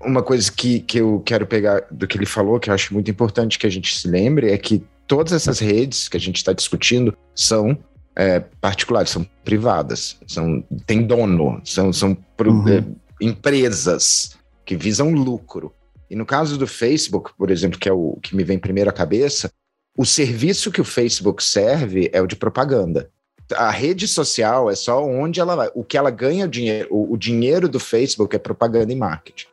Uma 0.01 0.23
coisa 0.23 0.51
que, 0.51 0.81
que 0.81 0.99
eu 0.99 1.23
quero 1.25 1.47
pegar 1.47 1.87
do 1.91 2.07
que 2.07 2.17
ele 2.17 2.27
falou, 2.27 2.61
que 2.61 2.71
eu 2.71 2.75
acho 2.75 2.93
muito 2.93 3.11
importante 3.11 3.59
que 3.59 3.67
a 3.67 3.71
gente 3.71 3.97
se 3.99 4.09
lembre, 4.09 4.51
é 4.51 4.59
que 4.59 4.85
todas 5.07 5.33
essas 5.33 5.59
redes 5.59 6.09
que 6.09 6.17
a 6.17 6.21
gente 6.21 6.37
está 6.37 6.53
discutindo 6.53 7.17
são 7.35 7.77
é, 8.15 8.41
particulares, 8.61 9.11
são 9.11 9.27
privadas, 9.45 10.19
são, 10.27 10.63
tem 10.87 11.07
dono, 11.07 11.61
são, 11.65 11.93
são 11.93 12.17
uhum. 12.41 12.95
Empresas 13.25 14.37
que 14.65 14.77
visam 14.77 15.13
lucro. 15.13 15.73
E 16.11 16.17
no 16.17 16.27
caso 16.27 16.59
do 16.59 16.67
Facebook, 16.67 17.33
por 17.37 17.51
exemplo, 17.51 17.79
que 17.79 17.89
é 17.89 17.93
o 17.93 18.19
que 18.23 18.37
me 18.37 18.45
vem 18.45 18.59
primeiro 18.59 18.91
à 18.91 18.93
cabeça, 18.93 19.51
o 19.97 20.05
serviço 20.05 20.71
que 20.71 20.81
o 20.81 20.85
Facebook 20.85 21.43
serve 21.43 22.11
é 22.13 22.21
o 22.21 22.27
de 22.27 22.37
propaganda. 22.37 23.11
A 23.55 23.71
rede 23.71 24.09
social 24.09 24.71
é 24.71 24.75
só 24.75 25.05
onde 25.05 25.41
ela 25.41 25.55
vai. 25.55 25.71
O 25.75 25.85
que 25.85 25.97
ela 25.97 26.11
ganha 26.11 26.49
dinheiro, 26.49 26.89
o, 26.91 27.13
o 27.13 27.17
dinheiro 27.17 27.69
do 27.69 27.81
Facebook 27.81 28.35
é 28.35 28.39
propaganda 28.39 28.93
e 28.93 28.97
marketing. 28.97 29.47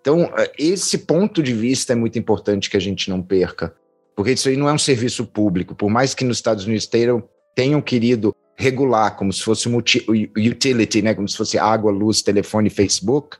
Então, 0.00 0.24
é, 0.36 0.52
esse 0.58 0.98
ponto 0.98 1.42
de 1.42 1.52
vista 1.52 1.92
é 1.92 1.96
muito 1.96 2.18
importante 2.18 2.70
que 2.70 2.76
a 2.76 2.80
gente 2.80 3.08
não 3.10 3.22
perca 3.22 3.74
porque 4.16 4.32
isso 4.32 4.48
aí 4.48 4.56
não 4.56 4.68
é 4.68 4.72
um 4.72 4.78
serviço 4.78 5.26
público. 5.26 5.74
Por 5.74 5.90
mais 5.90 6.14
que 6.14 6.24
nos 6.24 6.38
Estados 6.38 6.64
Unidos 6.64 6.86
tenham, 6.86 7.22
tenham 7.54 7.82
querido 7.82 8.34
regular 8.56 9.16
como 9.16 9.32
se 9.32 9.42
fosse 9.42 9.68
um 9.68 9.76
utility, 9.76 11.02
né, 11.02 11.14
como 11.14 11.28
se 11.28 11.36
fosse 11.36 11.58
água, 11.58 11.92
luz, 11.92 12.22
telefone, 12.22 12.70
Facebook, 12.70 13.36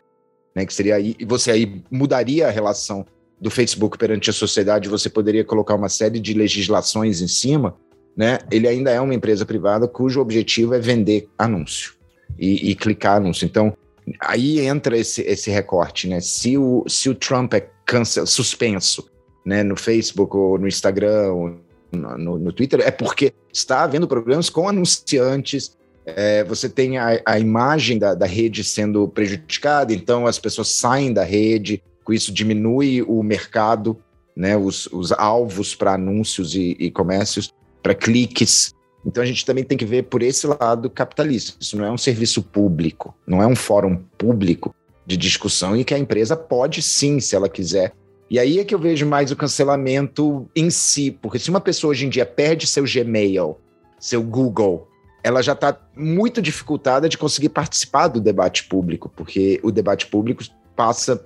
né, 0.55 0.67
que 0.67 0.75
seria 0.75 0.97
aí, 0.97 1.17
você 1.27 1.51
aí 1.51 1.83
mudaria 1.91 2.49
a 2.49 2.51
relação 2.51 3.05
do 3.41 3.51
Facebook 3.51 3.99
perante 3.99 4.31
a 4.31 4.33
sociedade, 4.33 4.89
você 4.89 5.09
poderia 5.09 5.45
colocar 5.45 5.75
uma 5.75 5.89
série 5.89 6.19
de 6.19 6.35
legislações 6.35 7.21
em 7.21 7.29
cima, 7.29 7.77
né? 8.17 8.39
Ele 8.51 8.67
ainda 8.67 8.91
é 8.91 9.01
uma 9.01 9.14
empresa 9.14 9.45
privada 9.45 9.87
cujo 9.87 10.21
objetivo 10.21 10.75
é 10.75 10.79
vender 10.79 11.29
anúncio 11.37 11.95
e, 12.39 12.71
e 12.71 12.75
clicar 12.75 13.19
anúncio. 13.19 13.45
Então, 13.45 13.77
aí 14.21 14.61
entra 14.61 14.97
esse, 14.97 15.21
esse 15.23 15.51
recorte, 15.51 16.09
né? 16.09 16.21
Se 16.21 16.57
o, 16.57 16.83
se 16.89 17.11
o 17.11 17.14
Trump 17.14 17.53
é 17.53 17.69
cancel, 17.85 18.27
suspenso 18.27 19.07
né, 19.45 19.62
no 19.62 19.77
Facebook 19.77 20.35
ou 20.35 20.59
no 20.59 20.67
Instagram 20.67 21.33
ou 21.33 21.61
no, 21.93 22.39
no 22.39 22.53
Twitter, 22.53 22.80
é 22.80 22.91
porque 22.91 23.32
está 23.53 23.82
havendo 23.82 24.09
programas 24.09 24.51
com 24.51 24.68
anunciantes, 24.68 25.76
é, 26.05 26.45
você 26.45 26.68
tem 26.68 26.99
a, 26.99 27.20
a 27.26 27.39
imagem 27.39 27.99
da, 27.99 28.14
da, 28.14 28.26
rede 28.26 28.62
sendo 28.62 29.09
prejudicada, 29.09 29.93
então 29.93 30.26
as 30.26 30.39
pessoas 30.39 30.68
saem 30.68 31.12
da 31.12 31.24
rede, 31.24 31.82
com 32.05 32.12
isso 32.12 32.32
diminui 32.32 33.03
o 33.03 33.22
mercado, 33.22 33.99
né, 34.37 34.57
os, 34.57 34.87
os 34.93 35.11
alvos 35.11 35.74
para 35.74 35.95
anúncios 35.95 36.55
e, 36.55 36.76
e 36.78 36.91
comércios, 36.91 37.53
para 37.82 37.95
cliques. 37.95 38.72
Então 39.05 39.22
a 39.22 39.26
gente 39.26 39.45
também 39.45 39.64
tem 39.64 39.76
que 39.76 39.84
ver 39.84 40.05
por 40.05 40.22
esse 40.22 40.47
lado 40.47 40.89
capitalista. 40.89 41.57
Isso 41.61 41.76
não 41.76 41.84
é 41.84 41.91
um 41.91 41.99
serviço 41.99 42.43
público, 42.43 43.14
não 43.26 43.43
é 43.43 43.47
um 43.47 43.57
fórum 43.57 43.97
público 44.16 44.74
de 45.05 45.16
discussão 45.16 45.76
em 45.76 45.82
que 45.82 45.95
a 45.95 45.99
empresa 45.99 46.37
pode 46.37 46.82
sim, 46.82 47.18
se 47.18 47.34
ela 47.34 47.49
quiser, 47.49 47.93
e 48.29 48.39
aí 48.39 48.59
é 48.59 48.64
que 48.64 48.74
eu 48.74 48.79
vejo 48.79 49.07
mais 49.07 49.31
o 49.31 49.37
cancelamento 49.37 50.49
em 50.55 50.68
si, 50.68 51.11
porque 51.11 51.39
se 51.39 51.49
uma 51.49 51.61
pessoa 51.61 51.93
hoje 51.93 52.07
em 52.07 52.09
dia 52.09 52.27
perde 52.27 52.66
seu 52.66 52.85
Gmail, 52.85 53.57
seu 54.01 54.22
Google, 54.22 54.89
ela 55.22 55.43
já 55.43 55.53
está 55.53 55.79
muito 55.97 56.43
dificultada 56.43 57.09
de 57.09 57.16
conseguir 57.16 57.49
participar 57.51 58.09
do 58.09 58.20
debate 58.20 58.64
público, 58.64 59.11
porque 59.14 59.61
o 59.62 59.70
debate 59.70 60.07
público 60.07 60.43
passa, 60.74 61.24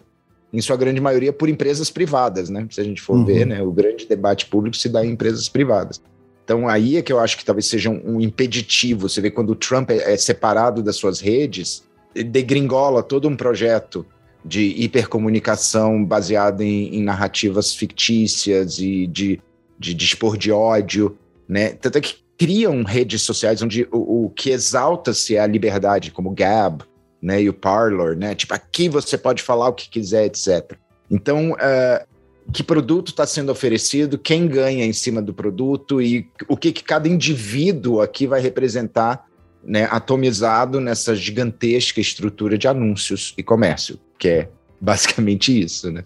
em 0.52 0.60
sua 0.60 0.76
grande 0.76 1.00
maioria, 1.00 1.32
por 1.32 1.48
empresas 1.48 1.90
privadas, 1.90 2.50
né? 2.50 2.66
Se 2.70 2.80
a 2.80 2.84
gente 2.84 3.00
for 3.00 3.16
uhum. 3.16 3.24
ver, 3.24 3.46
né? 3.46 3.62
O 3.62 3.70
grande 3.70 4.06
debate 4.06 4.46
público 4.46 4.76
se 4.76 4.88
dá 4.88 5.04
em 5.04 5.10
empresas 5.10 5.48
privadas. 5.48 6.00
Então 6.44 6.68
aí 6.68 6.96
é 6.96 7.02
que 7.02 7.12
eu 7.12 7.20
acho 7.20 7.38
que 7.38 7.44
talvez 7.44 7.66
seja 7.66 7.88
um, 7.90 8.16
um 8.16 8.20
impeditivo. 8.20 9.08
Você 9.08 9.20
vê 9.20 9.30
quando 9.30 9.50
o 9.50 9.54
Trump 9.54 9.90
é, 9.90 10.12
é 10.12 10.16
separado 10.16 10.82
das 10.82 10.96
suas 10.96 11.20
redes, 11.20 11.84
degringola 12.14 13.02
todo 13.02 13.28
um 13.28 13.36
projeto 13.36 14.04
de 14.44 14.82
hipercomunicação 14.82 16.04
baseada 16.04 16.64
em, 16.64 16.96
em 16.96 17.02
narrativas 17.02 17.74
fictícias 17.74 18.78
e 18.78 19.06
de, 19.06 19.40
de 19.78 19.94
dispor 19.94 20.36
de 20.36 20.50
ódio, 20.50 21.16
né? 21.48 21.70
Tanto 21.70 21.98
é 21.98 22.00
que 22.00 22.16
criam 22.38 22.82
redes 22.82 23.22
sociais 23.22 23.60
onde 23.62 23.86
o, 23.92 24.26
o 24.26 24.30
que 24.30 24.50
exalta-se 24.50 25.36
é 25.36 25.40
a 25.40 25.46
liberdade, 25.46 26.10
como 26.10 26.30
o 26.30 26.34
Gab, 26.34 26.84
né, 27.20 27.42
e 27.42 27.50
o 27.50 27.52
Parlor, 27.52 28.16
né? 28.16 28.34
Tipo, 28.34 28.54
aqui 28.54 28.88
você 28.88 29.18
pode 29.18 29.42
falar 29.42 29.68
o 29.68 29.74
que 29.74 29.90
quiser, 29.90 30.24
etc. 30.24 30.78
Então, 31.10 31.52
uh, 31.52 32.06
que 32.50 32.62
produto 32.62 33.08
está 33.08 33.26
sendo 33.26 33.52
oferecido, 33.52 34.16
quem 34.16 34.48
ganha 34.48 34.86
em 34.86 34.92
cima 34.92 35.20
do 35.20 35.34
produto 35.34 36.00
e 36.00 36.26
o 36.48 36.56
que, 36.56 36.72
que 36.72 36.82
cada 36.82 37.06
indivíduo 37.06 38.00
aqui 38.00 38.26
vai 38.26 38.40
representar, 38.40 39.26
né, 39.62 39.86
atomizado 39.90 40.80
nessa 40.80 41.14
gigantesca 41.14 42.00
estrutura 42.00 42.56
de 42.56 42.66
anúncios 42.66 43.34
e 43.36 43.42
comércio 43.42 43.98
que 44.20 44.28
é 44.28 44.48
basicamente 44.78 45.58
isso, 45.58 45.90
né? 45.90 46.04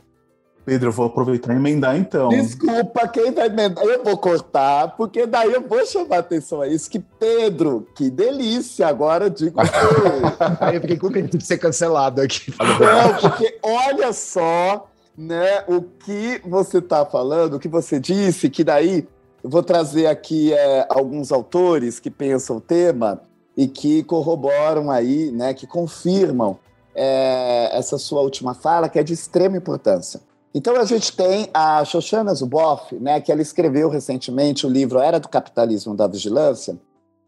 Pedro, 0.64 0.88
eu 0.88 0.92
vou 0.92 1.06
aproveitar 1.06 1.52
e 1.52 1.56
emendar 1.56 1.94
então. 1.94 2.30
Desculpa, 2.30 3.06
quem 3.08 3.32
vai 3.32 3.48
emendar? 3.48 3.84
Eu 3.84 4.02
vou 4.02 4.16
cortar, 4.16 4.96
porque 4.96 5.26
daí 5.26 5.52
eu 5.52 5.60
vou 5.60 5.84
chamar 5.84 6.18
atenção 6.18 6.62
a 6.62 6.68
isso. 6.68 6.88
Que 6.88 6.98
Pedro, 6.98 7.86
que 7.94 8.08
delícia, 8.08 8.86
agora 8.86 9.28
digo 9.28 9.58
Aí 10.60 10.76
eu 10.76 10.80
fiquei 10.80 10.96
com 10.96 11.10
medo 11.10 11.36
de 11.36 11.44
ser 11.44 11.58
cancelado 11.58 12.22
aqui. 12.22 12.54
Não, 12.58 13.14
porque 13.20 13.58
olha 13.62 14.10
só 14.14 14.88
né, 15.18 15.64
o 15.68 15.82
que 15.82 16.40
você 16.46 16.78
está 16.78 17.04
falando, 17.04 17.54
o 17.54 17.60
que 17.60 17.68
você 17.68 18.00
disse, 18.00 18.48
que 18.48 18.64
daí 18.64 19.06
eu 19.42 19.50
vou 19.50 19.62
trazer 19.62 20.06
aqui 20.06 20.54
é, 20.54 20.86
alguns 20.88 21.30
autores 21.30 22.00
que 22.00 22.10
pensam 22.10 22.56
o 22.56 22.60
tema 22.60 23.20
e 23.54 23.68
que 23.68 24.02
corroboram 24.02 24.90
aí, 24.90 25.30
né, 25.30 25.52
que 25.52 25.66
confirmam 25.66 26.58
é, 26.94 27.70
essa 27.76 27.98
sua 27.98 28.20
última 28.20 28.54
fala, 28.54 28.88
que 28.88 28.98
é 28.98 29.02
de 29.02 29.12
extrema 29.12 29.56
importância. 29.56 30.20
Então 30.54 30.76
a 30.76 30.84
gente 30.84 31.16
tem 31.16 31.48
a 31.52 31.84
Shoshana 31.84 32.34
Zuboff, 32.34 32.94
né, 32.96 33.20
que 33.20 33.32
ela 33.32 33.42
escreveu 33.42 33.88
recentemente 33.88 34.66
o 34.66 34.70
livro 34.70 35.00
Era 35.00 35.18
do 35.18 35.28
Capitalismo 35.28 35.96
da 35.96 36.06
Vigilância, 36.06 36.78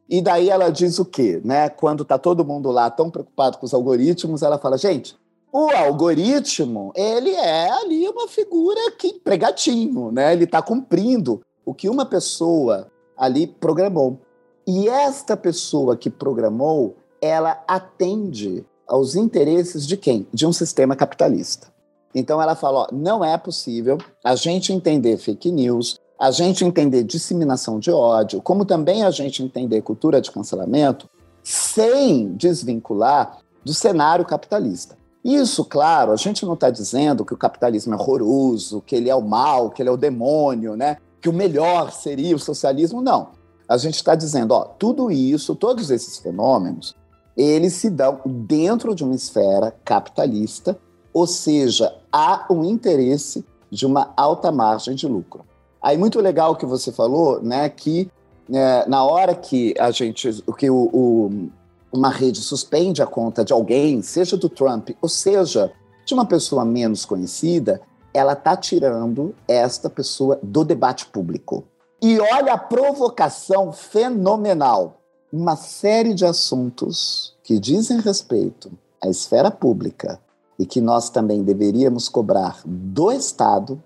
e 0.09 0.23
daí 0.23 0.49
ela 0.49 0.71
diz 0.71 0.99
o 1.01 1.05
quê? 1.05 1.41
Né? 1.45 1.69
Quando 1.69 2.05
está 2.05 2.17
todo 2.17 2.45
mundo 2.45 2.71
lá 2.71 2.89
tão 2.89 3.11
preocupado 3.11 3.59
com 3.59 3.67
os 3.67 3.75
algoritmos, 3.75 4.43
ela 4.43 4.57
fala, 4.57 4.79
gente, 4.79 5.17
o 5.53 5.71
algoritmo, 5.71 6.93
ele 6.95 7.31
é 7.31 7.71
ali 7.71 8.07
uma 8.09 8.29
figura 8.29 8.91
que 8.93 9.15
pregatinho, 9.15 10.13
né? 10.13 10.33
Ele 10.33 10.45
está 10.45 10.61
cumprindo 10.61 11.41
o 11.65 11.73
que 11.73 11.89
uma 11.89 12.05
pessoa 12.05 12.89
ali 13.17 13.47
programou. 13.47 14.21
E 14.67 14.89
esta 14.89 15.37
pessoa 15.37 15.97
que 15.97 16.11
programou, 16.11 16.97
ela 17.23 17.63
atende 17.67 18.67
aos 18.87 19.15
interesses 19.15 19.87
de 19.87 19.97
quem? 19.97 20.27
De 20.33 20.47
um 20.47 20.53
sistema 20.53 20.95
capitalista. 20.95 21.69
Então 22.15 22.41
ela 22.41 22.55
fala: 22.55 22.89
não 22.93 23.25
é 23.25 23.37
possível 23.37 23.99
a 24.25 24.35
gente 24.35 24.73
entender 24.73 25.17
fake 25.17 25.51
news, 25.51 25.99
a 26.19 26.31
gente 26.31 26.65
entender 26.65 27.03
disseminação 27.03 27.79
de 27.79 27.91
ódio, 27.91 28.41
como 28.41 28.65
também 28.65 29.05
a 29.05 29.11
gente 29.11 29.43
entender 29.43 29.83
cultura 29.83 30.21
de 30.21 30.31
cancelamento, 30.31 31.09
sem 31.43 32.33
desvincular 32.35 33.39
do 33.65 33.75
cenário 33.75 34.25
capitalista. 34.25 34.97
Isso, 35.25 35.65
claro, 35.65 36.13
a 36.13 36.17
gente 36.17 36.47
não 36.47 36.55
está 36.55 36.71
dizendo 36.71 37.25
que 37.25 37.35
o 37.35 37.37
capitalismo 37.37 37.93
é 37.95 37.97
horroroso, 37.97 38.81
que 38.81 38.95
ele 38.95 39.11
é 39.11 39.15
o 39.15 39.21
mal, 39.21 39.71
que 39.71 39.83
ele 39.83 39.89
é 39.89 39.93
o 39.93 39.97
demônio, 39.97 40.77
né? 40.77 40.99
que 41.21 41.29
o 41.29 41.33
melhor 41.33 41.91
seria 41.91 42.37
o 42.37 42.39
socialismo. 42.39 43.03
Não. 43.03 43.31
A 43.69 43.77
gente 43.77 43.97
está 43.97 44.15
dizendo, 44.15 44.53
ó, 44.53 44.65
tudo 44.65 45.11
isso, 45.11 45.57
todos 45.57 45.91
esses 45.91 46.19
fenômenos, 46.19 46.95
eles 47.37 47.75
se 47.75 47.91
dão 47.91 48.21
dentro 48.25 48.95
de 48.95 49.05
uma 49.05 49.15
esfera 49.15 49.75
capitalista, 49.85 50.79
Ou 51.13 51.27
seja, 51.27 51.95
há 52.13 52.47
um 52.51 52.63
interesse 52.63 53.45
de 53.71 53.87
uma 53.87 54.13
alta 54.17 54.53
margem 54.53 54.95
de 54.95 55.07
lucro. 55.07 55.45
Aí 55.83 55.97
muito 55.97 56.21
legal 56.21 56.53
o 56.53 56.57
que 56.57 56.67
você 56.67 56.93
falou, 56.93 57.41
né, 57.43 57.69
que 57.71 58.11
é, 58.53 58.87
na 58.87 59.03
hora 59.03 59.35
que 59.35 59.75
a 59.79 59.91
gente, 59.91 60.43
que 60.59 60.69
o, 60.69 60.91
o, 60.93 61.49
uma 61.93 62.11
rede 62.11 62.41
suspende 62.41 63.03
a 63.03 63.07
conta 63.07 63.45
de 63.45 63.53
alguém, 63.53 64.03
seja 64.03 64.37
do 64.37 64.49
Trump 64.49 64.91
ou 65.01 65.09
seja 65.09 65.73
de 66.05 66.15
uma 66.15 66.27
pessoa 66.27 66.65
menos 66.65 67.05
conhecida, 67.05 67.81
ela 68.15 68.33
está 68.33 68.57
tirando 68.57 69.35
esta 69.49 69.91
pessoa 69.91 70.39
do 70.43 70.65
debate 70.65 71.07
público. 71.07 71.65
E 72.01 72.19
olha 72.21 72.53
a 72.53 72.59
provocação 72.59 73.73
fenomenal. 73.73 75.01
Uma 75.39 75.55
série 75.55 76.15
de 76.15 76.25
assuntos 76.25 77.37
que 77.45 77.59
dizem 77.59 78.01
respeito 78.01 78.73
à 79.05 79.07
esfera 79.07 79.51
pública 79.51 80.19
e 80.59 80.65
que 80.65 80.81
nós 80.81 81.11
também 81.11 81.43
deveríamos 81.43 82.09
cobrar 82.09 82.63
do 82.65 83.13
Estado, 83.13 83.83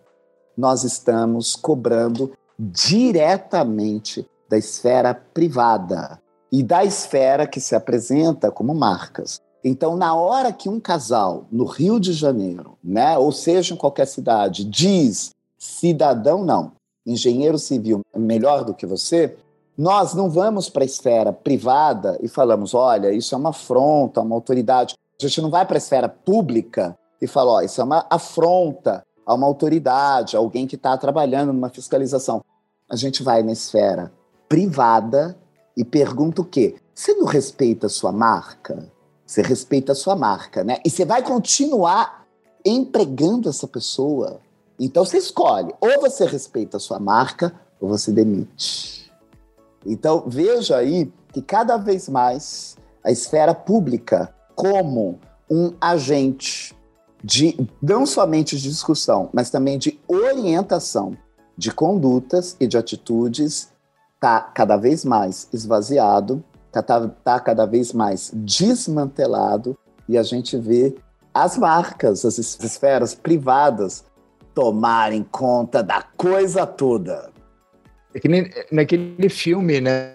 nós 0.57 0.85
estamos 0.85 1.57
cobrando 1.57 2.31
diretamente 2.57 4.25
da 4.49 4.57
esfera 4.59 5.13
privada 5.13 6.23
e 6.53 6.63
da 6.63 6.85
esfera 6.85 7.49
que 7.49 7.61
se 7.61 7.75
apresenta 7.75 8.53
como 8.53 8.73
marcas. 8.73 9.41
Então, 9.65 9.97
na 9.97 10.15
hora 10.15 10.53
que 10.53 10.69
um 10.69 10.79
casal 10.79 11.49
no 11.51 11.65
Rio 11.65 11.99
de 11.99 12.13
Janeiro, 12.13 12.79
né, 12.83 13.19
ou 13.19 13.33
seja, 13.33 13.75
em 13.75 13.77
qualquer 13.77 14.07
cidade, 14.07 14.65
diz 14.65 15.35
cidadão 15.59 16.45
não, 16.45 16.71
engenheiro 17.05 17.59
civil 17.59 18.03
melhor 18.17 18.65
do 18.65 18.73
que 18.73 18.87
você, 18.87 19.37
nós 19.77 20.15
não 20.15 20.29
vamos 20.29 20.69
para 20.69 20.83
a 20.83 20.87
esfera 20.87 21.33
privada 21.33 22.19
e 22.23 22.29
falamos, 22.29 22.75
olha, 22.75 23.13
isso 23.13 23.35
é 23.35 23.39
uma 23.39 23.51
afronta, 23.51 24.21
uma 24.21 24.35
autoridade. 24.35 24.95
A 25.21 25.27
gente 25.27 25.41
não 25.41 25.51
vai 25.51 25.65
para 25.65 25.77
a 25.77 25.79
esfera 25.79 26.09
pública 26.09 26.97
e 27.21 27.27
fala, 27.27 27.53
ó, 27.53 27.61
isso 27.61 27.81
é 27.81 27.85
uma 27.85 28.07
afronta 28.11 29.05
a 29.25 29.35
uma 29.35 29.47
autoridade, 29.47 30.37
alguém 30.37 30.67
que 30.67 30.77
está 30.77 30.97
trabalhando 30.97 31.53
numa 31.53 31.69
fiscalização. 31.69 32.43
A 32.89 32.97
gente 32.97 33.23
vai 33.23 33.43
na 33.43 33.53
esfera 33.53 34.13
privada 34.49 35.39
e 35.77 35.85
pergunta 35.85 36.43
o 36.43 36.45
quê? 36.45 36.77
Você 36.95 37.15
não 37.15 37.27
respeita 37.27 37.87
a 37.87 37.91
sua 37.91 38.13
marca? 38.13 38.91
Você 39.25 39.43
respeita 39.43 39.93
a 39.93 39.95
sua 39.95 40.17
marca, 40.17 40.65
né? 40.65 40.79
E 40.85 40.91
você 40.91 41.05
vai 41.05 41.23
continuar 41.23 42.27
empregando 42.65 43.49
essa 43.49 43.69
pessoa. 43.69 44.41
Então 44.79 45.05
você 45.05 45.19
escolhe, 45.19 45.73
ou 45.81 46.01
você 46.01 46.27
respeita 46.27 46.79
a 46.79 46.81
sua 46.81 46.99
marca, 46.99 47.55
ou 47.81 47.89
você 47.89 48.11
demite. 48.11 49.00
Então 49.85 50.25
veja 50.27 50.77
aí 50.77 51.13
que 51.33 51.41
cada 51.41 51.77
vez 51.77 52.09
mais 52.09 52.77
a 53.05 53.11
esfera 53.11 53.55
pública 53.55 54.33
como 54.55 55.19
um 55.51 55.73
agente 55.81 56.77
de 57.23 57.57
não 57.83 58.07
somente 58.07 58.57
de 58.57 58.69
discussão, 58.69 59.29
mas 59.33 59.51
também 59.51 59.79
de 59.79 59.99
orientação 60.09 61.17
de 61.57 61.71
condutas 61.73 62.57
e 62.59 62.67
de 62.67 62.79
atitudes 62.79 63.71
está 64.15 64.41
cada 64.41 64.77
vez 64.77 65.05
mais 65.05 65.49
esvaziado 65.53 66.43
está 66.79 67.09
tá 67.09 67.41
cada 67.41 67.67
vez 67.67 67.93
mais 67.93 68.31
desmantelado 68.33 69.77
e 70.09 70.17
a 70.17 70.23
gente 70.23 70.57
vê 70.57 70.95
as 71.35 71.57
marcas, 71.59 72.25
as 72.25 72.39
esferas 72.39 73.15
privadas 73.15 74.05
tomarem 74.55 75.23
conta 75.23 75.83
da 75.83 76.03
coisa 76.17 76.67
toda. 76.67 77.30
É 78.15 78.21
que 78.21 78.29
nem 78.29 78.51
naquele 78.71 79.29
filme, 79.29 79.81
né? 79.81 80.13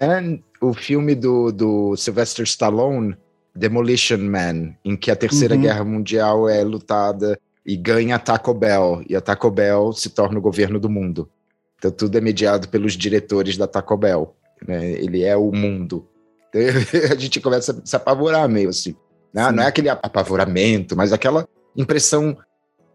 O 0.61 0.73
filme 0.73 1.15
do, 1.15 1.51
do 1.51 1.95
Sylvester 1.95 2.43
Stallone, 2.43 3.15
Demolition 3.55 4.17
Man, 4.17 4.75
em 4.83 4.95
que 4.95 5.09
a 5.09 5.15
Terceira 5.15 5.55
uhum. 5.55 5.61
Guerra 5.61 5.83
Mundial 5.83 6.49
é 6.49 6.63
lutada 6.63 7.39
e 7.65 7.75
ganha 7.75 8.15
a 8.15 8.19
Taco 8.19 8.53
Bell, 8.53 9.03
e 9.09 9.15
a 9.15 9.21
Taco 9.21 9.49
Bell 9.49 9.91
se 9.93 10.09
torna 10.09 10.37
o 10.37 10.41
governo 10.41 10.79
do 10.79 10.89
mundo. 10.89 11.29
Então 11.77 11.89
tudo 11.89 12.17
é 12.17 12.21
mediado 12.21 12.67
pelos 12.69 12.93
diretores 12.93 13.57
da 13.57 13.67
Taco 13.67 13.97
Bell. 13.97 14.35
Né? 14.67 14.91
Ele 14.91 15.23
é 15.23 15.35
o 15.35 15.51
mundo. 15.51 16.07
a 17.11 17.15
gente 17.15 17.39
começa 17.39 17.71
a 17.71 17.85
se 17.85 17.95
apavorar 17.95 18.47
meio 18.47 18.69
assim. 18.69 18.95
Né? 19.33 19.51
Não 19.51 19.63
é 19.63 19.67
aquele 19.67 19.89
apavoramento, 19.89 20.95
mas 20.95 21.11
aquela 21.11 21.47
impressão 21.75 22.37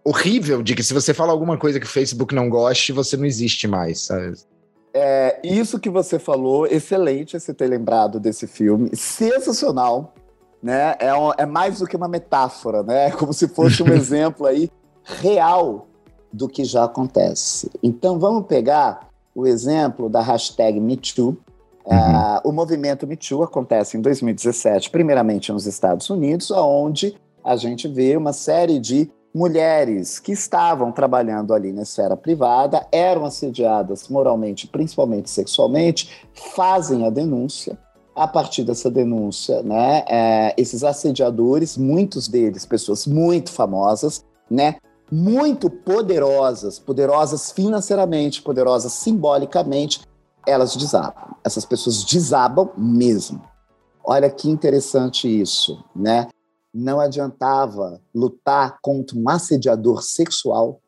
horrível 0.04 0.62
de 0.62 0.74
que 0.74 0.82
se 0.82 0.94
você 0.94 1.12
fala 1.12 1.32
alguma 1.32 1.58
coisa 1.58 1.78
que 1.78 1.86
o 1.86 1.88
Facebook 1.88 2.34
não 2.34 2.48
goste, 2.48 2.92
você 2.92 3.16
não 3.16 3.26
existe 3.26 3.68
mais, 3.68 4.00
sabe? 4.00 4.32
É, 4.92 5.40
isso 5.44 5.78
que 5.78 5.88
você 5.88 6.18
falou, 6.18 6.66
excelente 6.66 7.38
você 7.38 7.54
ter 7.54 7.66
lembrado 7.66 8.18
desse 8.18 8.46
filme, 8.46 8.90
sensacional, 8.94 10.14
né? 10.62 10.96
É, 10.98 11.14
um, 11.14 11.32
é 11.36 11.46
mais 11.46 11.78
do 11.78 11.86
que 11.86 11.96
uma 11.96 12.08
metáfora, 12.08 12.82
né? 12.82 13.06
É 13.06 13.10
como 13.16 13.32
se 13.32 13.48
fosse 13.48 13.82
um 13.82 13.88
exemplo 13.94 14.46
aí 14.46 14.70
real 15.04 15.86
do 16.32 16.48
que 16.48 16.64
já 16.64 16.84
acontece. 16.84 17.70
Então 17.82 18.18
vamos 18.18 18.46
pegar 18.46 19.08
o 19.34 19.46
exemplo 19.46 20.08
da 20.08 20.20
hashtag 20.20 20.80
MeToo, 20.80 21.36
Uhum. 21.84 21.96
Uh, 21.96 22.40
o 22.44 22.52
movimento 22.52 23.06
Me 23.06 23.16
Too 23.16 23.42
acontece 23.42 23.96
em 23.96 24.00
2017, 24.00 24.90
primeiramente 24.90 25.52
nos 25.52 25.66
Estados 25.66 26.08
Unidos, 26.10 26.50
onde 26.50 27.16
a 27.42 27.56
gente 27.56 27.88
vê 27.88 28.16
uma 28.16 28.32
série 28.32 28.78
de 28.78 29.10
mulheres 29.34 30.18
que 30.18 30.32
estavam 30.32 30.90
trabalhando 30.92 31.54
ali 31.54 31.72
na 31.72 31.82
esfera 31.82 32.16
privada, 32.16 32.86
eram 32.90 33.24
assediadas 33.24 34.08
moralmente, 34.08 34.66
principalmente 34.66 35.30
sexualmente, 35.30 36.28
fazem 36.54 37.06
a 37.06 37.10
denúncia. 37.10 37.78
A 38.14 38.26
partir 38.26 38.64
dessa 38.64 38.90
denúncia, 38.90 39.62
né, 39.62 40.04
é, 40.08 40.54
esses 40.58 40.82
assediadores, 40.82 41.76
muitos 41.76 42.28
deles 42.28 42.66
pessoas 42.66 43.06
muito 43.06 43.52
famosas, 43.52 44.24
né, 44.50 44.76
muito 45.10 45.70
poderosas, 45.70 46.78
poderosas 46.78 47.50
financeiramente, 47.52 48.42
poderosas 48.42 48.92
simbolicamente, 48.92 50.00
elas 50.46 50.76
desabam. 50.76 51.34
Essas 51.44 51.64
pessoas 51.64 52.04
desabam 52.04 52.70
mesmo. 52.76 53.42
Olha 54.04 54.28
que 54.28 54.50
interessante 54.50 55.28
isso, 55.28 55.82
né? 55.94 56.28
Não 56.72 57.00
adiantava 57.00 58.00
lutar 58.14 58.78
contra 58.80 59.16
um 59.16 59.28
assediador 59.28 60.02
sexual, 60.02 60.80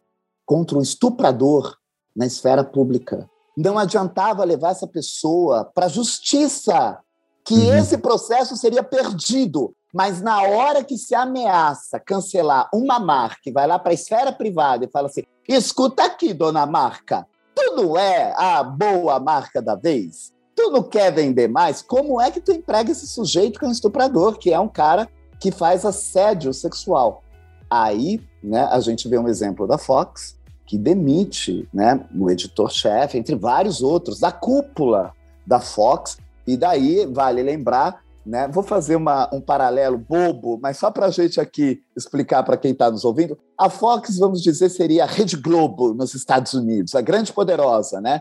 contra 0.46 0.78
um 0.78 0.80
estuprador 0.80 1.76
na 2.14 2.26
esfera 2.26 2.62
pública. 2.62 3.28
Não 3.56 3.78
adiantava 3.78 4.44
levar 4.44 4.70
essa 4.70 4.86
pessoa 4.86 5.64
para 5.64 5.86
a 5.86 5.90
justiça, 5.90 6.98
que 7.44 7.54
uhum. 7.54 7.76
esse 7.76 7.98
processo 7.98 8.56
seria 8.56 8.82
perdido. 8.82 9.74
Mas 9.92 10.22
na 10.22 10.40
hora 10.42 10.82
que 10.82 10.96
se 10.96 11.14
ameaça 11.14 12.00
cancelar 12.00 12.68
uma 12.72 12.98
marca 12.98 13.42
e 13.46 13.52
vai 13.52 13.66
lá 13.66 13.78
para 13.78 13.90
a 13.90 13.94
esfera 13.94 14.32
privada 14.32 14.84
e 14.84 14.90
fala 14.90 15.08
assim: 15.08 15.22
escuta 15.46 16.04
aqui, 16.04 16.32
dona 16.32 16.64
marca, 16.64 17.26
Tu 17.54 17.76
não 17.76 17.98
é 17.98 18.34
a 18.36 18.62
boa 18.62 19.20
marca 19.20 19.60
da 19.60 19.74
vez? 19.74 20.32
Tu 20.54 20.70
não 20.70 20.82
quer 20.82 21.12
vender 21.12 21.48
mais? 21.48 21.82
Como 21.82 22.20
é 22.20 22.30
que 22.30 22.40
tu 22.40 22.52
emprega 22.52 22.90
esse 22.90 23.06
sujeito 23.06 23.58
que 23.58 23.64
é 23.64 23.68
um 23.68 23.72
estuprador, 23.72 24.38
que 24.38 24.52
é 24.52 24.58
um 24.58 24.68
cara 24.68 25.08
que 25.42 25.50
faz 25.50 25.84
assédio 25.84 26.54
sexual? 26.54 27.24
Aí, 27.68 28.20
né, 28.42 28.62
a 28.70 28.78
gente 28.80 29.08
vê 29.08 29.18
um 29.18 29.28
exemplo 29.28 29.66
da 29.66 29.76
Fox, 29.76 30.38
que 30.64 30.78
demite 30.78 31.68
né, 31.74 32.06
o 32.16 32.30
editor-chefe, 32.30 33.18
entre 33.18 33.34
vários 33.34 33.82
outros, 33.82 34.20
da 34.20 34.30
cúpula 34.30 35.12
da 35.44 35.58
Fox, 35.58 36.18
e 36.46 36.56
daí 36.56 37.06
vale 37.06 37.42
lembrar 37.42 38.00
né? 38.24 38.46
Vou 38.46 38.62
fazer 38.62 38.94
uma, 38.94 39.28
um 39.34 39.40
paralelo 39.40 39.98
bobo, 39.98 40.56
mas 40.62 40.78
só 40.78 40.92
para 40.92 41.06
a 41.06 41.10
gente 41.10 41.40
aqui 41.40 41.82
explicar 41.96 42.44
para 42.44 42.56
quem 42.56 42.70
está 42.70 42.88
nos 42.88 43.04
ouvindo. 43.04 43.36
A 43.58 43.68
Fox, 43.68 44.16
vamos 44.16 44.40
dizer, 44.40 44.68
seria 44.68 45.02
a 45.02 45.08
Rede 45.08 45.36
Globo 45.36 45.92
nos 45.92 46.14
Estados 46.14 46.54
Unidos, 46.54 46.94
a 46.94 47.00
grande 47.00 47.32
poderosa, 47.32 48.00
né? 48.00 48.20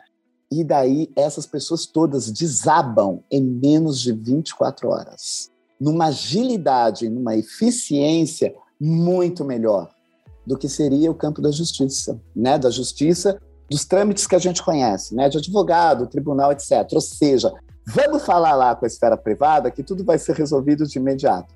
E 0.51 0.63
daí 0.63 1.09
essas 1.15 1.45
pessoas 1.45 1.85
todas 1.85 2.31
desabam 2.31 3.23
em 3.31 3.41
menos 3.41 4.01
de 4.01 4.11
24 4.11 4.89
horas, 4.89 5.51
numa 5.81 6.05
agilidade, 6.05 7.09
numa 7.09 7.35
eficiência 7.35 8.53
muito 8.79 9.43
melhor 9.43 9.89
do 10.47 10.57
que 10.57 10.69
seria 10.69 11.11
o 11.11 11.15
campo 11.15 11.41
da 11.41 11.51
justiça, 11.51 12.21
né? 12.33 12.57
Da 12.57 12.69
justiça, 12.69 13.37
dos 13.69 13.83
trâmites 13.83 14.25
que 14.27 14.35
a 14.35 14.39
gente 14.39 14.63
conhece, 14.63 15.13
né? 15.13 15.27
De 15.27 15.39
advogado, 15.39 16.07
tribunal, 16.07 16.51
etc. 16.51 16.87
Ou 16.93 17.01
seja, 17.01 17.51
Vamos 17.85 18.23
falar 18.25 18.55
lá 18.55 18.75
com 18.75 18.85
a 18.85 18.87
esfera 18.87 19.17
privada 19.17 19.71
que 19.71 19.83
tudo 19.83 20.03
vai 20.03 20.17
ser 20.17 20.35
resolvido 20.35 20.85
de 20.85 20.99
imediato. 20.99 21.53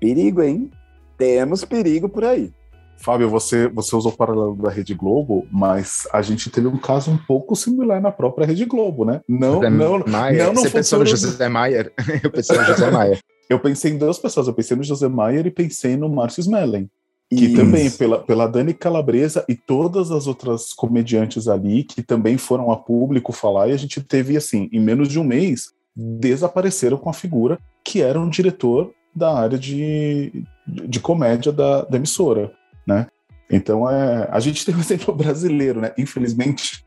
Perigo, 0.00 0.42
hein? 0.42 0.70
Temos 1.16 1.64
perigo 1.64 2.08
por 2.08 2.24
aí. 2.24 2.52
Fábio, 2.96 3.30
você, 3.30 3.68
você 3.68 3.96
usou 3.96 4.12
o 4.12 4.16
paralelo 4.16 4.54
da 4.56 4.68
Rede 4.68 4.92
Globo, 4.92 5.46
mas 5.50 6.06
a 6.12 6.20
gente 6.20 6.50
teve 6.50 6.66
um 6.66 6.76
caso 6.76 7.10
um 7.10 7.16
pouco 7.16 7.56
similar 7.56 8.00
na 8.00 8.12
própria 8.12 8.46
Rede 8.46 8.66
Globo, 8.66 9.06
né? 9.06 9.22
Não, 9.26 9.54
José 9.54 9.70
não, 9.70 9.98
Maier. 10.06 10.46
não, 10.46 10.52
não 10.52 10.62
Você 10.62 10.70
pensou 10.70 10.98
no 10.98 11.06
José 11.06 11.48
Maier? 11.48 11.92
Eu 12.22 12.30
pensei 12.30 12.58
no 12.58 12.64
José 12.64 12.90
Maier. 12.90 13.18
Eu 13.50 13.58
pensei 13.58 13.90
em 13.90 13.98
duas 13.98 14.16
pessoas, 14.16 14.46
eu 14.46 14.54
pensei 14.54 14.76
no 14.76 14.84
José 14.84 15.08
Maier 15.08 15.44
e 15.44 15.50
pensei 15.50 15.96
no 15.96 16.08
Márcio 16.08 16.40
Smelling. 16.40 16.88
Que 17.28 17.46
Isso. 17.46 17.56
também, 17.56 17.90
pela, 17.90 18.18
pela 18.20 18.46
Dani 18.46 18.72
Calabresa 18.72 19.44
e 19.48 19.56
todas 19.56 20.12
as 20.12 20.28
outras 20.28 20.72
comediantes 20.72 21.48
ali, 21.48 21.82
que 21.82 22.00
também 22.00 22.38
foram 22.38 22.70
a 22.70 22.76
público 22.76 23.32
falar, 23.32 23.68
e 23.68 23.72
a 23.72 23.76
gente 23.76 24.00
teve, 24.00 24.36
assim, 24.36 24.68
em 24.72 24.80
menos 24.80 25.08
de 25.08 25.18
um 25.18 25.24
mês, 25.24 25.72
desapareceram 25.96 26.96
com 26.96 27.10
a 27.10 27.12
figura 27.12 27.58
que 27.84 28.00
era 28.00 28.20
um 28.20 28.28
diretor 28.28 28.92
da 29.14 29.36
área 29.36 29.58
de, 29.58 30.44
de 30.66 31.00
comédia 31.00 31.50
da, 31.50 31.82
da 31.82 31.96
emissora. 31.96 32.52
né? 32.86 33.08
Então, 33.50 33.90
é, 33.90 34.28
a 34.30 34.38
gente 34.38 34.64
tem 34.64 34.74
um 34.74 34.78
exemplo 34.80 35.14
brasileiro, 35.14 35.80
né? 35.80 35.92
Infelizmente, 35.98 36.84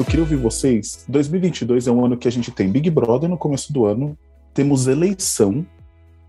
eu 0.00 0.04
queria 0.04 0.20
ouvir 0.20 0.36
vocês. 0.36 1.04
2022 1.08 1.86
é 1.86 1.92
um 1.92 2.04
ano 2.04 2.16
que 2.16 2.28
a 2.28 2.30
gente 2.30 2.50
tem 2.50 2.70
Big 2.70 2.88
Brother 2.90 3.28
no 3.28 3.36
começo 3.36 3.72
do 3.72 3.84
ano, 3.84 4.16
temos 4.54 4.86
eleição 4.86 5.66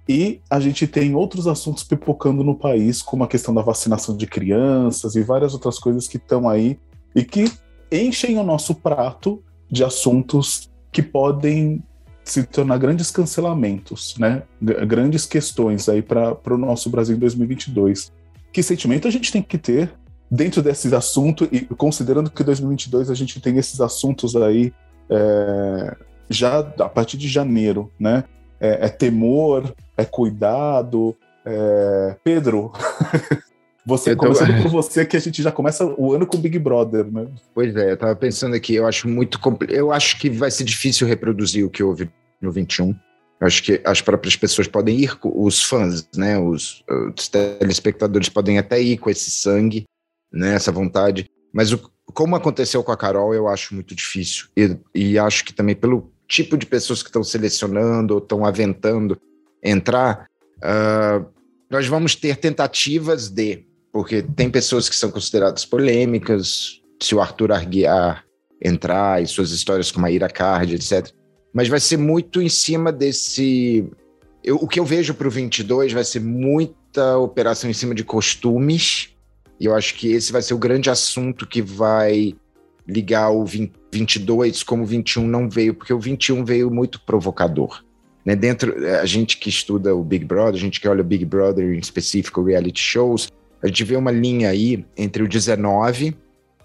e 0.07 0.41
a 0.49 0.59
gente 0.59 0.87
tem 0.87 1.13
outros 1.13 1.45
assuntos 1.45 1.83
pipocando 1.83 2.43
no 2.43 2.55
país, 2.55 3.01
como 3.01 3.23
a 3.23 3.27
questão 3.27 3.53
da 3.53 3.61
vacinação 3.61 4.17
de 4.17 4.25
crianças 4.25 5.15
e 5.15 5.21
várias 5.21 5.53
outras 5.53 5.77
coisas 5.77 6.07
que 6.07 6.17
estão 6.17 6.49
aí 6.49 6.79
e 7.15 7.23
que 7.23 7.51
enchem 7.91 8.37
o 8.39 8.43
nosso 8.43 8.73
prato 8.73 9.43
de 9.69 9.83
assuntos 9.83 10.69
que 10.91 11.03
podem 11.03 11.83
se 12.23 12.43
tornar 12.43 12.77
grandes 12.77 13.11
cancelamentos, 13.11 14.15
né? 14.17 14.43
Grandes 14.61 15.25
questões 15.25 15.87
aí 15.87 16.01
para 16.01 16.37
o 16.47 16.57
nosso 16.57 16.89
Brasil 16.89 17.15
em 17.15 17.19
2022. 17.19 18.11
Que 18.51 18.63
sentimento 18.63 19.07
a 19.07 19.11
gente 19.11 19.31
tem 19.31 19.41
que 19.41 19.57
ter 19.57 19.91
dentro 20.29 20.61
desses 20.61 20.93
assuntos 20.93 21.47
e 21.51 21.61
considerando 21.61 22.29
que 22.29 22.43
2022 22.43 23.09
a 23.09 23.15
gente 23.15 23.39
tem 23.39 23.57
esses 23.57 23.81
assuntos 23.81 24.35
aí 24.35 24.71
é, 25.09 25.95
já 26.29 26.59
a 26.59 26.89
partir 26.89 27.17
de 27.17 27.27
janeiro, 27.27 27.91
né? 27.99 28.23
É, 28.59 28.85
é 28.85 28.89
temor, 28.89 29.73
é 29.97 30.05
cuidado. 30.05 31.15
É... 31.45 32.15
Pedro, 32.23 32.71
você 33.85 34.15
tô... 34.15 34.23
começando 34.23 34.61
por 34.61 34.69
você 34.69 35.05
que 35.05 35.17
a 35.17 35.19
gente 35.19 35.41
já 35.41 35.51
começa 35.51 35.85
o 35.85 36.13
ano 36.13 36.27
com 36.27 36.37
Big 36.37 36.59
Brother, 36.59 37.05
né? 37.11 37.27
Pois 37.53 37.75
é, 37.75 37.91
eu 37.91 37.97
tava 37.97 38.15
pensando 38.15 38.55
aqui, 38.55 38.75
eu 38.75 38.85
acho 38.85 39.07
muito 39.07 39.39
compl... 39.39 39.65
eu 39.69 39.91
acho 39.91 40.19
que 40.19 40.29
vai 40.29 40.51
ser 40.51 40.63
difícil 40.63 41.07
reproduzir 41.07 41.65
o 41.65 41.69
que 41.69 41.81
houve 41.81 42.09
no 42.41 42.51
21. 42.51 42.89
Eu 43.41 43.47
acho 43.47 43.63
que 43.63 43.81
as 43.85 44.01
próprias 44.01 44.35
pessoas 44.35 44.67
podem 44.67 44.99
ir, 44.99 45.17
os 45.23 45.63
fãs, 45.63 46.07
né, 46.15 46.37
os, 46.37 46.83
os 47.17 47.29
telespectadores 47.29 48.27
podem 48.27 48.59
até 48.59 48.81
ir 48.81 48.97
com 48.97 49.09
esse 49.09 49.31
sangue, 49.31 49.85
né, 50.31 50.55
essa 50.55 50.71
vontade, 50.71 51.29
mas 51.53 51.71
o, 51.71 51.79
como 52.13 52.35
aconteceu 52.35 52.83
com 52.83 52.91
a 52.91 52.97
Carol, 52.97 53.33
eu 53.33 53.47
acho 53.47 53.73
muito 53.73 53.95
difícil. 53.95 54.47
E, 54.55 54.77
e 54.93 55.19
acho 55.19 55.45
que 55.45 55.53
também 55.53 55.75
pelo 55.75 56.11
tipo 56.27 56.57
de 56.57 56.65
pessoas 56.65 57.01
que 57.01 57.09
estão 57.09 57.23
selecionando 57.23 58.15
ou 58.15 58.19
estão 58.19 58.45
aventando 58.45 59.19
entrar, 59.63 60.27
uh, 60.57 61.25
nós 61.69 61.87
vamos 61.87 62.15
ter 62.15 62.37
tentativas 62.37 63.29
de, 63.29 63.65
porque 63.91 64.21
tem 64.21 64.49
pessoas 64.49 64.87
que 64.87 64.95
são 64.95 65.11
consideradas 65.11 65.65
polêmicas, 65.65 66.81
se 67.01 67.15
o 67.15 67.21
Arthur 67.21 67.51
Arguiar 67.51 68.25
entrar 68.61 69.21
e 69.21 69.27
suas 69.27 69.51
histórias 69.51 69.91
com 69.91 70.03
a 70.05 70.11
Ira 70.11 70.29
Card, 70.29 70.75
etc. 70.75 71.11
Mas 71.53 71.67
vai 71.67 71.79
ser 71.79 71.97
muito 71.97 72.41
em 72.41 72.49
cima 72.49 72.91
desse. 72.91 73.89
Eu, 74.43 74.57
o 74.57 74.67
que 74.67 74.79
eu 74.79 74.85
vejo 74.85 75.13
para 75.13 75.27
o 75.27 75.31
22 75.31 75.93
vai 75.93 76.03
ser 76.03 76.19
muita 76.19 77.17
operação 77.17 77.69
em 77.69 77.73
cima 77.73 77.95
de 77.95 78.03
costumes, 78.03 79.15
e 79.59 79.65
eu 79.65 79.75
acho 79.75 79.95
que 79.95 80.11
esse 80.11 80.31
vai 80.31 80.41
ser 80.41 80.53
o 80.53 80.57
grande 80.57 80.89
assunto 80.89 81.45
que 81.45 81.61
vai 81.61 82.33
ligar 82.87 83.29
o 83.29 83.45
20, 83.45 83.73
22 83.91 84.63
como 84.63 84.83
o 84.83 84.85
21 84.85 85.27
não 85.27 85.49
veio, 85.49 85.73
porque 85.73 85.93
o 85.93 85.99
21 85.99 86.43
veio 86.43 86.71
muito 86.71 87.01
provocador. 87.01 87.83
Né? 88.25 88.35
Dentro, 88.35 88.75
a 88.99 89.05
gente 89.05 89.37
que 89.37 89.49
estuda 89.49 89.95
o 89.95 90.03
Big 90.03 90.25
Brother, 90.25 90.55
a 90.55 90.57
gente 90.57 90.79
que 90.79 90.87
olha 90.87 91.01
o 91.01 91.05
Big 91.05 91.25
Brother 91.25 91.73
em 91.73 91.79
específico, 91.79 92.43
reality 92.43 92.81
shows, 92.81 93.29
a 93.61 93.67
gente 93.67 93.83
vê 93.83 93.95
uma 93.95 94.11
linha 94.11 94.49
aí 94.49 94.85
entre 94.97 95.23
o 95.23 95.27
19 95.27 96.15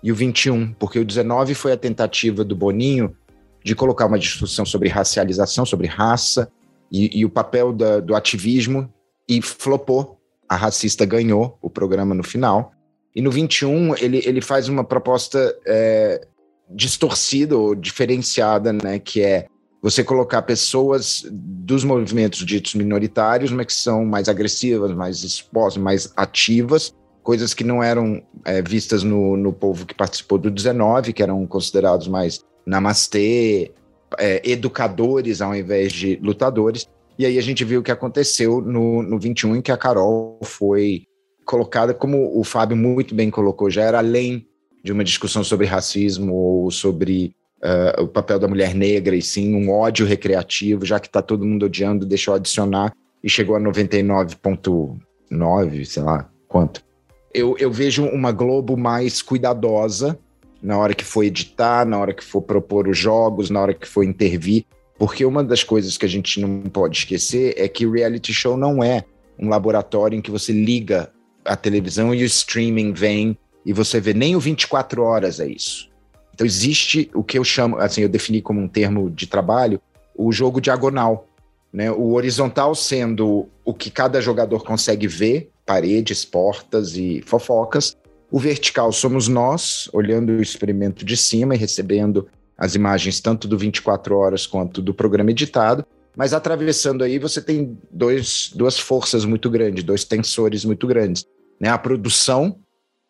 e 0.02 0.12
o 0.12 0.14
21, 0.14 0.72
porque 0.74 0.98
o 0.98 1.04
19 1.04 1.54
foi 1.54 1.72
a 1.72 1.76
tentativa 1.76 2.44
do 2.44 2.54
Boninho 2.54 3.16
de 3.64 3.74
colocar 3.74 4.06
uma 4.06 4.18
discussão 4.18 4.64
sobre 4.64 4.88
racialização, 4.88 5.64
sobre 5.64 5.86
raça 5.86 6.50
e, 6.92 7.18
e 7.18 7.24
o 7.24 7.30
papel 7.30 7.72
da, 7.72 7.98
do 7.98 8.14
ativismo 8.14 8.92
e 9.28 9.40
flopou. 9.40 10.20
A 10.46 10.56
racista 10.56 11.06
ganhou 11.06 11.58
o 11.62 11.70
programa 11.70 12.14
no 12.14 12.22
final. 12.22 12.73
E 13.14 13.22
no 13.22 13.30
21 13.30 13.94
ele, 13.96 14.22
ele 14.24 14.40
faz 14.40 14.68
uma 14.68 14.82
proposta 14.82 15.56
é, 15.66 16.26
distorcida 16.68 17.56
ou 17.56 17.74
diferenciada, 17.74 18.72
né, 18.72 18.98
que 18.98 19.22
é 19.22 19.46
você 19.80 20.02
colocar 20.02 20.40
pessoas 20.42 21.26
dos 21.30 21.84
movimentos 21.84 22.44
ditos 22.44 22.74
minoritários, 22.74 23.52
mas 23.52 23.66
que 23.66 23.74
são 23.74 24.04
mais 24.04 24.28
agressivas, 24.30 24.92
mais 24.92 25.22
expostas, 25.22 25.82
mais 25.82 26.12
ativas, 26.16 26.94
coisas 27.22 27.52
que 27.52 27.62
não 27.62 27.82
eram 27.82 28.22
é, 28.44 28.62
vistas 28.62 29.02
no, 29.02 29.36
no 29.36 29.52
povo 29.52 29.84
que 29.84 29.94
participou 29.94 30.38
do 30.38 30.50
19, 30.50 31.12
que 31.12 31.22
eram 31.22 31.46
considerados 31.46 32.08
mais 32.08 32.42
namastê, 32.66 33.72
é, 34.18 34.40
educadores 34.48 35.42
ao 35.42 35.54
invés 35.54 35.92
de 35.92 36.18
lutadores. 36.22 36.88
E 37.18 37.26
aí 37.26 37.38
a 37.38 37.42
gente 37.42 37.62
viu 37.64 37.80
o 37.80 37.82
que 37.82 37.92
aconteceu 37.92 38.60
no, 38.60 39.02
no 39.02 39.18
21, 39.18 39.56
em 39.56 39.62
que 39.62 39.70
a 39.70 39.76
Carol 39.76 40.38
foi 40.42 41.04
colocada, 41.44 41.94
como 41.94 42.38
o 42.38 42.44
Fábio 42.44 42.76
muito 42.76 43.14
bem 43.14 43.30
colocou, 43.30 43.70
já 43.70 43.82
era 43.82 43.98
além 43.98 44.46
de 44.82 44.92
uma 44.92 45.04
discussão 45.04 45.42
sobre 45.42 45.66
racismo 45.66 46.34
ou 46.34 46.70
sobre 46.70 47.34
uh, 47.62 48.02
o 48.02 48.08
papel 48.08 48.38
da 48.38 48.46
mulher 48.46 48.74
negra, 48.74 49.16
e 49.16 49.22
sim 49.22 49.54
um 49.54 49.70
ódio 49.70 50.04
recreativo, 50.06 50.84
já 50.84 51.00
que 51.00 51.06
está 51.06 51.22
todo 51.22 51.46
mundo 51.46 51.64
odiando, 51.66 52.04
deixou 52.04 52.34
adicionar 52.34 52.92
e 53.22 53.30
chegou 53.30 53.56
a 53.56 53.60
99,9, 53.60 55.84
sei 55.84 56.02
lá 56.02 56.28
quanto. 56.46 56.84
Eu, 57.32 57.56
eu 57.58 57.72
vejo 57.72 58.04
uma 58.04 58.30
Globo 58.30 58.76
mais 58.76 59.22
cuidadosa 59.22 60.18
na 60.62 60.76
hora 60.78 60.94
que 60.94 61.04
for 61.04 61.24
editar, 61.24 61.86
na 61.86 61.98
hora 61.98 62.14
que 62.14 62.22
for 62.22 62.42
propor 62.42 62.86
os 62.88 62.96
jogos, 62.96 63.50
na 63.50 63.60
hora 63.60 63.74
que 63.74 63.88
for 63.88 64.04
intervir, 64.04 64.64
porque 64.98 65.24
uma 65.24 65.42
das 65.42 65.64
coisas 65.64 65.98
que 65.98 66.06
a 66.06 66.08
gente 66.08 66.40
não 66.40 66.62
pode 66.62 66.98
esquecer 66.98 67.54
é 67.56 67.66
que 67.66 67.84
reality 67.86 68.32
show 68.32 68.56
não 68.56 68.84
é 68.84 69.04
um 69.38 69.48
laboratório 69.48 70.16
em 70.16 70.22
que 70.22 70.30
você 70.30 70.52
liga 70.52 71.10
a 71.44 71.56
televisão 71.56 72.14
e 72.14 72.22
o 72.22 72.26
streaming 72.26 72.92
vem 72.92 73.36
e 73.64 73.72
você 73.72 74.00
vê 74.00 74.12
nem 74.12 74.36
o 74.36 74.40
24 74.40 75.02
horas 75.02 75.40
é 75.40 75.46
isso. 75.46 75.88
Então 76.34 76.46
existe 76.46 77.10
o 77.14 77.22
que 77.22 77.38
eu 77.38 77.44
chamo, 77.44 77.78
assim, 77.78 78.02
eu 78.02 78.08
defini 78.08 78.42
como 78.42 78.60
um 78.60 78.68
termo 78.68 79.10
de 79.10 79.26
trabalho, 79.26 79.80
o 80.16 80.32
jogo 80.32 80.60
diagonal, 80.60 81.28
né? 81.72 81.90
O 81.90 82.12
horizontal 82.12 82.74
sendo 82.74 83.48
o 83.64 83.72
que 83.72 83.90
cada 83.90 84.20
jogador 84.20 84.64
consegue 84.64 85.06
ver, 85.06 85.50
paredes, 85.64 86.24
portas 86.24 86.96
e 86.96 87.22
fofocas. 87.26 87.96
O 88.30 88.38
vertical 88.38 88.92
somos 88.92 89.28
nós, 89.28 89.88
olhando 89.92 90.30
o 90.30 90.42
experimento 90.42 91.04
de 91.04 91.16
cima 91.16 91.54
e 91.54 91.58
recebendo 91.58 92.28
as 92.56 92.74
imagens 92.74 93.20
tanto 93.20 93.48
do 93.48 93.56
24 93.58 94.16
horas 94.16 94.46
quanto 94.46 94.82
do 94.82 94.94
programa 94.94 95.30
editado. 95.30 95.84
Mas 96.16 96.32
atravessando 96.32 97.02
aí, 97.02 97.18
você 97.18 97.40
tem 97.40 97.76
dois, 97.90 98.52
duas 98.54 98.78
forças 98.78 99.24
muito 99.24 99.50
grandes, 99.50 99.82
dois 99.82 100.04
tensores 100.04 100.64
muito 100.64 100.86
grandes. 100.86 101.26
Né? 101.60 101.68
A 101.68 101.78
produção, 101.78 102.58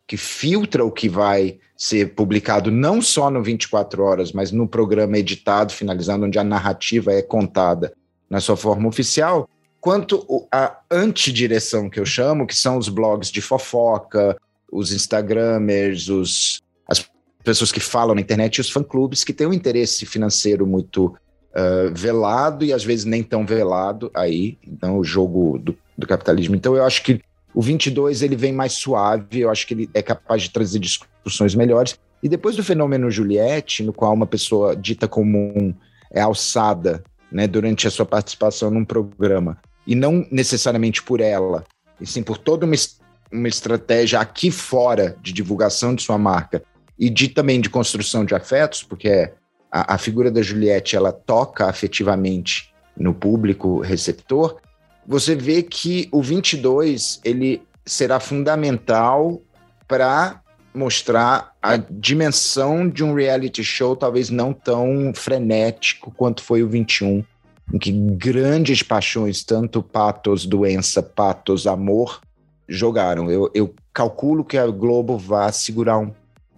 que 0.07 0.17
filtra 0.17 0.83
o 0.83 0.91
que 0.91 1.09
vai 1.09 1.57
ser 1.75 2.13
publicado 2.15 2.71
não 2.71 3.01
só 3.01 3.29
no 3.29 3.43
24 3.43 4.03
horas, 4.03 4.31
mas 4.31 4.51
no 4.51 4.67
programa 4.67 5.17
editado, 5.17 5.73
finalizando, 5.73 6.25
onde 6.25 6.39
a 6.39 6.43
narrativa 6.43 7.11
é 7.11 7.21
contada 7.21 7.93
na 8.29 8.39
sua 8.39 8.55
forma 8.55 8.87
oficial, 8.87 9.49
quanto 9.81 10.25
a 10.51 10.79
antidireção 10.89 11.89
que 11.89 11.99
eu 11.99 12.05
chamo, 12.05 12.47
que 12.47 12.55
são 12.55 12.77
os 12.77 12.89
blogs 12.89 13.29
de 13.29 13.41
fofoca, 13.41 14.35
os 14.71 14.91
instagramers, 14.91 16.09
os, 16.09 16.61
as 16.87 17.07
pessoas 17.43 17.71
que 17.71 17.79
falam 17.79 18.15
na 18.15 18.21
internet 18.21 18.57
e 18.57 18.61
os 18.61 18.69
fã-clubes 18.69 19.23
que 19.23 19.33
têm 19.33 19.47
um 19.47 19.53
interesse 19.53 20.05
financeiro 20.05 20.65
muito 20.65 21.05
uh, 21.05 21.93
velado 21.93 22.65
e 22.65 22.73
às 22.73 22.83
vezes 22.83 23.05
nem 23.05 23.21
tão 23.21 23.45
velado 23.45 24.09
aí, 24.13 24.57
então 24.65 24.97
o 24.97 25.03
jogo 25.03 25.59
do, 25.59 25.77
do 25.97 26.07
capitalismo. 26.07 26.55
Então 26.55 26.75
eu 26.75 26.83
acho 26.83 27.03
que 27.03 27.21
o 27.55 27.61
22 27.61 28.21
ele 28.21 28.35
vem 28.35 28.51
mais 28.51 28.73
suave, 28.73 29.39
eu 29.39 29.49
acho 29.49 29.65
que 29.65 29.73
ele 29.73 29.89
é 29.93 30.01
capaz 30.01 30.43
de 30.43 30.49
trazer 30.49 30.77
discussões 30.77 31.55
melhores. 31.55 31.97
E 32.21 32.27
depois 32.27 32.57
do 32.57 32.63
fenômeno 32.63 33.09
Juliette, 33.09 33.81
no 33.81 33.93
qual 33.93 34.13
uma 34.13 34.27
pessoa 34.27 34.75
dita 34.75 35.07
comum 35.07 35.73
é 36.11 36.19
alçada 36.19 37.01
né, 37.31 37.47
durante 37.47 37.87
a 37.87 37.91
sua 37.91 38.05
participação 38.05 38.69
num 38.69 38.83
programa, 38.83 39.57
e 39.87 39.95
não 39.95 40.27
necessariamente 40.29 41.01
por 41.01 41.21
ela, 41.21 41.63
e 41.99 42.05
sim 42.05 42.21
por 42.21 42.37
toda 42.37 42.65
uma, 42.65 42.75
uma 43.31 43.47
estratégia 43.47 44.19
aqui 44.19 44.51
fora 44.51 45.15
de 45.21 45.31
divulgação 45.31 45.95
de 45.95 46.03
sua 46.03 46.17
marca 46.17 46.61
e 46.99 47.09
de 47.09 47.29
também 47.29 47.61
de 47.61 47.69
construção 47.69 48.25
de 48.25 48.35
afetos, 48.35 48.83
porque 48.83 49.31
a, 49.71 49.95
a 49.95 49.97
figura 49.97 50.29
da 50.29 50.41
Juliette 50.41 50.95
ela 50.95 51.13
toca 51.13 51.67
afetivamente 51.67 52.73
no 52.97 53.13
público 53.13 53.79
receptor, 53.79 54.57
você 55.07 55.35
vê 55.35 55.61
que 55.61 56.09
o 56.11 56.21
22 56.21 57.19
ele 57.23 57.61
será 57.85 58.19
fundamental 58.19 59.41
para 59.87 60.41
mostrar 60.73 61.53
a 61.61 61.77
dimensão 61.77 62.89
de 62.89 63.03
um 63.03 63.13
reality 63.13 63.63
show 63.63 63.95
talvez 63.95 64.29
não 64.29 64.51
tão 64.51 65.13
frenético 65.13 66.11
quanto 66.11 66.43
foi 66.43 66.61
o 66.63 66.67
21, 66.67 67.23
em 67.73 67.79
que 67.79 67.91
grandes 67.91 68.83
paixões, 68.83 69.43
tanto 69.43 69.81
patos 69.81 70.45
doença, 70.45 71.01
patos 71.01 71.65
amor, 71.65 72.19
jogaram. 72.67 73.31
Eu, 73.31 73.49
eu 73.53 73.73
calculo 73.93 74.43
que 74.43 74.57
a 74.57 74.67
Globo 74.67 75.17
vai 75.17 75.51
segurar 75.53 75.97
um 75.97 76.11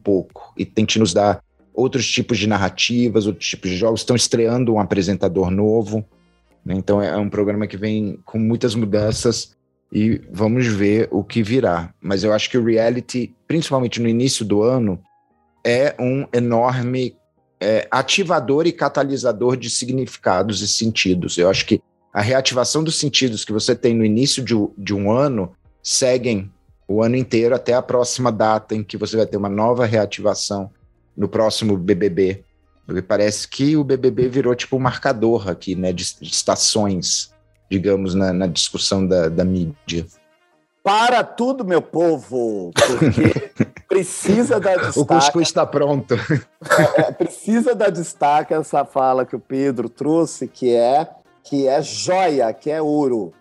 pouco 0.04 0.54
e 0.58 0.66
tente 0.66 0.98
nos 0.98 1.14
dar 1.14 1.44
outros 1.74 2.10
tipos 2.10 2.40
de 2.40 2.48
narrativas, 2.48 3.28
outros 3.28 3.48
tipos 3.48 3.70
de 3.70 3.78
jogos, 3.78 4.02
estão 4.02 4.16
estreando 4.16 4.74
um 4.74 4.80
apresentador 4.80 5.52
novo. 5.52 6.04
Né? 6.68 6.76
Então 6.76 7.02
é 7.02 7.16
um 7.16 7.30
programa 7.30 7.66
que 7.66 7.78
vem 7.78 8.20
com 8.26 8.38
muitas 8.38 8.76
mudanças 8.76 9.56
e 9.92 10.22
vamos 10.30 10.68
ver 10.68 11.08
o 11.10 11.24
que 11.24 11.42
virá. 11.42 11.94
Mas 12.02 12.26
eu 12.26 12.34
acho 12.34 12.50
que 12.50 12.58
o 12.58 12.64
reality, 12.64 13.34
principalmente 13.48 14.02
no 14.02 14.10
início 14.10 14.44
do 14.44 14.62
ano, 14.62 15.02
é 15.66 15.96
um 15.98 16.28
enorme 16.34 17.16
é, 17.60 17.88
ativador 17.90 18.68
e 18.68 18.74
catalisador 18.74 19.56
de 19.56 19.70
significados 19.70 20.62
e 20.62 20.68
sentidos. 20.68 21.38
Eu 21.38 21.50
acho 21.50 21.66
que 21.66 21.82
a 22.14 22.22
reativação 22.22 22.84
dos 22.84 23.00
sentidos 23.00 23.46
que 23.46 23.54
você 23.54 23.74
tem 23.74 23.94
no 23.94 24.04
início 24.04 24.44
de, 24.44 24.54
de 24.78 24.94
um 24.94 25.10
ano 25.10 25.54
seguem 25.82 26.52
o 26.86 27.02
ano 27.02 27.16
inteiro 27.16 27.56
até 27.56 27.74
a 27.74 27.82
próxima 27.82 28.32
data 28.32 28.76
em 28.76 28.84
que 28.84 28.98
você 28.98 29.16
vai 29.16 29.26
ter 29.26 29.38
uma 29.38 29.50
nova 29.50 29.86
reativação 29.86 30.70
no 31.16 31.30
próximo 31.30 31.78
BBB. 31.78 32.44
Porque 32.88 33.02
parece 33.02 33.46
que 33.48 33.76
o 33.76 33.84
BBB 33.84 34.30
virou 34.30 34.56
tipo 34.56 34.78
um 34.78 34.80
marcador 34.80 35.50
aqui, 35.50 35.76
né, 35.76 35.92
de, 35.92 36.06
de 36.22 36.30
estações, 36.30 37.34
digamos, 37.70 38.16
na, 38.16 38.32
na 38.32 38.48
discussão 38.48 39.06
da, 39.06 39.28
da 39.28 39.44
mídia. 39.44 40.08
Para 40.82 41.22
tudo, 41.22 41.66
meu 41.66 41.82
povo, 41.82 42.72
porque 42.74 43.52
precisa 43.90 44.58
dar 44.58 44.78
destaque. 44.78 45.00
O 45.00 45.06
cuscuz 45.06 45.50
está 45.50 45.66
pronto. 45.66 46.14
É, 46.16 47.02
é, 47.02 47.12
precisa 47.12 47.76
dar 47.76 47.90
destaque 47.90 48.54
essa 48.54 48.86
fala 48.86 49.26
que 49.26 49.36
o 49.36 49.40
Pedro 49.40 49.90
trouxe, 49.90 50.48
que 50.48 50.74
é 50.74 51.10
que 51.44 51.68
é 51.68 51.82
joia, 51.82 52.54
que 52.54 52.70
é 52.70 52.82
ouro. 52.82 53.34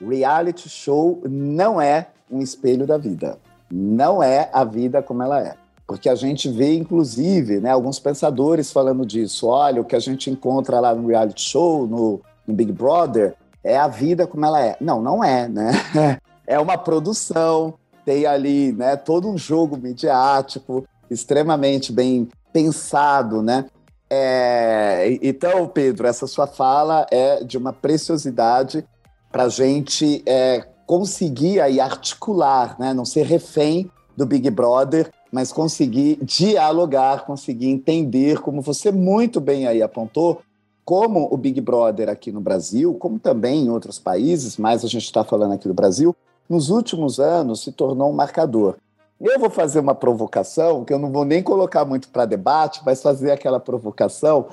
Reality 0.00 0.68
show 0.68 1.22
não 1.28 1.80
é 1.80 2.08
um 2.30 2.40
espelho 2.40 2.86
da 2.86 2.98
vida. 2.98 3.38
Não 3.70 4.22
é 4.22 4.48
a 4.52 4.64
vida 4.64 5.02
como 5.02 5.22
ela 5.22 5.40
é. 5.40 5.54
Porque 5.86 6.08
a 6.08 6.14
gente 6.14 6.48
vê, 6.48 6.74
inclusive, 6.74 7.60
né, 7.60 7.70
alguns 7.70 7.98
pensadores 8.00 8.72
falando 8.72 9.06
disso. 9.06 9.46
Olha, 9.46 9.80
o 9.80 9.84
que 9.84 9.94
a 9.94 10.00
gente 10.00 10.30
encontra 10.30 10.80
lá 10.80 10.94
no 10.94 11.06
reality 11.06 11.42
show, 11.42 11.86
no, 11.86 12.20
no 12.46 12.54
Big 12.54 12.72
Brother, 12.72 13.34
é 13.62 13.76
a 13.76 13.86
vida 13.86 14.26
como 14.26 14.44
ela 14.44 14.60
é. 14.60 14.76
Não, 14.80 15.00
não 15.00 15.22
é, 15.22 15.48
né? 15.48 15.72
É 16.48 16.60
uma 16.60 16.78
produção, 16.78 17.74
tem 18.04 18.24
ali 18.24 18.70
né, 18.70 18.94
todo 18.94 19.28
um 19.28 19.36
jogo 19.36 19.76
midiático 19.76 20.86
extremamente 21.10 21.90
bem 21.90 22.28
pensado, 22.52 23.42
né? 23.42 23.64
É, 24.08 25.18
então, 25.20 25.66
Pedro, 25.66 26.06
essa 26.06 26.28
sua 26.28 26.46
fala 26.46 27.04
é 27.10 27.42
de 27.42 27.58
uma 27.58 27.72
preciosidade 27.72 28.86
para 29.32 29.44
a 29.44 29.48
gente 29.48 30.22
é, 30.24 30.64
conseguir 30.86 31.60
aí 31.60 31.80
articular, 31.80 32.76
né? 32.78 32.94
não 32.94 33.04
ser 33.04 33.26
refém 33.26 33.90
do 34.16 34.24
Big 34.24 34.48
Brother 34.50 35.10
mas 35.36 35.52
conseguir 35.52 36.16
dialogar, 36.22 37.26
conseguir 37.26 37.68
entender, 37.68 38.40
como 38.40 38.62
você 38.62 38.90
muito 38.90 39.38
bem 39.38 39.66
aí 39.66 39.82
apontou, 39.82 40.40
como 40.82 41.28
o 41.30 41.36
Big 41.36 41.60
Brother 41.60 42.08
aqui 42.08 42.32
no 42.32 42.40
Brasil, 42.40 42.94
como 42.94 43.18
também 43.18 43.66
em 43.66 43.68
outros 43.68 43.98
países, 43.98 44.56
mas 44.56 44.82
a 44.82 44.88
gente 44.88 45.04
está 45.04 45.22
falando 45.22 45.52
aqui 45.52 45.68
do 45.68 45.74
Brasil, 45.74 46.16
nos 46.48 46.70
últimos 46.70 47.20
anos 47.20 47.60
se 47.60 47.70
tornou 47.70 48.08
um 48.08 48.14
marcador. 48.14 48.76
Eu 49.20 49.38
vou 49.38 49.50
fazer 49.50 49.78
uma 49.78 49.94
provocação, 49.94 50.86
que 50.86 50.94
eu 50.94 50.98
não 50.98 51.12
vou 51.12 51.26
nem 51.26 51.42
colocar 51.42 51.84
muito 51.84 52.08
para 52.08 52.24
debate, 52.24 52.80
mas 52.86 53.02
fazer 53.02 53.30
aquela 53.30 53.60
provocação. 53.60 54.46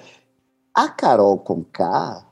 A 0.73 0.89
Carol 0.89 1.37
Conká, 1.37 2.25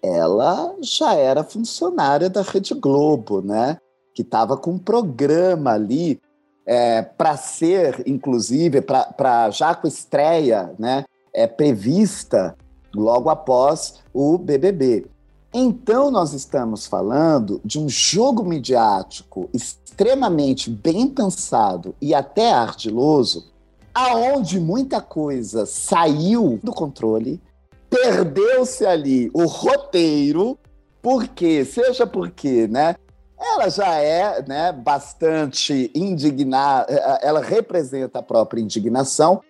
ela 0.00 0.76
já 0.80 1.12
era 1.14 1.42
funcionária 1.42 2.30
da 2.30 2.42
Rede 2.42 2.72
Globo, 2.72 3.42
né? 3.42 3.78
Que 4.14 4.22
estava 4.22 4.56
com 4.56 4.70
um 4.74 4.78
programa 4.78 5.72
ali 5.72 6.20
é, 6.66 7.02
para 7.02 7.36
ser, 7.36 8.02
inclusive, 8.06 8.80
para 8.82 9.50
já 9.50 9.74
com 9.74 9.86
estreia 9.86 10.74
né, 10.78 11.04
é, 11.32 11.46
prevista 11.46 12.56
logo 12.94 13.30
após 13.30 14.00
o 14.12 14.36
BBB. 14.36 15.06
Então, 15.54 16.10
nós 16.10 16.32
estamos 16.32 16.86
falando 16.86 17.60
de 17.64 17.78
um 17.78 17.88
jogo 17.88 18.44
midiático 18.44 19.48
extremamente 19.54 20.68
bem 20.68 21.06
pensado 21.08 21.94
e 22.00 22.14
até 22.14 22.52
ardiloso, 22.52 23.52
aonde 23.94 24.60
muita 24.60 25.00
coisa 25.00 25.64
saiu 25.64 26.60
do 26.62 26.72
controle, 26.72 27.40
perdeu-se 27.88 28.84
ali 28.84 29.30
o 29.32 29.46
roteiro, 29.46 30.58
porque, 31.00 31.64
seja 31.64 32.06
porque, 32.06 32.66
né, 32.66 32.96
ela 33.38 33.68
já 33.68 33.94
é 33.94 34.42
né, 34.46 34.72
bastante 34.72 35.90
indignada, 35.94 36.86
eh, 36.90 36.96
eh, 36.96 37.18
ela 37.22 37.40
representa 37.40 38.18
a 38.18 38.22
própria 38.22 38.60
indignação. 38.60 39.40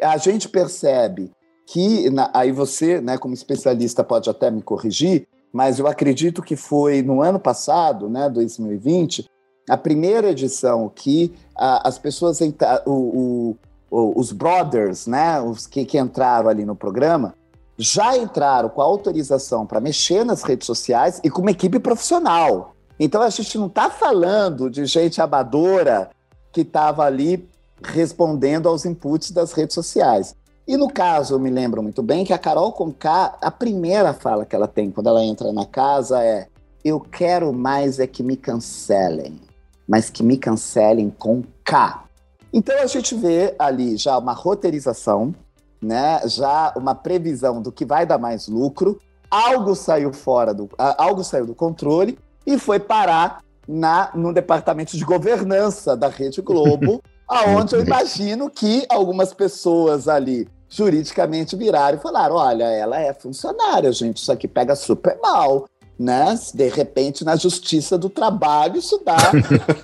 A 0.00 0.16
gente 0.16 0.48
percebe 0.48 1.30
que, 1.66 2.06
aí 2.32 2.52
você, 2.52 3.00
né, 3.00 3.18
como 3.18 3.34
especialista, 3.34 4.04
pode 4.04 4.28
até 4.28 4.50
me 4.50 4.62
corrigir, 4.62 5.26
mas 5.52 5.78
eu 5.78 5.86
acredito 5.86 6.42
que 6.42 6.56
foi 6.56 7.02
no 7.02 7.22
ano 7.22 7.38
passado, 7.38 8.08
né, 8.08 8.28
2020, 8.28 9.26
a 9.68 9.76
primeira 9.76 10.30
edição 10.30 10.90
que 10.92 11.32
as 11.56 11.98
pessoas, 11.98 12.40
o, 12.84 13.56
o, 13.90 14.20
os 14.20 14.32
brothers, 14.32 15.06
né, 15.06 15.40
os 15.40 15.66
que, 15.66 15.84
que 15.84 15.98
entraram 15.98 16.48
ali 16.48 16.64
no 16.64 16.74
programa, 16.74 17.34
já 17.78 18.16
entraram 18.16 18.68
com 18.68 18.80
a 18.80 18.84
autorização 18.84 19.66
para 19.66 19.80
mexer 19.80 20.24
nas 20.24 20.42
redes 20.42 20.66
sociais 20.66 21.20
e 21.22 21.30
com 21.30 21.42
uma 21.42 21.50
equipe 21.50 21.78
profissional. 21.78 22.74
Então 23.04 23.20
a 23.20 23.30
gente 23.30 23.58
não 23.58 23.66
está 23.66 23.90
falando 23.90 24.70
de 24.70 24.86
gente 24.86 25.20
amadora 25.20 26.10
que 26.52 26.60
estava 26.60 27.02
ali 27.02 27.48
respondendo 27.82 28.68
aos 28.68 28.84
inputs 28.84 29.32
das 29.32 29.52
redes 29.52 29.74
sociais. 29.74 30.36
E 30.68 30.76
no 30.76 30.88
caso, 30.88 31.34
eu 31.34 31.40
me 31.40 31.50
lembro 31.50 31.82
muito 31.82 32.00
bem 32.00 32.24
que 32.24 32.32
a 32.32 32.38
Carol 32.38 32.70
Conká, 32.70 33.36
a 33.42 33.50
primeira 33.50 34.14
fala 34.14 34.46
que 34.46 34.54
ela 34.54 34.68
tem 34.68 34.88
quando 34.88 35.08
ela 35.08 35.24
entra 35.24 35.52
na 35.52 35.66
casa 35.66 36.22
é: 36.22 36.46
Eu 36.84 37.00
quero 37.00 37.52
mais 37.52 37.98
é 37.98 38.06
que 38.06 38.22
me 38.22 38.36
cancelem, 38.36 39.40
mas 39.88 40.08
que 40.08 40.22
me 40.22 40.38
cancelem 40.38 41.10
com 41.10 41.42
K. 41.64 42.04
Então 42.52 42.80
a 42.80 42.86
gente 42.86 43.16
vê 43.16 43.52
ali 43.58 43.96
já 43.96 44.16
uma 44.16 44.32
roteirização, 44.32 45.34
né? 45.82 46.20
já 46.26 46.72
uma 46.76 46.94
previsão 46.94 47.60
do 47.60 47.72
que 47.72 47.84
vai 47.84 48.06
dar 48.06 48.18
mais 48.18 48.46
lucro, 48.46 49.00
algo 49.28 49.74
saiu 49.74 50.12
fora 50.12 50.54
do, 50.54 50.70
algo 50.78 51.24
saiu 51.24 51.46
do 51.46 51.54
controle 51.56 52.16
e 52.46 52.58
foi 52.58 52.78
parar 52.80 53.42
na, 53.66 54.10
no 54.14 54.32
departamento 54.32 54.96
de 54.96 55.04
governança 55.04 55.96
da 55.96 56.08
Rede 56.08 56.42
Globo, 56.42 57.02
aonde 57.28 57.74
eu 57.74 57.82
imagino 57.82 58.50
que 58.50 58.84
algumas 58.88 59.32
pessoas 59.32 60.08
ali 60.08 60.48
juridicamente 60.68 61.54
viraram 61.54 61.98
e 61.98 62.00
falaram: 62.00 62.36
olha, 62.36 62.64
ela 62.64 62.98
é 62.98 63.12
funcionária, 63.12 63.92
gente, 63.92 64.18
isso 64.18 64.32
aqui 64.32 64.48
pega 64.48 64.74
super 64.74 65.18
mal. 65.22 65.66
Né? 65.98 66.36
De 66.52 66.68
repente, 66.68 67.24
na 67.24 67.36
justiça 67.36 67.96
do 67.96 68.08
trabalho, 68.08 68.78
isso 68.78 69.00
dá 69.04 69.16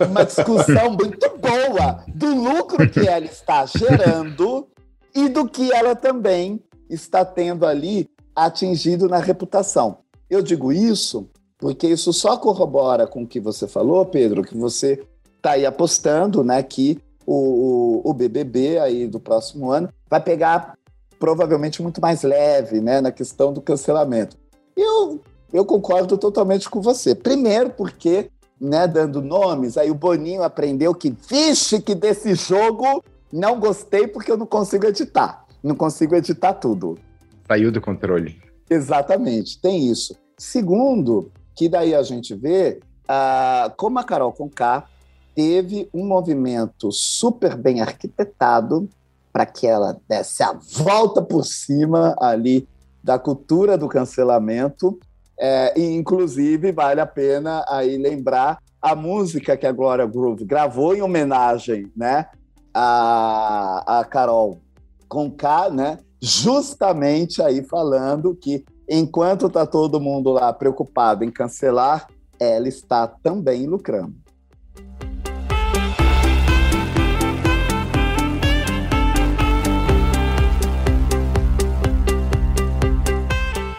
uma 0.04 0.24
discussão 0.24 0.90
muito 0.90 1.30
boa 1.38 2.02
do 2.08 2.34
lucro 2.34 2.90
que 2.90 3.06
ela 3.06 3.26
está 3.26 3.64
gerando 3.66 4.66
e 5.14 5.28
do 5.28 5.46
que 5.46 5.70
ela 5.72 5.94
também 5.94 6.60
está 6.90 7.24
tendo 7.24 7.64
ali 7.64 8.10
atingido 8.34 9.06
na 9.06 9.18
reputação. 9.18 9.98
Eu 10.28 10.42
digo 10.42 10.72
isso 10.72 11.28
porque 11.58 11.88
isso 11.88 12.12
só 12.12 12.36
corrobora 12.36 13.06
com 13.06 13.22
o 13.22 13.26
que 13.26 13.40
você 13.40 13.66
falou, 13.66 14.06
Pedro, 14.06 14.44
que 14.44 14.56
você 14.56 15.04
está 15.36 15.52
aí 15.52 15.66
apostando, 15.66 16.44
né, 16.44 16.62
que 16.62 16.98
o, 17.26 17.34
o, 18.04 18.10
o, 18.10 18.14
BBB 18.14 18.78
aí 18.78 19.06
do 19.06 19.20
próximo 19.20 19.70
ano 19.70 19.88
vai 20.08 20.22
pegar 20.22 20.78
provavelmente 21.18 21.82
muito 21.82 22.00
mais 22.00 22.22
leve, 22.22 22.80
né, 22.80 23.00
na 23.00 23.10
questão 23.10 23.52
do 23.52 23.60
cancelamento. 23.60 24.36
Eu, 24.76 25.20
eu 25.52 25.64
concordo 25.64 26.16
totalmente 26.16 26.70
com 26.70 26.80
você. 26.80 27.14
Primeiro 27.14 27.70
porque, 27.70 28.30
né, 28.60 28.86
dando 28.86 29.20
nomes, 29.20 29.76
aí 29.76 29.90
o 29.90 29.94
Boninho 29.94 30.42
aprendeu 30.42 30.94
que, 30.94 31.10
vixe, 31.28 31.82
que 31.82 31.94
desse 31.94 32.34
jogo 32.34 33.02
não 33.32 33.58
gostei 33.58 34.06
porque 34.06 34.30
eu 34.30 34.36
não 34.36 34.46
consigo 34.46 34.86
editar. 34.86 35.44
Não 35.62 35.74
consigo 35.74 36.14
editar 36.14 36.54
tudo. 36.54 36.96
Saiu 37.46 37.72
do 37.72 37.80
controle. 37.80 38.40
Exatamente, 38.70 39.60
tem 39.60 39.90
isso. 39.90 40.14
Segundo, 40.36 41.32
que 41.58 41.68
daí 41.68 41.92
a 41.92 42.04
gente 42.04 42.36
vê 42.36 42.78
como 43.76 43.98
a 43.98 44.04
Carol 44.04 44.32
Conká 44.32 44.84
teve 45.34 45.88
um 45.92 46.06
movimento 46.06 46.92
super 46.92 47.56
bem 47.56 47.80
arquitetado 47.80 48.88
para 49.32 49.44
que 49.44 49.66
ela 49.66 49.98
desse 50.08 50.40
a 50.44 50.52
volta 50.52 51.20
por 51.20 51.44
cima 51.44 52.14
ali 52.20 52.68
da 53.02 53.18
cultura 53.18 53.76
do 53.76 53.88
cancelamento. 53.88 55.00
É, 55.36 55.72
e, 55.76 55.96
inclusive, 55.96 56.70
vale 56.70 57.00
a 57.00 57.06
pena 57.06 57.64
aí 57.68 57.96
lembrar 57.96 58.58
a 58.80 58.94
música 58.94 59.56
que 59.56 59.66
a 59.66 59.72
Glória 59.72 60.06
Groove 60.06 60.44
gravou 60.44 60.94
em 60.94 61.02
homenagem 61.02 61.90
né, 61.96 62.26
a, 62.72 64.00
a 64.00 64.04
Carol 64.04 64.58
Conká, 65.08 65.70
né, 65.70 65.98
justamente 66.20 67.42
aí 67.42 67.64
falando 67.64 68.34
que 68.34 68.64
Enquanto 68.90 69.50
tá 69.50 69.66
todo 69.66 70.00
mundo 70.00 70.30
lá 70.32 70.50
preocupado 70.50 71.22
em 71.22 71.30
cancelar, 71.30 72.08
ela 72.40 72.66
está 72.66 73.06
também 73.06 73.66
lucrando. 73.66 74.14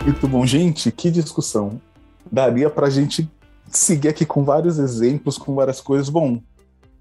Muito 0.03 0.27
bom, 0.27 0.45
gente. 0.45 0.91
Que 0.91 1.09
discussão. 1.09 1.81
Daria 2.31 2.69
para 2.69 2.85
a 2.85 2.89
gente 2.91 3.27
seguir 3.67 4.09
aqui 4.09 4.27
com 4.27 4.43
vários 4.43 4.77
exemplos, 4.77 5.39
com 5.39 5.55
várias 5.55 5.81
coisas. 5.81 6.07
Bom, 6.07 6.39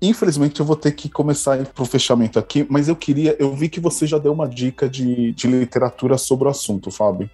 infelizmente 0.00 0.60
eu 0.60 0.64
vou 0.64 0.76
ter 0.76 0.92
que 0.92 1.10
começar 1.10 1.62
para 1.62 1.82
o 1.82 1.86
fechamento 1.86 2.38
aqui, 2.38 2.66
mas 2.70 2.88
eu 2.88 2.96
queria, 2.96 3.36
eu 3.38 3.54
vi 3.54 3.68
que 3.68 3.80
você 3.80 4.06
já 4.06 4.16
deu 4.16 4.32
uma 4.32 4.48
dica 4.48 4.88
de, 4.88 5.32
de 5.32 5.46
literatura 5.46 6.16
sobre 6.16 6.48
o 6.48 6.50
assunto, 6.50 6.90
Fábio. 6.90 7.28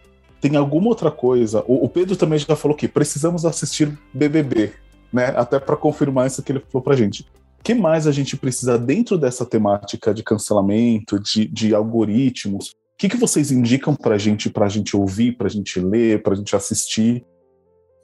Tem 0.45 0.57
alguma 0.57 0.89
outra 0.89 1.11
coisa? 1.11 1.65
O, 1.67 1.87
o 1.87 1.89
Pedro 1.89 2.17
também 2.17 2.39
já 2.39 2.55
falou 2.55 2.77
que 2.77 2.87
precisamos 2.87 3.47
assistir 3.47 3.99
BBB, 4.13 4.75
né? 5.11 5.33
Até 5.35 5.59
para 5.59 5.75
confirmar 5.75 6.27
isso 6.27 6.43
que 6.43 6.53
ele 6.53 6.61
falou 6.71 6.83
pra 6.83 6.95
gente. 6.95 7.23
O 7.59 7.63
que 7.65 7.73
mais 7.73 8.07
a 8.07 8.13
gente 8.13 8.37
precisa 8.37 8.79
dentro 8.79 9.17
dessa 9.17 9.47
temática 9.47 10.13
de 10.13 10.23
cancelamento, 10.23 11.19
de, 11.19 11.49
de 11.49 11.75
algoritmos? 11.75 12.73
O 12.73 12.73
que, 12.99 13.09
que 13.09 13.17
vocês 13.17 13.51
indicam 13.51 13.97
pra 13.97 14.19
gente, 14.19 14.51
pra 14.51 14.69
gente 14.69 14.95
ouvir, 14.95 15.33
pra 15.33 15.49
gente 15.49 15.81
ler, 15.81 16.23
pra 16.23 16.35
gente 16.35 16.55
assistir? 16.55 17.25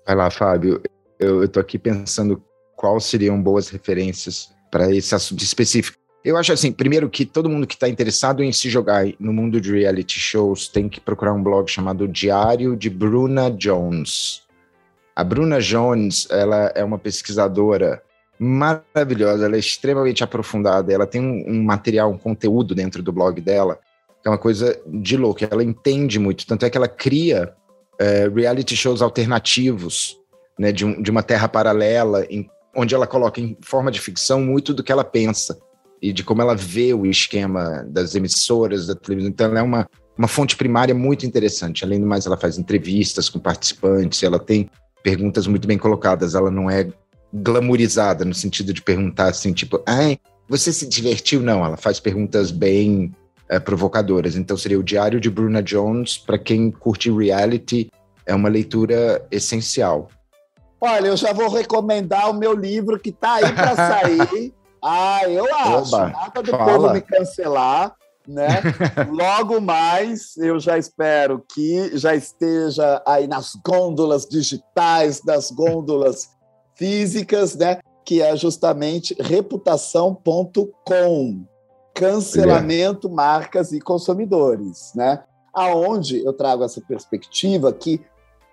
Vai 0.07 0.17
lá, 0.17 0.31
Fábio. 0.31 0.81
Eu, 1.19 1.47
tô 1.47 1.61
aqui 1.61 1.79
pensando 1.79 2.43
quais 2.75 3.05
seriam 3.05 3.39
boas 3.43 3.69
referências 3.69 4.49
para 4.71 4.91
esse 4.91 5.15
assunto 5.15 5.45
específico. 5.45 5.99
Eu 6.23 6.37
acho 6.37 6.53
assim, 6.53 6.71
primeiro 6.71 7.09
que 7.09 7.25
todo 7.25 7.49
mundo 7.49 7.67
que 7.67 7.75
está 7.75 7.89
interessado 7.89 8.43
em 8.43 8.53
se 8.53 8.69
jogar 8.69 9.07
no 9.19 9.33
mundo 9.33 9.59
de 9.59 9.73
reality 9.73 10.21
shows 10.21 10.69
tem 10.69 10.87
que 10.87 11.01
procurar 11.01 11.33
um 11.33 11.43
blog 11.43 11.67
chamado 11.71 12.07
Diário 12.07 12.77
de 12.77 12.91
Bruna 12.91 13.51
Jones. 13.51 14.43
A 15.17 15.25
Bruna 15.25 15.59
Jones, 15.61 16.29
ela 16.31 16.73
é 16.75 16.85
uma 16.85 16.99
pesquisadora 16.99 18.03
maravilhosa, 18.39 19.47
ela 19.47 19.57
é 19.57 19.59
extremamente 19.59 20.23
aprofundada, 20.23 20.93
ela 20.93 21.07
tem 21.07 21.23
um, 21.23 21.45
um 21.47 21.63
material, 21.63 22.11
um 22.11 22.19
conteúdo 22.19 22.75
dentro 22.75 23.03
do 23.03 23.13
blog 23.13 23.41
dela, 23.41 23.79
que 24.23 24.29
é 24.29 24.31
uma 24.31 24.39
coisa 24.39 24.79
de 24.87 25.17
louco, 25.17 25.41
ela 25.51 25.65
entende 25.65 26.19
muito, 26.19 26.47
tanto 26.47 26.67
é 26.67 26.71
que 26.71 26.77
ela 26.77 26.89
cria 26.89 27.55
é, 27.99 28.29
reality 28.29 28.77
shows 28.77 29.01
alternativos, 29.01 30.19
né, 30.59 30.71
de, 30.71 30.85
um, 30.85 31.01
de 31.01 31.11
uma 31.11 31.23
terra 31.23 31.49
paralela, 31.49 32.27
em, 32.29 32.49
onde 32.77 32.95
ela 32.95 33.07
coloca 33.07 33.41
em 33.41 33.57
forma 33.63 33.91
de 33.91 34.01
ficção 34.01 34.43
muito 34.43 34.75
do 34.75 34.83
que 34.83 34.93
ela 34.93 35.05
pensa 35.05 35.59
e 36.03 36.13
de 36.13 36.25
como 36.25 36.41
ela 36.43 36.55
vê 36.55 36.95
o 36.95 37.07
esquema 37.07 37.85
das 37.89 38.15
emissoras 38.15 38.87
da 38.87 38.95
televisão. 38.95 39.31
Então, 39.31 39.47
ela 39.47 39.61
é 39.61 39.63
uma, 39.63 39.89
uma 40.17 40.29
fonte 40.29 40.57
primária 40.57 40.95
muito 40.95 41.27
interessante. 41.27 41.85
Além 41.85 42.01
do 42.01 42.07
mais, 42.07 42.27
ela 42.27 42.37
faz 42.37 42.59
entrevistas 42.59 43.29
com 43.29 43.39
participantes, 43.39 44.23
ela 44.23 44.39
tem 44.39 44.71
perguntas 45.03 45.47
muito 45.47 45.67
bem 45.67 45.79
colocadas, 45.79 46.35
ela 46.35 46.51
não 46.51 46.71
é 46.71 46.89
glamourizada 47.33 48.25
no 48.25 48.35
sentido 48.35 48.73
de 48.73 48.83
perguntar 48.83 49.29
assim, 49.29 49.53
tipo, 49.53 49.83
ai, 49.87 50.19
você 50.49 50.73
se 50.73 50.89
divertiu? 50.89 51.41
Não, 51.41 51.65
ela 51.65 51.77
faz 51.77 52.01
perguntas 52.01 52.51
bem 52.51 53.15
é, 53.49 53.59
provocadoras. 53.61 54.37
Então 54.37 54.57
seria 54.57 54.79
o 54.79 54.83
Diário 54.83 55.21
de 55.21 55.31
Bruna 55.31 55.63
Jones, 55.63 56.19
para 56.19 56.39
quem 56.39 56.71
curte 56.71 57.11
reality, 57.11 57.91
é 58.27 58.35
uma 58.35 58.49
leitura 58.49 59.27
essencial. 59.31 60.09
Olha, 60.81 61.09
eu 61.09 61.17
já 61.17 61.33
vou 61.33 61.49
recomendar 61.49 62.31
o 62.31 62.35
meu 62.35 62.55
livro 62.55 62.99
que 62.99 63.11
está 63.11 63.35
aí 63.35 63.53
para 63.53 63.77
sair. 63.77 64.55
ah, 64.83 65.29
eu 65.29 65.55
acho. 65.55 65.95
Oba, 65.95 66.09
Nada 66.09 66.43
do 66.43 66.51
fala. 66.51 66.65
povo 66.65 66.93
me 66.93 67.01
cancelar 67.01 67.95
né? 68.31 68.49
Logo 69.11 69.61
mais, 69.61 70.37
eu 70.37 70.61
já 70.61 70.79
espero 70.79 71.45
que 71.53 71.97
já 71.97 72.15
esteja 72.15 73.03
aí 73.07 73.27
nas 73.27 73.55
gôndolas 73.67 74.27
digitais, 74.27 75.21
das 75.21 75.51
gôndolas 75.51 76.31
físicas, 76.75 77.57
né? 77.57 77.81
Que 78.05 78.23
é 78.23 78.37
justamente 78.37 79.17
reputação.com, 79.21 81.45
cancelamento, 81.95 83.09
é. 83.09 83.11
marcas 83.11 83.73
e 83.73 83.81
consumidores, 83.81 84.93
né? 84.95 85.25
Aonde 85.53 86.25
eu 86.25 86.33
trago 86.33 86.63
essa 86.65 86.81
perspectiva 86.81 87.73
que 87.73 88.01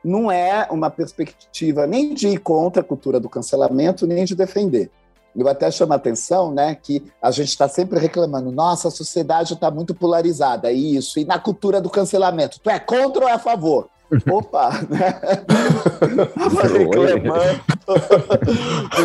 não 0.03 0.32
é 0.32 0.67
uma 0.71 0.89
perspectiva 0.89 1.86
nem 1.86 2.13
de 2.13 2.30
ir 2.30 2.39
contra 2.39 2.82
a 2.82 2.86
cultura 2.86 3.19
do 3.19 3.30
cancelamento, 3.30 4.07
nem 4.07 4.25
de 4.25 4.36
defender 4.36 4.89
eu 5.36 5.47
até 5.47 5.69
chamo 5.69 5.93
a 5.93 5.95
atenção, 5.95 6.51
né, 6.51 6.75
que 6.75 7.03
a 7.21 7.32
gente 7.32 7.49
está 7.49 7.67
sempre 7.67 7.99
reclamando, 7.99 8.51
nossa, 8.51 8.88
a 8.88 8.91
sociedade 8.91 9.53
está 9.53 9.69
muito 9.69 9.93
polarizada, 9.93 10.71
isso, 10.71 11.19
e 11.19 11.25
na 11.25 11.38
cultura 11.38 11.80
do 11.80 11.89
cancelamento, 11.89 12.59
tu 12.59 12.69
é 12.69 12.80
contra 12.80 13.23
ou 13.23 13.30
é 13.30 13.34
a 13.34 13.39
favor? 13.39 13.88
Opa, 14.32 14.69
né? 14.89 15.19
Estava 16.38 16.67
reclamando, 16.67 17.61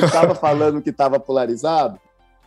estava 0.06 0.34
falando 0.34 0.80
que 0.80 0.90
estava 0.90 1.18
polarizado, 1.18 1.98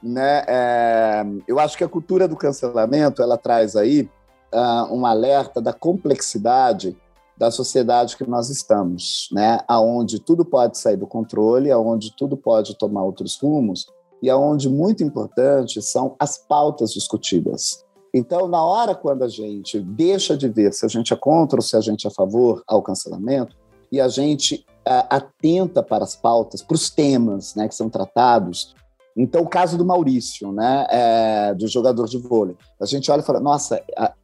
né? 0.02 0.44
É, 0.48 1.26
eu 1.48 1.60
acho 1.60 1.78
que 1.78 1.84
a 1.84 1.90
cultura 1.90 2.28
do 2.28 2.38
cancelamento 2.38 3.22
ela 3.22 3.38
traz 3.38 3.76
aí 3.76 4.10
uh, 4.54 4.94
um 4.94 5.06
alerta 5.06 5.62
da 5.62 5.74
complexidade 5.74 6.96
da 7.38 7.52
sociedade 7.52 8.16
que 8.16 8.28
nós 8.30 8.50
estamos, 8.50 9.28
né? 9.32 9.60
Aonde 9.68 10.20
tudo 10.20 10.46
pode 10.46 10.78
sair 10.78 10.98
do 10.98 11.08
controle, 11.08 11.72
aonde 11.72 12.16
tudo 12.16 12.38
pode 12.38 12.78
tomar 12.78 13.04
outros 13.04 13.38
rumos 13.38 13.88
e 14.22 14.30
aonde 14.30 14.70
muito 14.70 15.04
importante 15.04 15.82
são 15.82 16.16
as 16.18 16.38
pautas 16.38 16.94
discutidas. 16.94 17.84
Então, 18.14 18.48
na 18.48 18.64
hora 18.64 18.96
quando 18.96 19.24
a 19.24 19.28
gente 19.28 19.82
deixa 19.82 20.38
de 20.38 20.48
ver 20.48 20.74
se 20.74 20.86
a 20.86 20.90
gente 20.90 21.14
é 21.14 21.18
contra 21.18 21.58
ou 21.58 21.62
se 21.62 21.76
a 21.76 21.82
gente 21.82 22.08
é 22.08 22.10
a 22.10 22.14
favor 22.14 22.64
ao 22.66 22.82
cancelamento 22.82 23.56
e 23.92 24.00
a 24.00 24.08
gente 24.08 24.66
uh, 24.88 25.06
atenta 25.10 25.84
para 25.84 26.06
as 26.06 26.16
pautas, 26.16 26.62
para 26.62 26.76
os 26.76 26.90
temas, 26.90 27.56
né, 27.56 27.68
que 27.68 27.76
são 27.76 27.90
tratados, 27.90 28.74
então, 29.16 29.44
o 29.44 29.48
caso 29.48 29.78
do 29.78 29.86
Maurício, 29.86 30.52
né, 30.52 30.86
é, 30.90 31.54
do 31.54 31.68
jogador 31.68 32.06
de 32.06 32.18
vôlei, 32.18 32.58
a 32.82 32.86
gente 32.86 33.10
olha 33.10 33.22
e 33.22 33.24
fala, 33.24 33.40
nossa, 33.40 33.82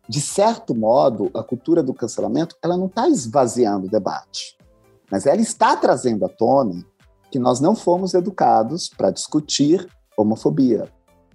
de 0.08 0.20
certo 0.20 0.76
modo, 0.76 1.32
a 1.34 1.42
cultura 1.42 1.82
do 1.82 1.94
cancelamento, 1.94 2.58
ela 2.62 2.76
não 2.76 2.88
está 2.88 3.08
esvaziando 3.08 3.88
o 3.88 3.90
debate, 3.90 4.58
mas 5.10 5.26
ela 5.26 5.40
está 5.40 5.78
trazendo 5.78 6.26
à 6.26 6.30
tona 6.30 6.86
que 7.32 7.40
nós 7.40 7.62
não 7.62 7.74
fomos 7.74 8.14
educados 8.14 8.90
para 8.90 9.12
discutir 9.12 9.88
homofobia, 10.18 10.90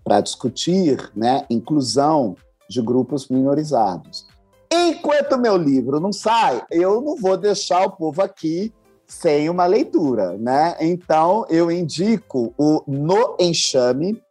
para 0.05 0.21
discutir 0.21 1.11
né, 1.17 1.47
inclusão 1.49 2.37
de 2.69 2.83
grupos 2.83 3.29
minorizados. 3.29 4.27
Enquanto 4.71 5.39
meu 5.39 5.57
livro 5.57 5.99
não 5.99 6.13
sai, 6.13 6.63
eu 6.71 7.01
não 7.01 7.17
vou 7.17 7.39
deixar 7.39 7.87
o 7.87 7.93
povo 7.93 8.21
aqui 8.21 8.75
sem 9.07 9.49
uma 9.49 9.67
leitura, 9.67 10.37
né? 10.39 10.77
Então 10.81 11.47
eu 11.49 11.71
indico 11.71 12.53
o 12.59 12.83
No 12.87 13.37
Enxame, 13.41 14.23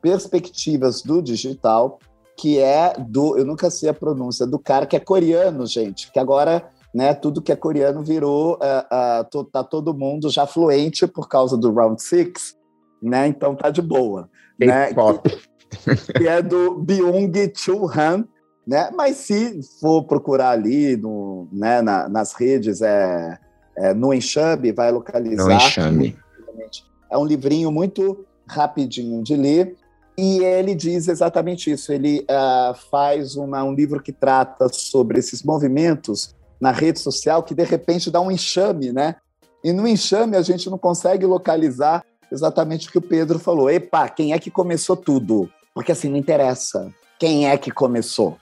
Perspectivas 0.00 1.02
do 1.02 1.20
Digital, 1.20 1.98
que 2.38 2.58
é 2.58 2.94
do, 2.98 3.36
eu 3.36 3.44
nunca 3.44 3.70
sei 3.70 3.90
a 3.90 3.94
pronúncia, 3.94 4.46
do 4.46 4.58
cara 4.58 4.86
que 4.86 4.96
é 4.96 5.00
coreano, 5.00 5.66
gente, 5.66 6.10
que 6.10 6.18
agora, 6.18 6.70
né, 6.94 7.12
tudo 7.12 7.42
que 7.42 7.52
é 7.52 7.56
coreano 7.56 8.02
virou, 8.02 8.54
uh, 8.54 9.38
uh, 9.38 9.44
tá 9.44 9.62
todo 9.62 9.92
mundo 9.92 10.30
já 10.30 10.46
fluente 10.46 11.06
por 11.06 11.28
causa 11.28 11.56
do 11.56 11.70
Round 11.70 12.02
Six, 12.02 12.56
né? 13.02 13.26
Então 13.26 13.54
tá 13.54 13.68
de 13.68 13.82
boa, 13.82 14.30
né? 14.58 14.92
Que, 15.70 16.12
que, 16.18 16.28
é 16.28 16.40
do 16.40 16.76
Byung 16.76 17.30
Chul 17.54 17.90
Han, 17.90 18.24
né? 18.66 18.90
Mas 18.94 19.16
se 19.18 19.60
for 19.78 20.04
procurar 20.04 20.50
ali 20.50 20.96
no, 20.96 21.46
né, 21.52 21.82
na, 21.82 22.08
nas 22.08 22.32
redes, 22.32 22.80
é 22.80 23.38
é, 23.80 23.94
no 23.94 24.12
Enxame, 24.12 24.72
vai 24.72 24.92
localizar. 24.92 25.44
No 25.44 25.52
Enxame. 25.52 26.18
É 27.10 27.16
um 27.18 27.24
livrinho 27.24 27.72
muito 27.72 28.24
rapidinho 28.46 29.22
de 29.22 29.34
ler 29.34 29.74
e 30.16 30.44
ele 30.44 30.74
diz 30.74 31.08
exatamente 31.08 31.70
isso. 31.70 31.92
Ele 31.92 32.24
uh, 32.30 32.74
faz 32.90 33.36
uma, 33.36 33.64
um 33.64 33.74
livro 33.74 34.02
que 34.02 34.12
trata 34.12 34.68
sobre 34.68 35.18
esses 35.18 35.42
movimentos 35.42 36.34
na 36.60 36.70
rede 36.70 37.00
social 37.00 37.42
que 37.42 37.54
de 37.54 37.64
repente 37.64 38.10
dá 38.10 38.20
um 38.20 38.30
enxame, 38.30 38.92
né? 38.92 39.16
E 39.64 39.72
no 39.72 39.88
enxame 39.88 40.36
a 40.36 40.42
gente 40.42 40.68
não 40.68 40.76
consegue 40.76 41.24
localizar 41.24 42.04
exatamente 42.30 42.88
o 42.88 42.92
que 42.92 42.98
o 42.98 43.02
Pedro 43.02 43.38
falou. 43.38 43.70
Epa, 43.70 44.08
quem 44.08 44.32
é 44.34 44.38
que 44.38 44.50
começou 44.50 44.96
tudo? 44.96 45.50
Porque 45.74 45.92
assim 45.92 46.08
não 46.08 46.18
interessa 46.18 46.92
quem 47.18 47.48
é 47.48 47.56
que 47.56 47.70
começou. 47.70 48.36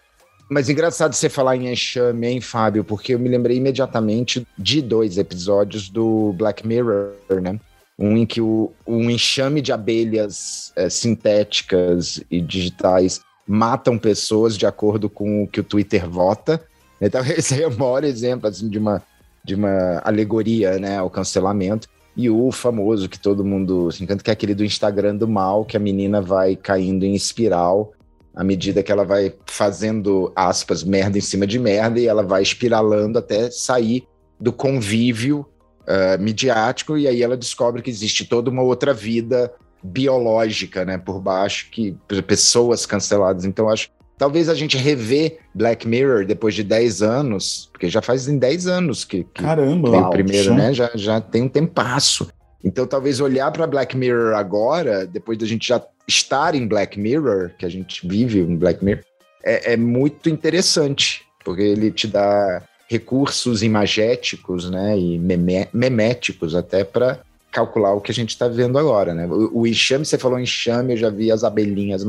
Mas 0.48 0.70
engraçado 0.70 1.12
você 1.12 1.28
falar 1.28 1.56
em 1.56 1.70
enxame, 1.70 2.26
hein, 2.26 2.40
Fábio? 2.40 2.82
Porque 2.82 3.14
eu 3.14 3.18
me 3.18 3.28
lembrei 3.28 3.58
imediatamente 3.58 4.46
de 4.56 4.80
dois 4.80 5.18
episódios 5.18 5.90
do 5.90 6.32
Black 6.32 6.66
Mirror, 6.66 7.12
né? 7.42 7.60
Um 7.98 8.16
em 8.16 8.24
que 8.24 8.40
o, 8.40 8.72
um 8.86 9.10
enxame 9.10 9.60
de 9.60 9.72
abelhas 9.72 10.72
é, 10.74 10.88
sintéticas 10.88 12.22
e 12.30 12.40
digitais 12.40 13.20
matam 13.46 13.98
pessoas 13.98 14.56
de 14.56 14.64
acordo 14.64 15.10
com 15.10 15.42
o 15.42 15.48
que 15.48 15.60
o 15.60 15.64
Twitter 15.64 16.08
vota. 16.08 16.62
Então, 17.00 17.20
esse 17.28 17.62
é 17.62 17.66
o 17.66 17.76
maior 17.76 18.02
exemplo 18.02 18.48
assim, 18.48 18.70
de, 18.70 18.78
uma, 18.78 19.02
de 19.44 19.54
uma 19.54 20.00
alegoria 20.02 20.78
né, 20.78 20.96
ao 20.96 21.10
cancelamento. 21.10 21.88
E 22.16 22.30
o 22.30 22.50
famoso 22.50 23.08
que 23.08 23.18
todo 23.18 23.44
mundo 23.44 23.92
se 23.92 24.02
encanta, 24.02 24.24
que 24.24 24.30
é 24.30 24.32
aquele 24.32 24.54
do 24.54 24.64
Instagram 24.64 25.14
do 25.14 25.28
mal, 25.28 25.64
que 25.64 25.76
a 25.76 25.80
menina 25.80 26.20
vai 26.20 26.56
caindo 26.56 27.04
em 27.04 27.14
espiral 27.14 27.92
à 28.38 28.44
medida 28.44 28.84
que 28.84 28.92
ela 28.92 29.04
vai 29.04 29.34
fazendo, 29.46 30.30
aspas, 30.36 30.84
merda 30.84 31.18
em 31.18 31.20
cima 31.20 31.44
de 31.44 31.58
merda, 31.58 31.98
e 31.98 32.06
ela 32.06 32.22
vai 32.22 32.40
espiralando 32.40 33.18
até 33.18 33.50
sair 33.50 34.06
do 34.38 34.52
convívio 34.52 35.40
uh, 35.40 36.22
midiático, 36.22 36.96
e 36.96 37.08
aí 37.08 37.20
ela 37.20 37.36
descobre 37.36 37.82
que 37.82 37.90
existe 37.90 38.24
toda 38.24 38.48
uma 38.48 38.62
outra 38.62 38.94
vida 38.94 39.52
biológica, 39.82 40.84
né, 40.84 40.96
por 40.96 41.20
baixo, 41.20 41.68
que 41.72 41.96
pessoas 42.28 42.86
canceladas. 42.86 43.44
Então, 43.44 43.68
acho 43.68 43.88
talvez 44.16 44.48
a 44.48 44.54
gente 44.54 44.76
rever 44.76 45.38
Black 45.52 45.86
Mirror 45.88 46.24
depois 46.24 46.54
de 46.54 46.62
10 46.62 47.02
anos, 47.02 47.68
porque 47.72 47.88
já 47.88 48.00
faz 48.00 48.28
em 48.28 48.38
10 48.38 48.68
anos 48.68 49.04
que, 49.04 49.24
que 49.24 49.42
Caramba, 49.42 49.90
o 49.90 50.10
primeiro, 50.10 50.54
né? 50.54 50.72
Já, 50.72 50.92
já 50.94 51.20
tem 51.20 51.42
um 51.42 51.48
tempasso. 51.48 52.28
Então, 52.62 52.86
talvez 52.86 53.20
olhar 53.20 53.50
para 53.52 53.66
Black 53.66 53.96
Mirror 53.96 54.34
agora, 54.34 55.06
depois 55.06 55.38
da 55.38 55.46
gente 55.46 55.68
já 55.68 55.82
estar 56.06 56.54
em 56.54 56.66
Black 56.66 56.98
Mirror, 56.98 57.52
que 57.58 57.64
a 57.64 57.68
gente 57.68 58.06
vive 58.06 58.40
em 58.40 58.56
Black 58.56 58.84
Mirror, 58.84 59.04
é, 59.44 59.74
é 59.74 59.76
muito 59.76 60.28
interessante, 60.28 61.24
porque 61.44 61.62
ele 61.62 61.90
te 61.90 62.06
dá 62.06 62.62
recursos 62.88 63.62
imagéticos, 63.62 64.70
né, 64.70 64.98
e 64.98 65.18
meme, 65.18 65.68
meméticos 65.72 66.54
até 66.54 66.82
para 66.82 67.20
calcular 67.52 67.92
o 67.94 68.00
que 68.00 68.10
a 68.10 68.14
gente 68.14 68.30
está 68.30 68.48
vendo 68.48 68.78
agora, 68.78 69.14
né? 69.14 69.26
O, 69.26 69.60
o 69.60 69.66
enxame, 69.66 70.04
você 70.04 70.18
falou 70.18 70.38
enxame, 70.38 70.94
eu 70.94 70.96
já 70.96 71.10
vi 71.10 71.30
as 71.30 71.44
abelhinhas 71.44 72.04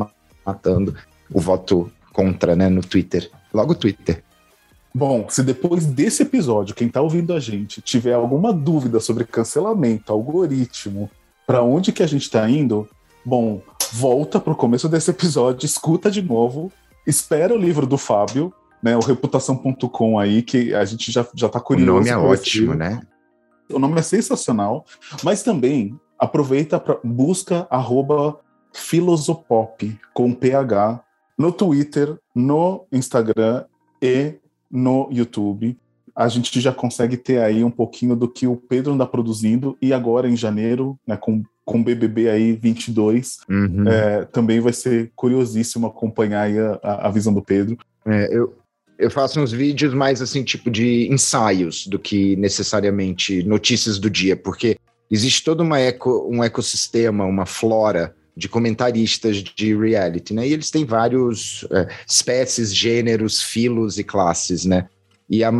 matando 0.45 0.95
o 1.31 1.39
voto 1.39 1.91
contra, 2.13 2.55
né, 2.55 2.69
no 2.69 2.81
Twitter. 2.81 3.29
Logo 3.53 3.75
Twitter. 3.75 4.23
Bom, 4.93 5.27
se 5.29 5.43
depois 5.43 5.85
desse 5.85 6.23
episódio, 6.23 6.75
quem 6.75 6.87
está 6.87 7.01
ouvindo 7.01 7.33
a 7.33 7.39
gente 7.39 7.81
tiver 7.81 8.13
alguma 8.13 8.51
dúvida 8.51 8.99
sobre 8.99 9.23
cancelamento, 9.23 10.11
algoritmo, 10.11 11.09
para 11.45 11.61
onde 11.61 11.91
que 11.91 12.03
a 12.03 12.07
gente 12.07 12.23
está 12.23 12.49
indo, 12.49 12.87
bom, 13.23 13.61
volta 13.93 14.39
pro 14.39 14.55
começo 14.55 14.89
desse 14.89 15.11
episódio, 15.11 15.65
escuta 15.65 16.09
de 16.09 16.21
novo, 16.21 16.71
espera 17.05 17.53
o 17.53 17.57
livro 17.57 17.85
do 17.85 17.97
Fábio, 17.97 18.53
né, 18.81 18.95
o 18.95 18.99
reputação.com 18.99 20.17
aí, 20.17 20.41
que 20.41 20.73
a 20.73 20.85
gente 20.85 21.11
já, 21.11 21.25
já 21.35 21.49
tá 21.49 21.59
curioso. 21.59 21.91
O 21.91 21.95
nome 21.95 22.09
é 22.09 22.17
ótimo, 22.17 22.73
né? 22.73 23.01
O 23.71 23.77
nome 23.77 23.99
é 23.99 24.01
sensacional, 24.01 24.85
mas 25.23 25.43
também 25.43 25.99
aproveita 26.17 26.79
para 26.79 26.97
busca 27.03 27.67
arroba 27.69 28.39
filosopop 28.73 29.97
com 30.13 30.33
PH 30.33 31.03
no 31.37 31.51
Twitter, 31.51 32.17
no 32.35 32.85
Instagram 32.91 33.65
e 34.01 34.35
no 34.69 35.09
YouTube. 35.11 35.77
A 36.15 36.27
gente 36.27 36.59
já 36.59 36.71
consegue 36.71 37.15
ter 37.15 37.41
aí 37.41 37.63
um 37.63 37.71
pouquinho 37.71 38.15
do 38.15 38.27
que 38.27 38.45
o 38.45 38.55
Pedro 38.55 38.93
anda 38.93 39.05
produzindo 39.05 39.77
e 39.81 39.93
agora 39.93 40.29
em 40.29 40.35
janeiro, 40.35 40.99
né, 41.07 41.15
com 41.15 41.43
com 41.69 41.83
BBB 41.83 42.27
aí 42.27 42.53
22, 42.53 43.41
uhum. 43.47 43.87
é, 43.87 44.25
também 44.25 44.59
vai 44.59 44.73
ser 44.73 45.11
curiosíssimo 45.15 45.85
acompanhar 45.85 46.41
aí 46.41 46.57
a, 46.57 47.07
a 47.07 47.11
visão 47.11 47.31
do 47.31 47.43
Pedro. 47.43 47.77
É, 48.07 48.27
eu, 48.35 48.57
eu 48.97 49.11
faço 49.11 49.39
uns 49.39 49.51
vídeos 49.51 49.93
mais 49.93 50.19
assim, 50.19 50.43
tipo 50.43 50.71
de 50.71 51.07
ensaios 51.13 51.85
do 51.85 51.99
que 51.99 52.35
necessariamente 52.37 53.43
notícias 53.43 53.99
do 53.99 54.09
dia, 54.09 54.35
porque 54.35 54.77
existe 55.11 55.43
todo 55.43 55.61
uma 55.61 55.79
eco, 55.79 56.27
um 56.27 56.43
ecossistema, 56.43 57.23
uma 57.23 57.45
flora 57.45 58.15
de 58.39 58.47
comentaristas 58.47 59.37
de 59.37 59.75
reality, 59.75 60.33
né? 60.33 60.47
E 60.47 60.53
eles 60.53 60.71
têm 60.71 60.85
vários 60.85 61.67
é, 61.69 61.89
espécies, 62.07 62.73
gêneros, 62.73 63.43
filos 63.43 63.99
e 63.99 64.03
classes, 64.03 64.63
né? 64.63 64.87
E 65.29 65.43
a, 65.43 65.51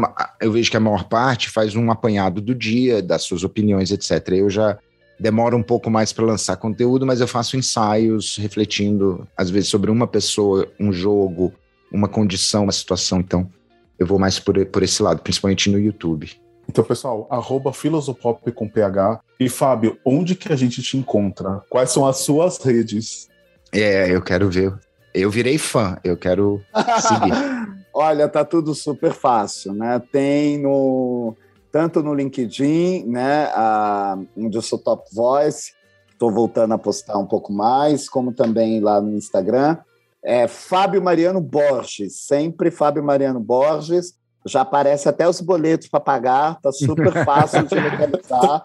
eu 0.42 0.52
vejo 0.52 0.72
que 0.72 0.78
a 0.78 0.80
maior 0.80 1.04
parte 1.04 1.50
faz 1.50 1.76
um 1.76 1.92
apanhado 1.92 2.40
do 2.40 2.56
dia, 2.56 3.02
das 3.02 3.24
suas 3.24 3.44
opiniões, 3.44 3.92
etc. 3.92 4.30
Eu 4.30 4.50
já 4.50 4.80
demora 5.20 5.56
um 5.56 5.62
pouco 5.62 5.92
mais 5.92 6.14
para 6.14 6.26
lançar 6.26 6.56
conteúdo, 6.56 7.06
mas 7.06 7.20
eu 7.20 7.28
faço 7.28 7.58
ensaios 7.58 8.38
refletindo, 8.38 9.28
às 9.36 9.50
vezes, 9.50 9.70
sobre 9.70 9.92
uma 9.92 10.08
pessoa, 10.08 10.72
um 10.80 10.94
jogo, 10.94 11.54
uma 11.92 12.08
condição, 12.08 12.64
uma 12.64 12.72
situação. 12.72 13.20
Então, 13.20 13.52
eu 14.00 14.08
vou 14.08 14.18
mais 14.18 14.40
por, 14.40 14.66
por 14.68 14.82
esse 14.82 15.04
lado, 15.04 15.22
principalmente 15.22 15.70
no 15.70 15.78
YouTube. 15.78 16.32
Então, 16.70 16.84
pessoal, 16.84 17.26
arroba 17.32 17.74
filosopop 17.74 18.52
com 18.52 18.70
PH. 18.70 19.22
E, 19.40 19.50
Fábio, 19.50 19.98
onde 20.06 20.36
que 20.36 20.54
a 20.54 20.56
gente 20.56 20.84
te 20.84 20.98
encontra? 20.98 21.64
Quais 21.68 21.90
são 21.90 22.06
as 22.06 22.18
suas 22.18 22.60
redes? 22.60 23.28
É, 23.72 24.14
eu 24.14 24.22
quero 24.22 24.52
ver. 24.52 24.78
Eu 25.12 25.32
virei 25.32 25.58
fã, 25.58 25.98
eu 26.04 26.16
quero 26.16 26.62
seguir. 27.02 27.34
Olha, 27.92 28.30
tá 28.30 28.46
tudo 28.46 28.76
super 28.76 29.12
fácil, 29.12 29.74
né? 29.74 30.00
Tem 30.12 30.60
no 30.60 31.36
tanto 31.72 32.04
no 32.04 32.14
LinkedIn, 32.14 33.06
né, 33.06 33.46
a, 33.54 34.18
onde 34.38 34.58
eu 34.58 34.62
sou 34.62 34.78
top 34.78 35.08
voice, 35.14 35.74
estou 36.12 36.32
voltando 36.32 36.74
a 36.76 36.78
postar 36.78 37.18
um 37.18 37.26
pouco 37.26 37.52
mais, 37.52 38.08
como 38.08 38.32
também 38.32 38.80
lá 38.80 39.02
no 39.02 39.16
Instagram. 39.16 39.78
É 40.24 40.48
Fábio 40.48 41.02
Mariano 41.02 41.42
Borges, 41.42 42.22
sempre 42.22 42.70
Fábio 42.70 43.04
Mariano 43.04 43.40
Borges. 43.40 44.20
Já 44.50 44.62
aparece 44.62 45.08
até 45.08 45.28
os 45.28 45.39
boletos 45.39 45.88
para 45.88 46.00
pagar, 46.00 46.60
tá 46.60 46.72
super 46.72 47.12
fácil 47.24 47.64
de 47.66 47.76
localizar. 47.76 48.64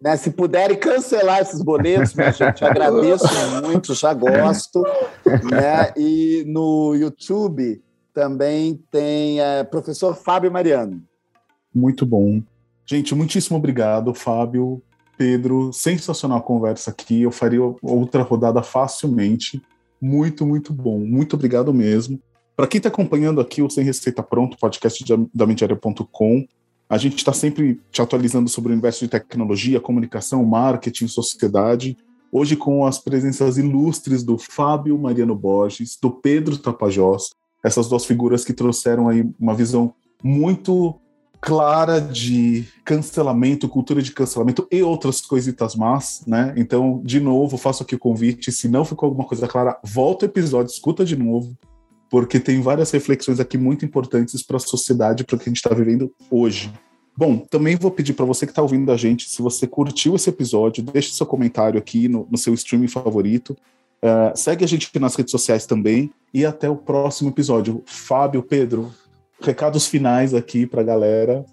Né, 0.00 0.16
se 0.16 0.30
puderem 0.30 0.76
cancelar 0.76 1.40
esses 1.40 1.60
boletos, 1.60 2.14
minha 2.14 2.30
gente, 2.30 2.64
agradeço 2.64 3.26
muito, 3.64 3.94
já 3.94 4.14
gosto. 4.14 4.80
Né? 5.50 5.92
E 5.96 6.44
no 6.46 6.94
YouTube 6.94 7.82
também 8.14 8.80
tem 8.90 9.40
é, 9.40 9.64
professor 9.64 10.14
Fábio 10.14 10.52
Mariano. 10.52 11.02
Muito 11.74 12.06
bom. 12.06 12.40
Gente, 12.86 13.14
muitíssimo 13.14 13.58
obrigado, 13.58 14.14
Fábio, 14.14 14.82
Pedro. 15.16 15.72
Sensacional 15.72 16.38
a 16.38 16.42
conversa 16.42 16.90
aqui. 16.90 17.22
Eu 17.22 17.30
faria 17.30 17.60
outra 17.82 18.22
rodada 18.22 18.62
facilmente. 18.62 19.62
Muito, 20.00 20.46
muito 20.46 20.72
bom. 20.72 20.98
Muito 20.98 21.34
obrigado 21.34 21.74
mesmo. 21.74 22.20
Para 22.58 22.66
quem 22.66 22.80
está 22.80 22.88
acompanhando 22.88 23.40
aqui 23.40 23.62
o 23.62 23.70
Sem 23.70 23.84
Receita 23.84 24.20
Pronto, 24.20 24.58
podcast 24.58 25.04
da 25.32 25.46
Mediaria.com, 25.46 26.44
a 26.90 26.98
gente 26.98 27.18
está 27.18 27.32
sempre 27.32 27.80
te 27.92 28.02
atualizando 28.02 28.50
sobre 28.50 28.70
o 28.70 28.72
universo 28.72 29.04
de 29.04 29.08
tecnologia, 29.08 29.78
comunicação, 29.78 30.44
marketing, 30.44 31.06
sociedade. 31.06 31.96
Hoje 32.32 32.56
com 32.56 32.84
as 32.84 32.98
presenças 32.98 33.58
ilustres 33.58 34.24
do 34.24 34.36
Fábio 34.36 34.98
Mariano 34.98 35.36
Borges, 35.36 35.96
do 36.02 36.10
Pedro 36.10 36.58
Tapajós, 36.58 37.30
essas 37.64 37.88
duas 37.88 38.04
figuras 38.04 38.44
que 38.44 38.52
trouxeram 38.52 39.08
aí 39.08 39.24
uma 39.38 39.54
visão 39.54 39.94
muito 40.20 40.96
clara 41.40 42.00
de 42.00 42.66
cancelamento, 42.84 43.68
cultura 43.68 44.02
de 44.02 44.10
cancelamento 44.10 44.66
e 44.68 44.82
outras 44.82 45.20
coisitas 45.20 45.76
más, 45.76 46.24
né? 46.26 46.54
Então, 46.56 47.00
de 47.04 47.20
novo, 47.20 47.56
faço 47.56 47.84
aqui 47.84 47.94
o 47.94 48.00
convite. 48.00 48.50
Se 48.50 48.66
não 48.66 48.84
ficou 48.84 49.06
alguma 49.06 49.28
coisa 49.28 49.46
clara, 49.46 49.78
volta 49.84 50.26
o 50.26 50.28
episódio, 50.28 50.72
escuta 50.72 51.04
de 51.04 51.14
novo, 51.14 51.56
porque 52.10 52.40
tem 52.40 52.60
várias 52.60 52.90
reflexões 52.90 53.40
aqui 53.40 53.58
muito 53.58 53.84
importantes 53.84 54.42
para 54.42 54.56
a 54.56 54.60
sociedade, 54.60 55.24
para 55.24 55.36
o 55.36 55.38
que 55.38 55.48
a 55.48 55.50
gente 55.50 55.56
está 55.56 55.74
vivendo 55.74 56.12
hoje. 56.30 56.72
Bom, 57.16 57.38
também 57.38 57.74
vou 57.74 57.90
pedir 57.90 58.12
para 58.12 58.24
você 58.24 58.46
que 58.46 58.52
está 58.52 58.62
ouvindo 58.62 58.92
a 58.92 58.96
gente, 58.96 59.28
se 59.28 59.42
você 59.42 59.66
curtiu 59.66 60.14
esse 60.14 60.30
episódio, 60.30 60.84
deixe 60.84 61.12
seu 61.12 61.26
comentário 61.26 61.78
aqui 61.78 62.08
no, 62.08 62.28
no 62.30 62.38
seu 62.38 62.54
streaming 62.54 62.88
favorito. 62.88 63.56
Uh, 64.00 64.36
segue 64.36 64.64
a 64.64 64.68
gente 64.68 64.96
nas 64.98 65.16
redes 65.16 65.32
sociais 65.32 65.66
também. 65.66 66.12
E 66.32 66.44
até 66.46 66.68
o 66.68 66.76
próximo 66.76 67.30
episódio. 67.30 67.82
Fábio, 67.86 68.42
Pedro, 68.42 68.92
recados 69.40 69.86
finais 69.86 70.34
aqui 70.34 70.66
para 70.66 70.80
a 70.80 70.84
galera. 70.84 71.44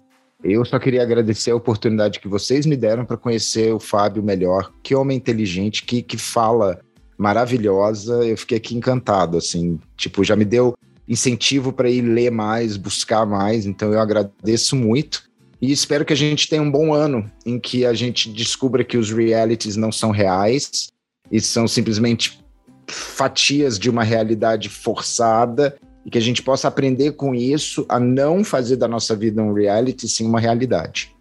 Eu 0.44 0.64
só 0.64 0.78
queria 0.78 1.02
agradecer 1.02 1.50
a 1.50 1.56
oportunidade 1.56 2.20
que 2.20 2.28
vocês 2.28 2.66
me 2.66 2.76
deram 2.76 3.04
para 3.04 3.16
conhecer 3.16 3.72
o 3.72 3.80
Fábio 3.80 4.22
melhor. 4.22 4.70
Que 4.82 4.94
homem 4.94 5.16
inteligente, 5.16 5.84
que, 5.84 6.02
que 6.02 6.18
fala 6.18 6.78
maravilhosa. 7.16 8.24
Eu 8.24 8.36
fiquei 8.36 8.58
aqui 8.58 8.76
encantado, 8.76 9.36
assim. 9.36 9.78
Tipo, 9.96 10.24
já 10.24 10.36
me 10.36 10.44
deu 10.44 10.74
incentivo 11.08 11.72
para 11.72 11.90
ir 11.90 12.02
ler 12.02 12.30
mais, 12.30 12.76
buscar 12.76 13.24
mais. 13.26 13.66
Então 13.66 13.92
eu 13.92 14.00
agradeço 14.00 14.76
muito. 14.76 15.24
E 15.60 15.72
espero 15.72 16.04
que 16.04 16.12
a 16.12 16.16
gente 16.16 16.48
tenha 16.48 16.62
um 16.62 16.70
bom 16.70 16.92
ano 16.92 17.30
em 17.44 17.58
que 17.58 17.86
a 17.86 17.94
gente 17.94 18.30
descubra 18.30 18.84
que 18.84 18.98
os 18.98 19.10
realities 19.10 19.76
não 19.76 19.90
são 19.90 20.10
reais 20.10 20.88
e 21.30 21.40
são 21.40 21.66
simplesmente 21.66 22.44
fatias 22.86 23.78
de 23.78 23.88
uma 23.88 24.04
realidade 24.04 24.68
forçada 24.68 25.76
e 26.04 26.10
que 26.10 26.18
a 26.18 26.20
gente 26.22 26.42
possa 26.42 26.68
aprender 26.68 27.12
com 27.12 27.34
isso 27.34 27.84
a 27.88 27.98
não 27.98 28.44
fazer 28.44 28.76
da 28.76 28.86
nossa 28.86 29.16
vida 29.16 29.42
um 29.42 29.52
reality, 29.52 30.08
sim 30.08 30.26
uma 30.26 30.38
realidade. 30.38 31.15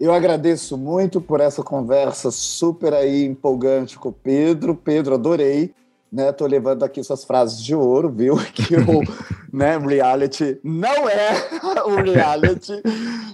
Eu 0.00 0.14
agradeço 0.14 0.78
muito 0.78 1.20
por 1.20 1.40
essa 1.40 1.62
conversa 1.62 2.30
super 2.30 2.94
aí 2.94 3.26
empolgante 3.26 3.98
com 3.98 4.08
o 4.08 4.12
Pedro. 4.12 4.74
Pedro, 4.74 5.14
adorei. 5.14 5.74
Né, 6.10 6.32
tô 6.32 6.44
levando 6.44 6.82
aqui 6.82 7.04
suas 7.04 7.22
frases 7.22 7.62
de 7.62 7.72
ouro, 7.72 8.10
viu? 8.10 8.34
Que 8.52 8.74
o 8.76 9.02
né, 9.52 9.76
reality 9.76 10.58
não 10.64 11.08
é 11.08 11.30
o 11.84 12.02
reality. 12.02 12.82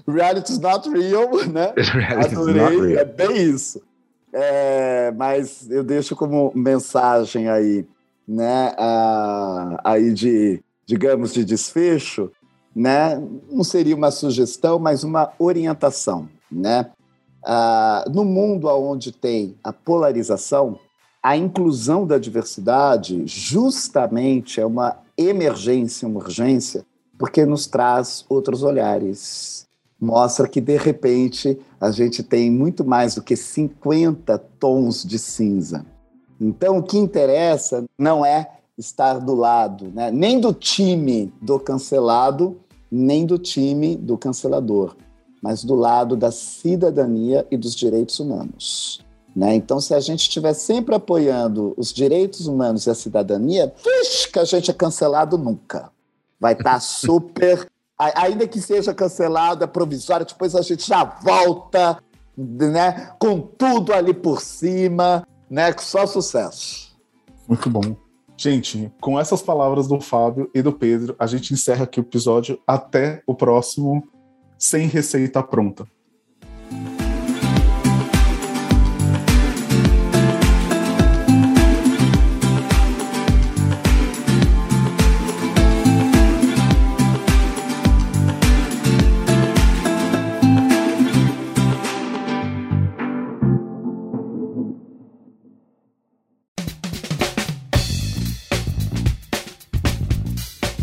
Reality 0.06 0.52
is 0.52 0.58
not 0.58 0.90
real, 0.90 1.30
né? 1.46 1.72
Adorei, 2.22 2.96
é 2.96 3.04
bem 3.04 3.36
isso. 3.36 3.80
É, 4.32 5.12
mas 5.16 5.70
eu 5.70 5.84
deixo 5.84 6.16
como 6.16 6.52
mensagem 6.54 7.48
aí 7.48 7.86
né, 8.26 8.74
a, 8.76 9.80
aí 9.84 10.12
de, 10.12 10.60
digamos, 10.84 11.32
de 11.32 11.44
desfecho, 11.44 12.30
né, 12.74 13.22
não 13.50 13.62
seria 13.62 13.94
uma 13.94 14.10
sugestão, 14.10 14.78
mas 14.78 15.04
uma 15.04 15.32
orientação, 15.38 16.28
né? 16.50 16.90
Ah, 17.44 18.04
no 18.12 18.24
mundo 18.24 18.68
onde 18.68 19.12
tem 19.12 19.56
a 19.62 19.72
polarização, 19.72 20.78
a 21.22 21.36
inclusão 21.36 22.06
da 22.06 22.18
diversidade 22.18 23.22
justamente 23.26 24.60
é 24.60 24.66
uma 24.66 24.98
emergência, 25.16 26.06
uma 26.06 26.20
urgência, 26.20 26.84
porque 27.18 27.44
nos 27.44 27.66
traz 27.66 28.24
outros 28.28 28.62
olhares. 28.62 29.66
Mostra 30.00 30.46
que, 30.46 30.60
de 30.60 30.76
repente, 30.76 31.58
a 31.80 31.90
gente 31.90 32.22
tem 32.22 32.50
muito 32.50 32.84
mais 32.84 33.14
do 33.14 33.22
que 33.22 33.34
50 33.34 34.38
tons 34.60 35.02
de 35.02 35.18
cinza. 35.18 35.86
Então, 36.40 36.78
o 36.78 36.82
que 36.82 36.98
interessa 36.98 37.84
não 37.98 38.24
é 38.24 38.50
estar 38.76 39.18
do 39.18 39.34
lado, 39.34 39.90
né? 39.94 40.10
nem 40.10 40.38
do 40.38 40.52
time 40.52 41.32
do 41.40 41.58
cancelado, 41.58 42.60
nem 42.90 43.24
do 43.24 43.38
time 43.38 43.96
do 43.96 44.18
cancelador, 44.18 44.94
mas 45.46 45.62
do 45.62 45.76
lado 45.76 46.16
da 46.16 46.32
cidadania 46.32 47.46
e 47.52 47.56
dos 47.56 47.72
direitos 47.72 48.18
humanos. 48.18 49.00
Né? 49.34 49.54
Então, 49.54 49.80
se 49.80 49.94
a 49.94 50.00
gente 50.00 50.22
estiver 50.22 50.54
sempre 50.54 50.92
apoiando 50.92 51.72
os 51.76 51.92
direitos 51.92 52.48
humanos 52.48 52.84
e 52.84 52.90
a 52.90 52.96
cidadania, 52.96 53.72
vixe, 53.76 54.28
que 54.28 54.40
a 54.40 54.44
gente 54.44 54.72
é 54.72 54.74
cancelado 54.74 55.38
nunca. 55.38 55.92
Vai 56.40 56.54
estar 56.54 56.64
tá 56.64 56.80
super. 56.82 57.70
Ainda 57.96 58.48
que 58.48 58.60
seja 58.60 58.92
cancelado, 58.92 59.62
é 59.62 59.68
provisório, 59.68 60.26
depois 60.26 60.56
a 60.56 60.62
gente 60.62 60.84
já 60.84 61.04
volta 61.04 62.02
né, 62.36 63.12
com 63.20 63.40
tudo 63.40 63.94
ali 63.94 64.12
por 64.12 64.40
cima, 64.40 65.24
né, 65.48 65.72
só 65.78 66.08
sucesso. 66.08 66.92
Muito 67.46 67.70
bom. 67.70 67.96
Gente, 68.36 68.92
com 69.00 69.18
essas 69.18 69.40
palavras 69.40 69.86
do 69.86 70.00
Fábio 70.00 70.50
e 70.52 70.60
do 70.60 70.72
Pedro, 70.72 71.14
a 71.20 71.26
gente 71.26 71.54
encerra 71.54 71.84
aqui 71.84 72.00
o 72.00 72.02
episódio. 72.02 72.58
Até 72.66 73.22
o 73.28 73.34
próximo 73.34 74.02
Sem 74.58 74.88
Receita 74.88 75.42
Pronta. 75.42 75.86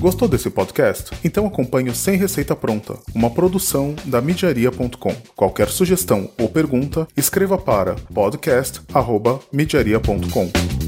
Gostou 0.03 0.27
desse 0.27 0.49
podcast? 0.49 1.11
Então 1.23 1.47
acompanhe 1.47 1.89
o 1.89 1.95
Sem 1.95 2.17
Receita 2.17 2.53
Pronta, 2.53 2.99
uma 3.15 3.29
produção 3.29 3.95
da 4.03 4.19
midiaria.com. 4.19 5.15
Qualquer 5.33 5.69
sugestão 5.69 6.29
ou 6.37 6.49
pergunta, 6.49 7.07
escreva 7.15 7.57
para 7.57 7.95
podcast@midiaria.com. 8.13 10.82